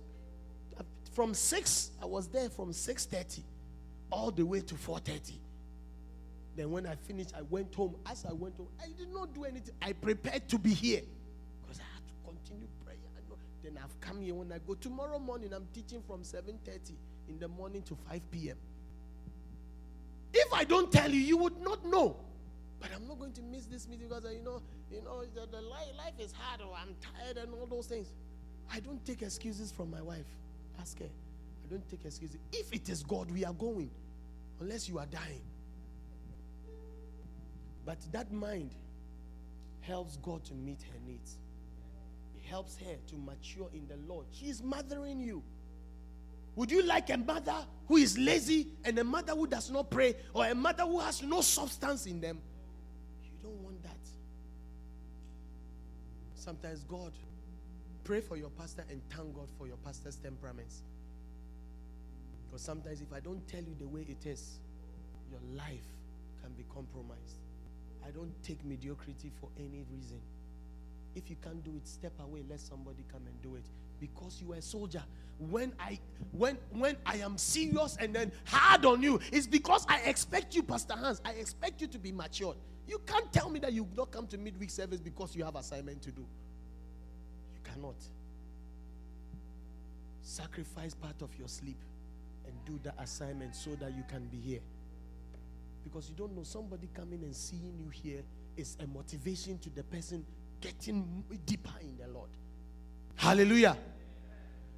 I've, 0.78 0.86
from 1.14 1.34
six, 1.34 1.92
I 2.02 2.06
was 2.06 2.28
there 2.28 2.50
from 2.50 2.72
six 2.74 3.06
thirty, 3.06 3.44
all 4.12 4.32
the 4.32 4.46
way 4.46 4.62
to 4.62 4.76
four 4.76 5.00
thirty. 5.00 5.40
Then 6.56 6.70
when 6.70 6.86
I 6.86 6.96
finished, 6.96 7.34
I 7.36 7.42
went 7.42 7.74
home. 7.74 7.96
As 8.06 8.26
I 8.26 8.34
went 8.34 8.58
home, 8.58 8.68
I 8.82 8.88
did 8.98 9.12
not 9.12 9.34
do 9.34 9.46
anything. 9.46 9.74
I 9.82 9.94
prepared 9.94 10.48
to 10.50 10.60
be 10.60 10.72
here 10.72 11.02
because 11.62 11.80
I 11.80 11.84
had 11.96 12.04
to 12.08 12.14
continue 12.26 12.68
prayer. 12.86 12.98
Then 13.64 13.80
I've 13.84 14.00
come 14.02 14.22
here. 14.22 14.36
When 14.36 14.52
I 14.52 14.60
go 14.60 14.76
tomorrow 14.76 15.18
morning, 15.18 15.52
I'm 15.54 15.68
teaching 15.74 16.04
from 16.06 16.24
seven 16.24 16.60
thirty 16.64 16.96
in 17.28 17.40
the 17.40 17.48
morning 17.48 17.82
to 17.84 17.98
five 18.08 18.22
p.m. 18.30 18.58
If 20.34 20.54
I 20.54 20.64
don't 20.64 20.92
tell 20.92 21.10
you, 21.10 21.20
you 21.20 21.38
would 21.38 21.60
not 21.62 21.86
know. 21.86 22.18
But 22.84 22.92
I'm 22.94 23.08
not 23.08 23.18
going 23.18 23.32
to 23.32 23.42
miss 23.42 23.66
this 23.66 23.88
meeting 23.88 24.10
because, 24.10 24.26
you 24.26 24.44
know, 24.44 24.62
you 24.92 25.02
know, 25.02 25.24
the, 25.34 25.48
the 25.50 25.62
life, 25.62 25.88
life 25.98 26.20
is 26.20 26.34
hard 26.34 26.60
or 26.60 26.76
I'm 26.76 26.94
tired 27.00 27.38
and 27.38 27.54
all 27.54 27.66
those 27.66 27.88
things. 27.88 28.10
I 28.70 28.82
don't 28.82 29.04
take 29.06 29.22
excuses 29.22 29.72
from 29.72 29.90
my 29.90 30.02
wife. 30.02 30.26
Ask 30.82 31.00
her. 31.00 31.06
I 31.06 31.70
don't 31.70 31.90
take 31.90 32.04
excuses. 32.04 32.40
If 32.52 32.74
it 32.74 32.90
is 32.90 33.02
God, 33.02 33.32
we 33.32 33.46
are 33.46 33.54
going. 33.54 33.90
Unless 34.60 34.90
you 34.90 35.00
are 35.00 35.06
dying. 35.06 35.40
But 37.86 38.00
that 38.12 38.34
mind 38.34 38.72
helps 39.80 40.18
God 40.18 40.44
to 40.46 40.54
meet 40.54 40.82
her 40.82 41.00
needs. 41.08 41.38
It 42.36 42.46
helps 42.50 42.76
her 42.80 42.98
to 43.08 43.16
mature 43.16 43.70
in 43.74 43.88
the 43.88 43.96
Lord. 44.14 44.26
She 44.32 44.48
is 44.48 44.62
mothering 44.62 45.22
you. 45.22 45.42
Would 46.58 46.70
you 46.70 46.84
like 46.84 47.10
a 47.12 47.18
mother 47.18 47.66
who 47.88 47.96
is 47.96 48.18
lazy 48.18 48.68
and 48.84 49.00
a 49.00 49.06
mother 49.06 49.32
who 49.32 49.48
does 49.48 49.72
not 49.72 49.90
pray 49.90 50.16
or 50.34 50.46
a 50.46 50.54
mother 50.54 50.84
who 50.84 51.00
has 51.00 51.24
no 51.24 51.40
substance 51.40 52.08
in 52.08 52.20
them? 52.20 52.42
Sometimes 56.44 56.84
God, 56.84 57.14
pray 58.04 58.20
for 58.20 58.36
your 58.36 58.50
pastor 58.50 58.84
and 58.90 59.02
thank 59.10 59.34
God 59.34 59.48
for 59.58 59.66
your 59.66 59.78
pastor's 59.78 60.18
temperaments. 60.18 60.84
Because 62.46 62.62
sometimes 62.62 63.00
if 63.00 63.14
I 63.14 63.22
don't 63.22 63.48
tell 63.48 63.62
you 63.62 63.74
the 63.80 63.88
way 63.88 64.06
it 64.10 64.26
is, 64.26 64.60
your 65.32 65.40
life 65.56 65.88
can 66.42 66.52
be 66.58 66.66
compromised. 66.74 67.40
I 68.06 68.12
don't 68.12 68.34
take 68.44 68.62
mediocrity 68.66 69.32
for 69.40 69.48
any 69.58 69.86
reason. 69.90 70.20
If 71.16 71.30
you 71.30 71.38
can't 71.42 71.64
do 71.64 71.78
it, 71.78 71.88
step 71.88 72.12
away, 72.20 72.44
let 72.50 72.60
somebody 72.60 73.06
come 73.10 73.22
and 73.26 73.42
do 73.42 73.56
it. 73.56 73.64
Because 74.00 74.42
you 74.42 74.54
are 74.54 74.58
a 74.58 74.62
soldier. 74.62 75.04
When 75.40 75.74
I 75.80 76.00
when 76.32 76.58
when 76.72 76.96
I 77.06 77.18
am 77.18 77.38
serious 77.38 77.98
and 78.00 78.16
then 78.16 78.32
hard 78.46 78.86
on 78.86 79.02
you, 79.02 79.20
it's 79.32 79.48
because 79.48 79.86
I 79.90 80.00
expect 80.02 80.56
you, 80.56 80.64
Pastor 80.64 80.94
Hans. 80.94 81.22
I 81.26 81.32
expect 81.32 81.82
you 81.82 81.88
to 81.88 82.00
be 82.00 82.12
matured. 82.12 82.58
You 82.88 83.00
can't 83.06 83.32
tell 83.32 83.50
me 83.50 83.60
that 83.60 83.74
you 83.74 83.88
not 83.96 84.12
come 84.12 84.28
to 84.28 84.38
midweek 84.38 84.70
service 84.70 85.00
because 85.00 85.36
you 85.36 85.44
have 85.44 85.56
assignment 85.56 86.02
to 86.04 86.12
do. 86.12 86.22
You 86.22 87.62
cannot. 87.64 87.96
Sacrifice 90.22 90.94
part 90.94 91.22
of 91.22 91.30
your 91.38 91.48
sleep 91.48 91.78
and 92.46 92.54
do 92.66 92.80
the 92.84 92.94
assignment 93.02 93.56
so 93.56 93.72
that 93.76 93.94
you 93.96 94.04
can 94.08 94.26
be 94.28 94.38
here. 94.38 94.62
Because 95.84 96.10
you 96.10 96.16
don't 96.16 96.36
know 96.36 96.44
somebody 96.44 96.90
coming 96.94 97.24
and 97.24 97.36
seeing 97.36 97.78
you 97.78 97.90
here 97.90 98.22
is 98.56 98.78
a 98.82 98.88
motivation 98.88 99.58
to 99.60 99.70
the 99.70 99.84
person 99.84 100.26
getting 100.62 101.24
deeper 101.46 101.74
in 101.82 101.98
the 101.98 102.08
Lord. 102.08 102.30
Hallelujah. 103.16 103.78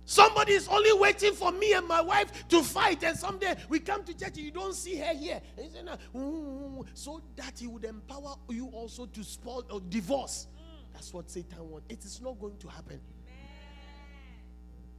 Somebody 0.07 0.53
is 0.53 0.67
only 0.67 0.93
waiting 0.93 1.33
for 1.33 1.51
me 1.51 1.73
and 1.73 1.87
my 1.87 1.99
wife 1.99 2.47
to 2.49 2.61
fight, 2.61 3.03
and 3.03 3.17
someday 3.17 3.55
we 3.69 3.79
come 3.79 4.03
to 4.03 4.13
church 4.15 4.37
you 4.37 4.51
don't 4.51 4.75
see 4.75 4.97
her 4.97 5.15
here. 5.15 5.41
Mm, 5.57 5.87
mm, 6.13 6.77
mm, 6.77 6.85
so 6.93 7.21
that 7.35 7.57
he 7.57 7.65
would 7.65 7.83
empower 7.83 8.35
you 8.49 8.67
also 8.67 9.07
to 9.07 9.23
spoil 9.23 9.65
or 9.71 9.81
divorce. 9.89 10.47
That's 10.93 11.11
what 11.11 11.29
Satan 11.31 11.69
wants. 11.69 11.87
It 11.89 12.05
is 12.05 12.21
not 12.21 12.39
going 12.39 12.57
to 12.57 12.67
happen. 12.67 13.01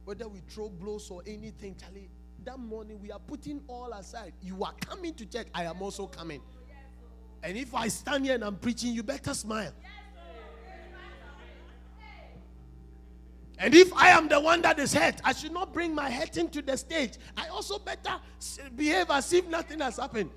Whether 0.03 0.27
we 0.27 0.41
throw 0.49 0.69
blows 0.69 1.09
or 1.09 1.21
anything, 1.25 1.75
Charlie, 1.79 2.09
that 2.43 2.59
morning 2.59 2.99
we 3.01 3.11
are 3.11 3.19
putting 3.19 3.61
all 3.67 3.91
aside. 3.93 4.33
You 4.41 4.61
are 4.63 4.73
coming 4.81 5.13
to 5.15 5.25
church, 5.25 5.47
I 5.53 5.63
am 5.63 5.81
also 5.81 6.05
coming. 6.05 6.41
And 7.43 7.57
if 7.57 7.73
I 7.73 7.87
stand 7.87 8.25
here 8.25 8.35
and 8.35 8.43
I'm 8.43 8.57
preaching, 8.57 8.93
you 8.93 9.03
better 9.03 9.33
smile. 9.33 9.71
And 13.59 13.73
if 13.73 13.91
I 13.93 14.09
am 14.09 14.27
the 14.27 14.39
one 14.39 14.61
that 14.61 14.77
is 14.77 14.93
hurt, 14.93 15.15
I 15.23 15.33
should 15.33 15.51
not 15.51 15.73
bring 15.73 15.95
my 15.95 16.11
hurt 16.11 16.37
into 16.37 16.61
the 16.61 16.77
stage. 16.77 17.13
I 17.35 17.47
also 17.47 17.79
better 17.79 18.15
behave 18.75 19.09
as 19.09 19.33
if 19.33 19.47
nothing 19.47 19.79
has 19.79 19.97
happened. 19.97 20.29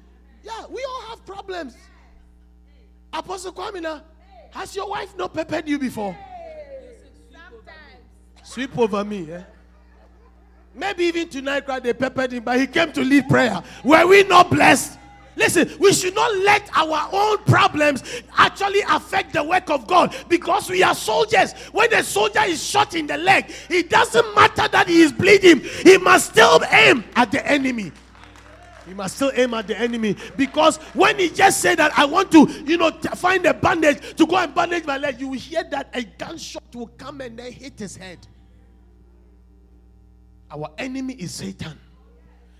Yeah, 0.42 0.64
we 0.70 0.82
all 0.88 1.02
have 1.10 1.26
problems. 1.26 1.76
Apostle 3.12 3.52
Kwamina, 3.52 4.02
has 4.52 4.74
your 4.74 4.88
wife 4.88 5.16
not 5.16 5.34
peppered 5.34 5.68
you 5.68 5.78
before? 5.78 6.16
Sweep 8.42 8.76
over 8.78 9.04
me, 9.04 9.30
eh? 9.30 9.42
Maybe 10.74 11.04
even 11.04 11.28
tonight, 11.28 11.66
they 11.82 11.92
peppered 11.92 12.32
him, 12.32 12.44
but 12.44 12.58
he 12.58 12.66
came 12.66 12.92
to 12.92 13.02
lead 13.02 13.28
prayer. 13.28 13.62
Were 13.84 14.06
we 14.06 14.22
not 14.22 14.50
blessed? 14.50 14.98
Listen, 15.36 15.70
we 15.78 15.92
should 15.92 16.14
not 16.14 16.36
let 16.38 16.68
our 16.76 17.08
own 17.12 17.38
problems 17.44 18.02
actually 18.36 18.80
affect 18.88 19.32
the 19.32 19.42
work 19.42 19.70
of 19.70 19.86
God 19.86 20.14
because 20.28 20.68
we 20.68 20.82
are 20.82 20.94
soldiers. 20.94 21.52
When 21.72 21.92
a 21.94 22.02
soldier 22.02 22.42
is 22.42 22.62
shot 22.62 22.94
in 22.94 23.06
the 23.06 23.16
leg, 23.16 23.52
it 23.68 23.90
doesn't 23.90 24.34
matter 24.34 24.68
that 24.68 24.88
he 24.88 25.02
is 25.02 25.12
bleeding, 25.12 25.60
he 25.60 25.98
must 25.98 26.32
still 26.32 26.60
aim 26.70 27.04
at 27.16 27.30
the 27.30 27.46
enemy. 27.46 27.92
He 28.86 28.94
must 28.94 29.16
still 29.16 29.30
aim 29.34 29.54
at 29.54 29.68
the 29.68 29.78
enemy 29.78 30.16
because 30.36 30.78
when 30.94 31.16
he 31.18 31.30
just 31.30 31.60
said 31.60 31.78
that 31.78 31.96
I 31.96 32.04
want 32.06 32.32
to, 32.32 32.48
you 32.66 32.76
know, 32.76 32.90
find 32.90 33.46
a 33.46 33.54
bandage 33.54 34.16
to 34.16 34.26
go 34.26 34.36
and 34.36 34.52
bandage 34.52 34.84
my 34.84 34.96
leg, 34.96 35.20
you 35.20 35.28
will 35.28 35.38
hear 35.38 35.62
that 35.70 35.90
a 35.94 36.02
gunshot 36.02 36.74
will 36.74 36.88
come 36.98 37.20
and 37.20 37.38
then 37.38 37.52
hit 37.52 37.78
his 37.78 37.96
head. 37.96 38.18
Our 40.50 40.70
enemy 40.76 41.14
is 41.14 41.32
Satan. 41.32 41.78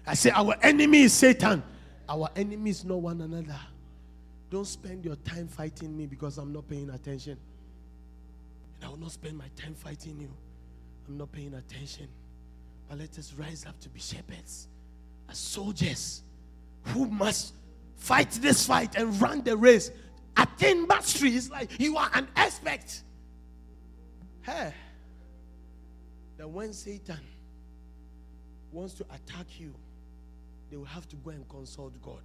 I 0.06 0.14
say 0.14 0.30
our 0.30 0.54
enemy 0.62 1.02
is 1.02 1.12
Satan. 1.12 1.64
Our 2.10 2.28
enemies 2.34 2.84
know 2.84 2.96
one 2.96 3.20
another. 3.20 3.60
Don't 4.50 4.66
spend 4.66 5.04
your 5.04 5.14
time 5.14 5.46
fighting 5.46 5.96
me 5.96 6.06
because 6.06 6.38
I'm 6.38 6.52
not 6.52 6.68
paying 6.68 6.90
attention. 6.90 7.38
And 8.74 8.84
I 8.84 8.88
will 8.88 8.96
not 8.96 9.12
spend 9.12 9.38
my 9.38 9.48
time 9.54 9.74
fighting 9.74 10.20
you. 10.20 10.28
I'm 11.06 11.16
not 11.16 11.30
paying 11.30 11.54
attention. 11.54 12.08
But 12.88 12.98
let 12.98 13.16
us 13.16 13.32
rise 13.34 13.64
up 13.64 13.78
to 13.78 13.88
be 13.88 14.00
shepherds, 14.00 14.66
as 15.28 15.38
soldiers 15.38 16.24
who 16.86 17.06
must 17.06 17.54
fight 17.94 18.32
this 18.32 18.66
fight 18.66 18.96
and 18.96 19.18
run 19.20 19.44
the 19.44 19.56
race. 19.56 19.92
Attain 20.36 20.88
mastery 20.88 21.36
is 21.36 21.48
like 21.48 21.78
you 21.78 21.96
are 21.96 22.10
an 22.14 22.26
expert. 22.34 23.02
Hey, 24.42 24.74
that 26.38 26.48
when 26.48 26.72
Satan 26.72 27.20
wants 28.72 28.94
to 28.94 29.04
attack 29.04 29.60
you, 29.60 29.72
they 30.70 30.76
will 30.76 30.84
have 30.84 31.08
to 31.08 31.16
go 31.16 31.30
and 31.30 31.48
consult 31.48 32.00
God. 32.02 32.22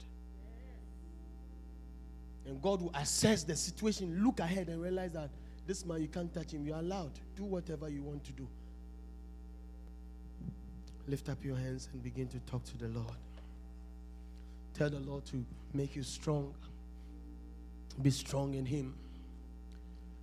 And 2.46 2.62
God 2.62 2.82
will 2.82 2.92
assess 2.94 3.44
the 3.44 3.56
situation, 3.56 4.24
look 4.24 4.40
ahead, 4.40 4.70
and 4.70 4.82
realize 4.82 5.12
that 5.14 5.30
this 5.66 5.84
man, 5.84 6.02
you 6.02 6.08
can't 6.08 6.32
touch 6.32 6.52
him. 6.52 6.64
You're 6.66 6.78
allowed. 6.78 7.14
Do 7.36 7.44
whatever 7.44 7.90
you 7.90 8.04
want 8.04 8.24
to 8.26 8.32
do. 8.34 8.48
Lift 11.08 11.30
up 11.30 11.44
your 11.44 11.56
hands 11.56 11.90
and 11.92 12.04
begin 12.04 12.28
to 12.28 12.40
talk 12.40 12.64
to 12.66 12.78
the 12.78 12.88
Lord. 12.88 13.16
Tell 14.74 14.90
the 14.90 15.00
Lord 15.00 15.26
to 15.28 15.44
make 15.74 15.96
you 15.96 16.04
strong. 16.04 16.54
Be 18.02 18.10
strong 18.10 18.56
in 18.56 18.66
Him. 18.66 18.94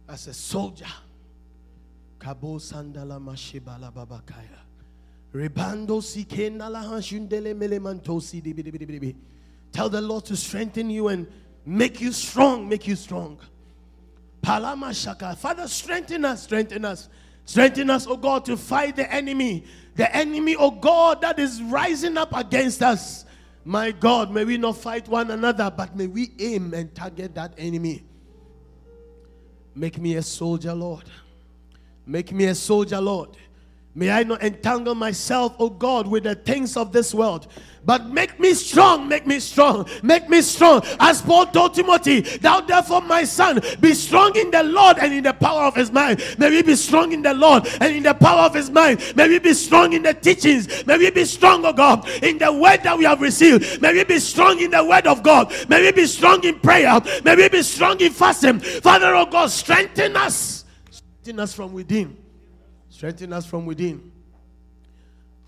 As 0.09 0.27
a 0.27 0.35
soldier. 0.35 0.85
Kabo 2.19 2.59
sandala 2.61 3.21
mashibala 3.21 3.93
babakaya. 3.93 4.61
Rebando 5.33 6.03
melemantosi 7.55 9.17
Tell 9.73 9.89
the 9.89 10.01
Lord 10.01 10.25
to 10.27 10.37
strengthen 10.37 10.91
you 10.91 11.09
and 11.09 11.27
make 11.65 12.01
you 12.01 12.13
strong, 12.13 12.69
make 12.69 12.87
you 12.87 12.97
strong. 12.97 13.39
Palama 14.43 14.93
shaka. 14.93 15.35
Father, 15.37 15.67
strengthen 15.69 16.25
us, 16.25 16.43
strengthen 16.43 16.85
us. 16.85 17.09
Strengthen 17.45 17.91
us, 17.91 18.07
oh 18.07 18.17
God, 18.17 18.45
to 18.45 18.57
fight 18.57 18.97
the 18.97 19.13
enemy. 19.13 19.65
The 19.95 20.15
enemy, 20.15 20.57
oh 20.57 20.71
God, 20.71 21.21
that 21.23 21.39
is 21.39 21.63
rising 21.63 22.17
up 22.17 22.35
against 22.37 22.83
us. 22.83 23.25
My 23.65 23.93
God, 23.93 24.31
may 24.31 24.45
we 24.45 24.57
not 24.59 24.77
fight 24.77 25.09
one 25.09 25.31
another, 25.31 25.73
but 25.75 25.97
may 25.97 26.07
we 26.07 26.33
aim 26.39 26.75
and 26.75 26.95
target 26.95 27.35
that 27.37 27.55
enemy. 27.57 28.05
Make 29.75 29.99
me 29.99 30.17
a 30.17 30.23
soldier, 30.23 30.75
Lord. 30.75 31.05
Make 32.05 32.33
me 32.33 32.47
a 32.47 32.55
soldier, 32.55 33.01
Lord. 33.01 33.31
May 33.95 34.11
I 34.11 34.23
not 34.23 34.43
entangle 34.43 34.95
myself, 34.95 35.55
oh 35.59 35.69
God, 35.69 36.07
with 36.07 36.23
the 36.23 36.35
things 36.35 36.79
of 36.79 36.93
this 36.93 37.13
world. 37.13 37.47
But 37.85 38.09
make 38.09 38.41
me 38.41 38.55
strong, 38.55 39.07
make 39.07 39.27
me 39.27 39.39
strong, 39.39 39.87
make 40.03 40.31
me 40.31 40.41
strong. 40.41 40.83
As 40.99 41.21
Paul 41.21 41.47
told 41.47 41.75
Timothy, 41.75 42.21
Thou 42.21 42.61
therefore, 42.63 43.03
my 43.03 43.25
son, 43.25 43.61
be 43.81 43.93
strong 43.93 44.35
in 44.37 44.51
the 44.51 44.63
Lord 44.63 44.99
and 44.99 45.13
in 45.13 45.25
the 45.25 45.35
power 45.35 45.65
of 45.65 45.75
his 45.75 45.91
mind. 45.91 46.23
May 46.39 46.49
we 46.49 46.63
be 46.63 46.75
strong 46.75 47.13
in 47.13 47.21
the 47.21 47.35
Lord 47.35 47.67
and 47.81 47.95
in 47.95 48.03
the 48.03 48.15
power 48.15 48.43
of 48.43 48.55
his 48.55 48.71
mind. 48.71 49.13
May 49.15 49.29
we 49.29 49.39
be 49.39 49.53
strong 49.53 49.93
in 49.93 50.03
the 50.03 50.15
teachings. 50.15 50.87
May 50.87 50.97
we 50.97 51.11
be 51.11 51.27
strong, 51.27 51.67
oh 51.67 51.73
God, 51.75 52.09
in 52.23 52.39
the 52.39 52.51
word 52.51 52.83
that 52.85 52.97
we 52.97 53.05
have 53.05 53.21
received. 53.21 53.83
May 53.83 53.93
we 53.93 54.05
be 54.05 54.21
strong 54.21 54.59
in 54.59 54.71
the 54.71 54.83
word 54.83 55.07
of 55.07 55.23
God. 55.23 55.53
May 55.69 55.83
we 55.83 55.93
be 55.93 56.07
strong 56.07 56.43
in 56.45 56.61
prayer. 56.61 56.99
May 57.25 57.37
we 57.37 57.49
be 57.51 57.63
strong 57.63 58.01
in 58.01 58.13
fasting. 58.13 58.61
Father, 58.61 59.15
oh 59.15 59.27
God, 59.27 59.51
strengthen 59.51 60.17
us. 60.17 60.65
Strengthen 60.91 61.41
us 61.41 61.53
from 61.53 61.75
within. 61.75 62.22
Strengthen 63.03 63.33
us 63.33 63.45
from 63.45 63.67
within. 63.67 64.13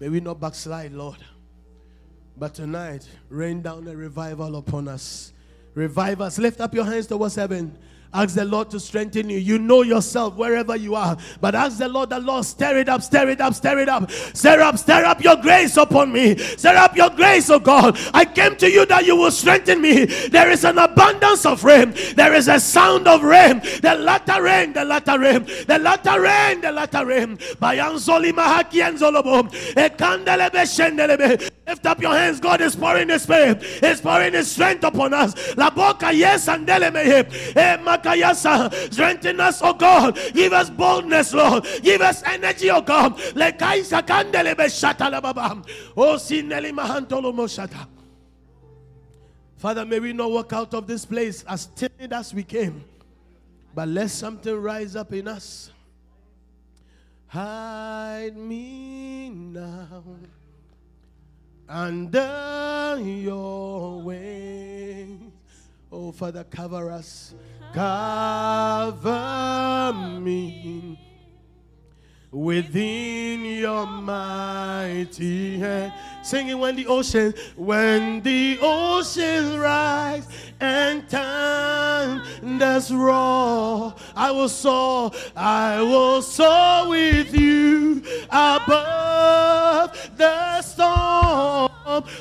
May 0.01 0.09
we 0.09 0.19
not 0.19 0.41
backslide, 0.41 0.91
Lord. 0.91 1.19
But 2.37 2.53
tonight, 2.53 3.09
rain 3.29 3.63
down 3.63 3.87
a 3.87 3.95
revival 3.95 4.57
upon 4.57 4.89
us. 4.89 5.33
Revive 5.73 6.21
us. 6.21 6.37
Lift 6.37 6.61
up 6.61 6.75
your 6.75 6.85
hands 6.85 7.07
towards 7.07 7.37
heaven. 7.37 7.79
Ask 8.15 8.37
the 8.37 8.45
Lord 8.45 8.71
to 8.71 8.79
strengthen 8.79 9.29
you. 9.29 9.39
You 9.39 9.59
know 9.59 9.83
yourself 9.83 10.37
wherever 10.37 10.77
you 10.77 10.95
are. 10.95 11.17
But 11.41 11.57
ask 11.57 11.79
the 11.79 11.89
Lord, 11.89 12.11
the 12.11 12.21
Lord, 12.21 12.45
stir 12.45 12.79
it 12.79 12.89
up, 12.89 13.03
stir 13.03 13.29
it 13.31 13.41
up, 13.41 13.55
stir 13.55 13.81
it 13.81 13.89
up. 13.89 14.09
Stir 14.11 14.61
up, 14.61 14.79
stir 14.79 15.05
up 15.05 15.23
your 15.23 15.35
grace 15.35 15.77
upon 15.77 16.13
me. 16.13 16.37
Stir 16.37 16.77
up 16.77 16.97
your 16.97 17.11
grace, 17.11 17.51
oh 17.51 17.59
God. 17.59 17.99
I 18.15 18.25
came 18.25 18.55
to 18.57 18.71
you 18.71 18.87
that 18.87 19.05
you 19.05 19.17
will 19.17 19.33
strengthen 19.33 19.83
me. 19.83 20.05
There 20.05 20.49
is 20.49 20.65
an 20.65 20.79
abundance 20.79 21.45
of 21.45 21.65
rain. 21.65 21.93
There 22.15 22.33
is 22.35 22.47
a 22.47 22.61
sound 22.61 23.09
of 23.09 23.25
rain. 23.25 23.59
The 23.83 23.97
latter 23.99 24.43
rain, 24.43 24.73
the 24.73 24.85
latter 24.85 25.19
rain, 25.19 25.45
the 25.67 25.79
latter 25.81 26.21
rain, 26.21 26.61
the 26.61 26.71
latter 26.71 27.05
rain. 27.05 27.37
Bayanzoli 27.37 28.31
mahaki 28.31 28.81
enzolobo. 28.81 29.43
Ekandelebe 29.75 30.63
shendelebe. 30.65 31.51
Lift 31.67 31.87
up 31.87 32.01
your 32.01 32.15
hands. 32.15 32.41
God 32.41 32.61
is 32.61 32.77
pouring 32.77 33.09
His 33.09 33.23
spirit. 33.23 33.63
He's 33.63 34.01
pouring 34.01 34.35
His 34.35 34.51
strength 34.51 34.85
upon 34.85 35.15
us. 35.15 35.57
La 35.57 35.71
boca 35.71 36.13
yes 36.13 36.47
and 36.49 36.69
eh, 36.69 37.25
makayasa. 37.79 38.93
Strengthen 38.93 39.41
us, 39.41 39.61
oh 39.63 39.73
God. 39.73 40.19
Give 40.35 40.53
us 40.53 40.69
boldness, 40.69 41.33
Lord. 41.33 41.67
Give 41.83 42.03
us 42.03 42.23
energy, 42.25 42.71
oh 42.71 42.83
God. 42.83 43.17
Lekaisa 43.17 44.03
kandelebe 44.03 44.69
shata 44.69 45.11
la 45.11 45.21
baba. 45.21 45.63
Oh 45.97 46.17
sineli 46.17 46.71
mahantolo 46.71 47.33
moshata. 47.33 47.87
Father, 49.57 49.87
may 49.87 49.99
we 49.99 50.13
not 50.13 50.31
walk 50.31 50.53
out 50.53 50.75
of 50.75 50.87
this 50.87 51.07
place 51.07 51.43
as 51.49 51.67
timid 51.67 52.13
as 52.13 52.35
we 52.35 52.43
came, 52.43 52.85
but 53.75 53.89
let 53.89 54.11
something 54.11 54.55
rise 54.55 54.95
up 54.95 55.15
in 55.15 55.27
us. 55.27 55.71
Hide 57.29 58.37
me 58.37 59.31
now 59.31 60.03
under 61.69 62.99
your 63.01 64.03
wings. 64.03 65.33
Oh, 65.91 66.13
Father, 66.13 66.45
cover 66.45 66.91
us. 66.91 67.35
Cover 67.73 69.13
me 70.21 70.99
within 72.35 73.45
your 73.45 73.87
mighty 73.87 75.59
hand. 75.59 75.93
Singing 76.23 76.59
when 76.59 76.77
the 76.77 76.87
ocean, 76.87 77.35
when 77.57 78.21
the 78.23 78.59
oceans 78.61 79.57
rise 79.57 80.27
and 80.61 81.09
thunders 81.09 82.91
roar, 82.91 83.95
I 84.17 84.31
will 84.31 84.49
soar, 84.49 85.13
I 85.37 85.81
will 85.83 86.23
soar 86.23 86.89
with 86.89 87.35
you 87.39 88.03
above 88.31 89.93
the 90.17 90.63
storm. 90.63 91.14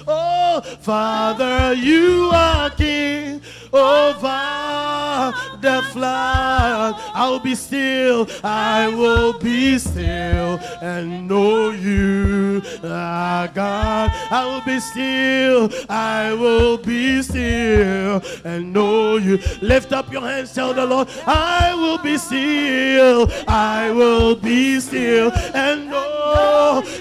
Oh, 0.07 0.61
Father, 0.81 1.73
you 1.73 2.29
are 2.33 2.69
King 2.71 3.41
oh, 3.71 4.09
over 4.09 5.33
the 5.61 5.81
flood. 5.91 6.95
I 7.13 7.29
will 7.29 7.39
be 7.39 7.55
still, 7.55 8.27
I 8.43 8.87
will 8.87 9.33
be 9.39 9.79
still 9.79 10.59
and 10.81 11.27
know 11.27 11.71
you 11.71 12.61
are 12.83 13.47
God. 13.47 14.11
I 14.31 14.45
will 14.45 14.61
be 14.61 14.79
still, 14.79 15.69
I 15.89 16.33
will 16.33 16.77
be 16.77 17.21
still 17.21 18.21
and 18.43 18.73
know 18.73 19.17
you. 19.17 19.39
Lift 19.61 19.93
up 19.93 20.11
your 20.11 20.21
hands, 20.21 20.53
tell 20.53 20.73
the 20.73 20.85
Lord, 20.85 21.07
I 21.25 21.73
will 21.75 21.97
be 21.97 22.17
still, 22.17 23.31
I 23.47 23.91
will 23.91 24.35
be 24.35 24.79
still 24.79 25.31
and 25.53 25.89
know, 25.89 26.12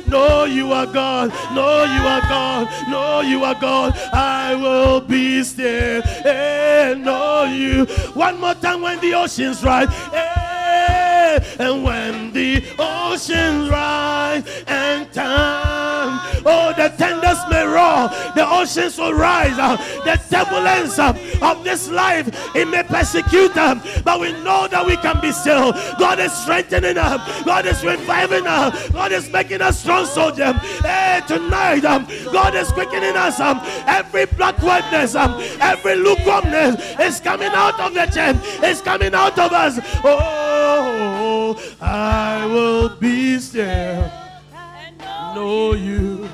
know 0.07 0.45
you 0.45 0.73
are 0.73 0.87
God, 0.87 1.31
No, 1.55 1.85
you 1.85 2.03
are 2.15 2.23
God, 2.23 2.69
No, 2.89 3.21
you 3.21 3.45
are 3.45 3.59
God. 3.61 3.93
I 4.13 4.55
will 4.55 5.01
be 5.01 5.43
still. 5.45 6.03
Eh, 6.03 6.23
hey 6.23 6.93
and 6.93 7.05
know 7.05 7.45
you. 7.45 7.85
One 8.15 8.41
more 8.41 8.55
time 8.55 8.83
when 8.83 9.01
the 9.01 9.15
oceans 9.15 9.63
rise. 9.63 9.89
Eh, 10.13 10.32
And 11.59 11.85
when 11.85 12.33
the 12.33 12.65
oceans 12.79 13.69
rise 13.69 14.45
and 14.67 15.13
time, 15.13 16.21
oh, 16.45 16.73
the 16.77 16.89
tenders 16.97 17.39
may 17.51 17.65
roar, 17.65 18.09
the 18.35 18.47
oceans 18.49 18.99
will 18.99 19.15
rise. 19.15 19.57
The 20.05 20.21
turbulence 20.31 20.99
of 20.99 21.65
this 21.65 21.91
life, 21.91 22.29
it 22.55 22.67
may 22.69 22.83
persecute 22.83 23.55
them, 23.55 23.81
but 24.05 24.21
we 24.21 24.33
know 24.43 24.69
that 24.69 24.85
we 24.87 24.97
can 24.97 25.21
be 25.21 25.33
still. 25.33 25.73
God 25.99 26.19
is 26.19 26.33
strengthening 26.33 26.99
us, 26.99 27.43
God 27.45 27.67
is 27.67 27.85
reviving 27.85 28.47
us, 28.47 28.89
God 28.91 29.13
is 29.13 29.31
making 29.31 29.61
us 29.61 29.81
strong 29.81 30.07
soldiers. 30.07 30.55
Hey, 30.81 31.21
tonight, 31.27 31.85
um, 31.85 32.07
God 32.33 32.55
is 32.55 32.71
quickening 32.73 33.17
us. 33.17 33.39
Um, 33.41 33.61
every 33.87 34.27
backwardness, 34.27 35.15
um, 35.15 35.41
every 35.61 35.97
lukewarmness 35.97 37.01
is 37.01 37.21
coming 37.21 37.53
out 37.53 37.79
of 37.81 37.95
the 37.95 38.07
church, 38.07 38.37
it's 38.63 38.81
coming 38.81 39.15
out 39.15 39.39
of 39.39 39.53
us. 39.53 39.79
Oh, 40.05 41.52
I 41.81 42.47
will 42.47 42.89
be 42.97 43.39
still. 43.39 44.11
Know 45.35 45.75
you. 45.75 46.29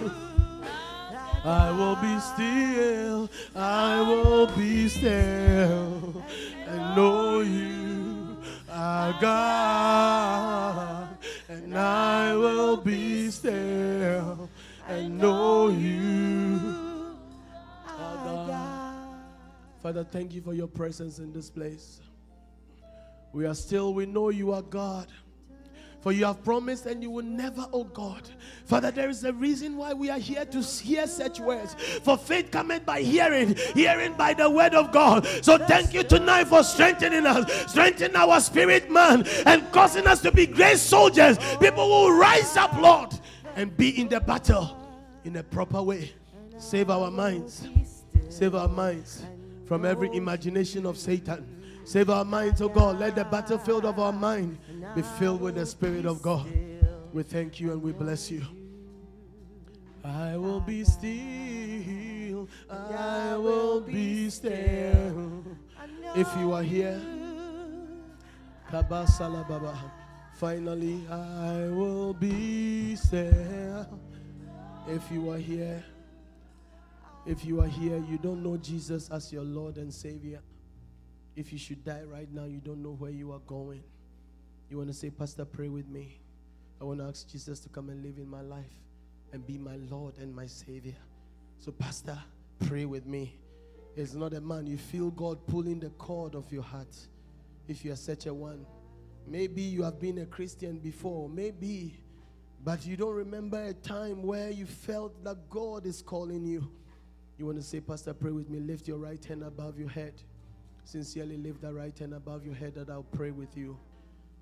I 1.45 1.71
will 1.71 1.97
be 1.97 2.19
still. 2.21 3.31
I 3.55 4.01
will 4.01 4.47
be 4.57 4.89
still 4.89 6.23
and 6.67 6.97
know 6.97 7.41
you 7.41 8.37
are 8.71 9.19
God. 9.21 11.09
And 11.49 11.77
I 11.77 12.37
will 12.37 12.77
be 12.77 13.31
still 13.31 14.49
and 14.87 15.19
know 15.19 15.69
you 15.69 17.17
are 17.87 18.17
God. 18.47 18.95
Father, 19.83 20.05
thank 20.05 20.35
you 20.35 20.43
for 20.43 20.55
your 20.55 20.69
presence 20.69 21.19
in 21.19 21.33
this 21.33 21.51
place. 21.51 22.01
We 23.33 23.47
are 23.47 23.55
still, 23.55 23.95
we 23.95 24.07
know 24.07 24.31
you 24.31 24.53
are 24.53 24.63
God. 24.63 25.09
For 26.01 26.13
you 26.13 26.27
have 26.27 26.45
promised 26.45 26.87
and 26.87 27.03
you 27.03 27.11
will 27.11 27.25
never, 27.25 27.67
oh 27.73 27.83
God. 27.85 28.23
Father, 28.67 28.93
there 28.93 29.09
is 29.09 29.25
a 29.25 29.33
reason 29.33 29.77
why 29.77 29.93
we 29.93 30.11
are 30.11 30.19
here 30.19 30.45
to 30.45 30.61
hear 30.61 31.09
such 31.09 31.41
words. 31.41 31.75
For 31.75 32.17
faith 32.17 32.53
cometh 32.53 32.87
by 32.87 33.03
hearing, 33.03 33.57
hearing 33.75 34.15
by 34.15 34.33
the 34.33 34.49
word 34.49 34.75
of 34.75 34.93
God. 34.93 35.27
So 35.43 35.59
thank 35.59 35.93
you 35.93 36.05
tonight 36.05 36.45
for 36.45 36.63
strengthening 36.63 37.27
us, 37.27 37.71
strengthening 37.71 38.15
our 38.15 38.41
spirit 38.41 38.91
man, 38.91 39.27
and 39.45 39.71
causing 39.73 40.07
us 40.07 40.23
to 40.23 40.31
be 40.31 40.47
great 40.47 40.79
soldiers. 40.79 41.37
People 41.59 41.89
will 41.89 42.13
rise 42.13 42.57
up, 42.57 42.73
Lord, 42.81 43.13
and 43.57 43.77
be 43.77 44.01
in 44.01 44.09
the 44.09 44.21
battle 44.21 44.79
in 45.25 45.35
a 45.37 45.43
proper 45.43 45.83
way. 45.83 46.13
Save 46.59 46.91
our 46.91 47.11
minds. 47.11 47.69
Save 48.29 48.55
our 48.55 48.69
minds 48.69 49.25
from 49.67 49.85
every 49.85 50.15
imagination 50.15 50.87
of 50.87 50.97
Satan. 50.97 51.58
Save 51.89 52.11
our 52.11 52.23
minds, 52.23 52.61
oh 52.61 52.69
God. 52.69 52.99
Let 52.99 53.15
the 53.17 53.25
battlefield 53.25 53.87
of 53.87 53.99
our 53.99 54.13
mind 54.13 54.59
be 54.95 55.01
filled 55.01 55.41
with 55.41 55.55
the 55.55 55.65
Spirit 55.65 56.05
of 56.05 56.21
God. 56.21 56.47
We 57.15 57.23
thank 57.23 57.61
you 57.61 57.73
and 57.73 57.83
we 57.83 57.93
bless 57.93 58.31
you. 58.31 58.45
I 60.05 60.37
will 60.37 60.61
be 60.61 60.85
still. 60.85 62.47
I 62.69 63.39
will 63.39 63.81
be 63.81 64.29
still. 64.29 65.43
If 66.15 66.29
you 66.37 66.53
are 66.53 66.63
here, 66.63 67.01
Baba. 68.71 69.07
finally, 70.35 71.09
I 71.11 71.71
will 71.71 72.13
be 72.13 72.97
still. 72.97 73.99
If 74.87 75.11
you 75.11 75.31
are 75.31 75.39
here, 75.39 75.83
if 77.25 77.47
you 77.47 77.63
are 77.63 77.67
here, 77.67 77.97
you 78.11 78.19
don't 78.19 78.43
know 78.43 78.59
Jesus 78.59 79.09
as 79.11 79.33
your 79.33 79.45
Lord 79.45 79.79
and 79.79 79.93
Savior. 79.93 80.43
If 81.39 81.53
you 81.53 81.59
should 81.59 81.85
die 81.85 82.03
right 82.05 82.29
now, 82.35 82.47
you 82.47 82.59
don't 82.59 82.83
know 82.83 82.97
where 82.99 83.13
you 83.13 83.31
are 83.31 83.39
going. 83.47 83.85
You 84.69 84.79
want 84.79 84.89
to 84.89 84.93
say, 84.93 85.09
Pastor, 85.09 85.45
pray 85.45 85.69
with 85.69 85.87
me. 85.89 86.19
I 86.81 86.85
want 86.85 86.99
to 86.99 87.05
ask 87.05 87.31
Jesus 87.31 87.61
to 87.61 87.69
come 87.69 87.91
and 87.91 88.03
live 88.03 88.19
in 88.19 88.29
my 88.29 88.41
life 88.41 88.75
and 89.33 89.47
be 89.47 89.57
my 89.57 89.77
Lord 89.89 90.19
and 90.19 90.35
my 90.35 90.47
Savior. 90.47 90.97
So, 91.61 91.71
Pastor, 91.71 92.19
pray 92.67 92.87
with 92.87 93.07
me. 93.07 93.37
It's 93.95 94.15
not 94.15 94.35
a 94.35 94.41
man. 94.41 94.67
You 94.67 94.79
feel 94.79 95.13
God 95.13 95.39
pulling 95.47 95.79
the 95.79 95.91
cord 95.91 96.35
of 96.35 96.51
your 96.51 96.65
heart. 96.65 96.97
If 97.69 97.85
you 97.85 97.93
are 97.93 97.97
such 97.97 98.27
a 98.27 98.35
one, 98.35 98.67
maybe 99.25 99.63
you 99.63 99.85
have 99.85 100.01
been 100.01 100.19
a 100.19 100.27
Christian 100.27 100.79
before, 100.79 101.29
maybe, 101.29 102.01
but 102.65 102.85
you 102.85 102.97
don't 102.97 103.15
remember 103.15 103.63
a 103.63 103.75
time 103.75 104.25
where 104.25 104.51
you 104.51 104.67
felt 104.67 105.23
that 105.23 105.49
God 105.49 105.87
is 105.87 106.03
calling 106.03 106.45
you. 106.45 106.69
You 107.39 107.47
want 107.47 107.59
to 107.59 107.65
say, 107.65 107.79
Pastor, 107.79 108.13
pray 108.13 108.33
with 108.33 108.51
me. 108.51 108.59
Lift 108.59 108.89
your 108.89 108.99
right 108.99 109.25
hand 109.25 109.45
above 109.45 109.79
your 109.79 109.89
head. 109.89 110.15
Sincerely 110.89 111.37
lift 111.37 111.61
that 111.61 111.75
right 111.75 111.99
hand 111.99 112.15
above 112.15 112.47
your 112.47 112.55
head 112.55 112.75
that 112.77 112.89
I'll 112.89 113.03
pray 113.03 113.31
with 113.31 113.55
you. 113.59 113.77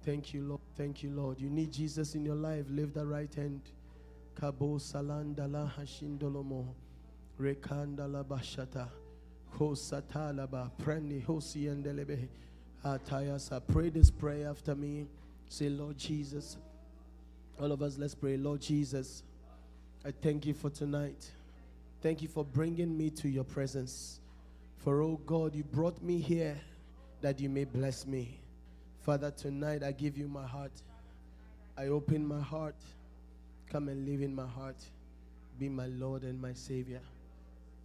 Thank 0.05 0.33
you, 0.33 0.45
Lord. 0.45 0.61
Thank 0.77 1.03
you, 1.03 1.11
Lord. 1.11 1.41
You 1.41 1.51
need 1.51 1.73
Jesus 1.73 2.15
in 2.15 2.25
your 2.25 2.37
life. 2.37 2.67
Lift 2.71 2.95
that 2.95 3.07
right 3.07 3.35
hand. 3.35 3.63
Kabo 4.41 4.79
salandala 4.79 5.69
hashindolomo. 5.73 6.69
Rekandala 7.41 8.25
bashata. 8.25 8.87
Hosatalaba. 9.59 10.71
Prendi 10.81 11.21
hosi 11.25 11.65
endelebe. 11.65 12.29
Atayasa. 12.85 13.57
Ah, 13.57 13.59
pray 13.59 13.89
this 13.89 14.13
prayer 14.13 14.49
after 14.49 14.77
me. 14.77 15.09
Say, 15.49 15.69
Lord 15.69 15.99
Jesus. 15.99 16.59
All 17.61 17.73
of 17.73 17.83
us, 17.83 17.99
let's 17.99 18.15
pray. 18.15 18.37
Lord 18.37 18.61
Jesus, 18.61 19.25
I 20.05 20.13
thank 20.13 20.47
you 20.47 20.55
for 20.55 20.71
tonight. 20.71 21.29
Thank 22.03 22.23
you 22.23 22.29
for 22.29 22.45
bringing 22.45 22.97
me 22.97 23.11
to 23.11 23.29
your 23.29 23.43
presence. 23.43 24.21
For, 24.77 25.03
oh 25.03 25.21
God, 25.27 25.55
you 25.55 25.65
brought 25.65 26.01
me 26.03 26.19
here 26.19 26.57
that 27.21 27.41
you 27.41 27.49
may 27.49 27.65
bless 27.65 28.07
me. 28.07 28.41
Father, 29.01 29.31
tonight 29.31 29.83
I 29.83 29.93
give 29.93 30.17
you 30.17 30.29
my 30.29 30.47
heart. 30.47 30.73
I 31.77 31.87
open 31.89 32.27
my 32.27 32.41
heart. 32.41 32.77
Come 33.71 33.89
and 33.89 34.07
live 34.07 34.23
in 34.23 34.35
my 34.35 34.47
heart. 34.47 34.77
Be 35.59 35.69
my 35.69 35.87
Lord 35.87 36.23
and 36.23 36.41
my 36.41 36.53
Savior. 36.53 37.01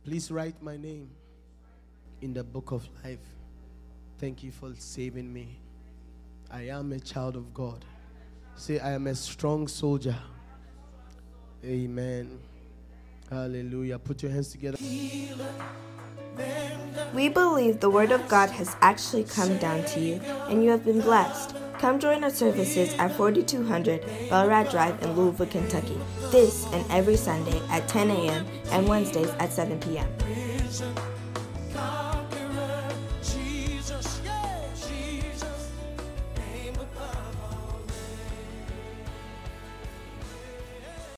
Please 0.04 0.32
write 0.32 0.62
my 0.62 0.78
name 0.78 1.10
in 2.22 2.34
the 2.34 2.44
book 2.44 2.72
of 2.72 2.88
life. 3.04 3.20
Thank 4.20 4.44
you 4.44 4.52
for 4.52 4.74
saving 4.76 5.32
me. 5.32 5.58
I 6.52 6.64
am 6.68 6.92
a 6.92 7.00
child 7.00 7.36
of 7.36 7.54
God. 7.54 7.86
Say, 8.56 8.80
I 8.80 8.92
am 8.92 9.08
a 9.08 9.16
strong 9.16 9.68
soldier. 9.68 10.16
Amen. 11.64 12.40
Hallelujah. 13.30 13.98
Put 13.98 14.24
your 14.24 14.32
hands 14.32 14.50
together. 14.50 14.78
We 17.14 17.28
believe 17.30 17.80
the 17.80 17.90
Word 17.90 18.12
of 18.12 18.28
God 18.28 18.50
has 18.52 18.76
actually 18.82 19.26
come 19.26 19.58
down 19.58 19.84
to 19.86 20.00
you, 20.00 20.22
and 20.50 20.64
you 20.64 20.70
have 20.70 20.86
been 20.86 21.02
blessed. 21.02 21.56
Come 21.78 22.00
join 22.00 22.24
our 22.24 22.30
services 22.30 22.94
at 23.00 23.16
4200 23.16 24.02
Belrad 24.30 24.70
Drive 24.72 25.02
in 25.02 25.16
Louisville, 25.16 25.48
Kentucky, 25.48 26.00
this 26.32 26.66
and 26.72 26.86
every 26.92 27.18
Sunday 27.18 27.60
at 27.70 27.88
10 27.88 28.12
a.m. 28.12 28.46
and 28.72 28.88
Wednesdays 28.88 29.30
at 29.40 29.52
7 29.52 29.80
p.m. 29.80 30.08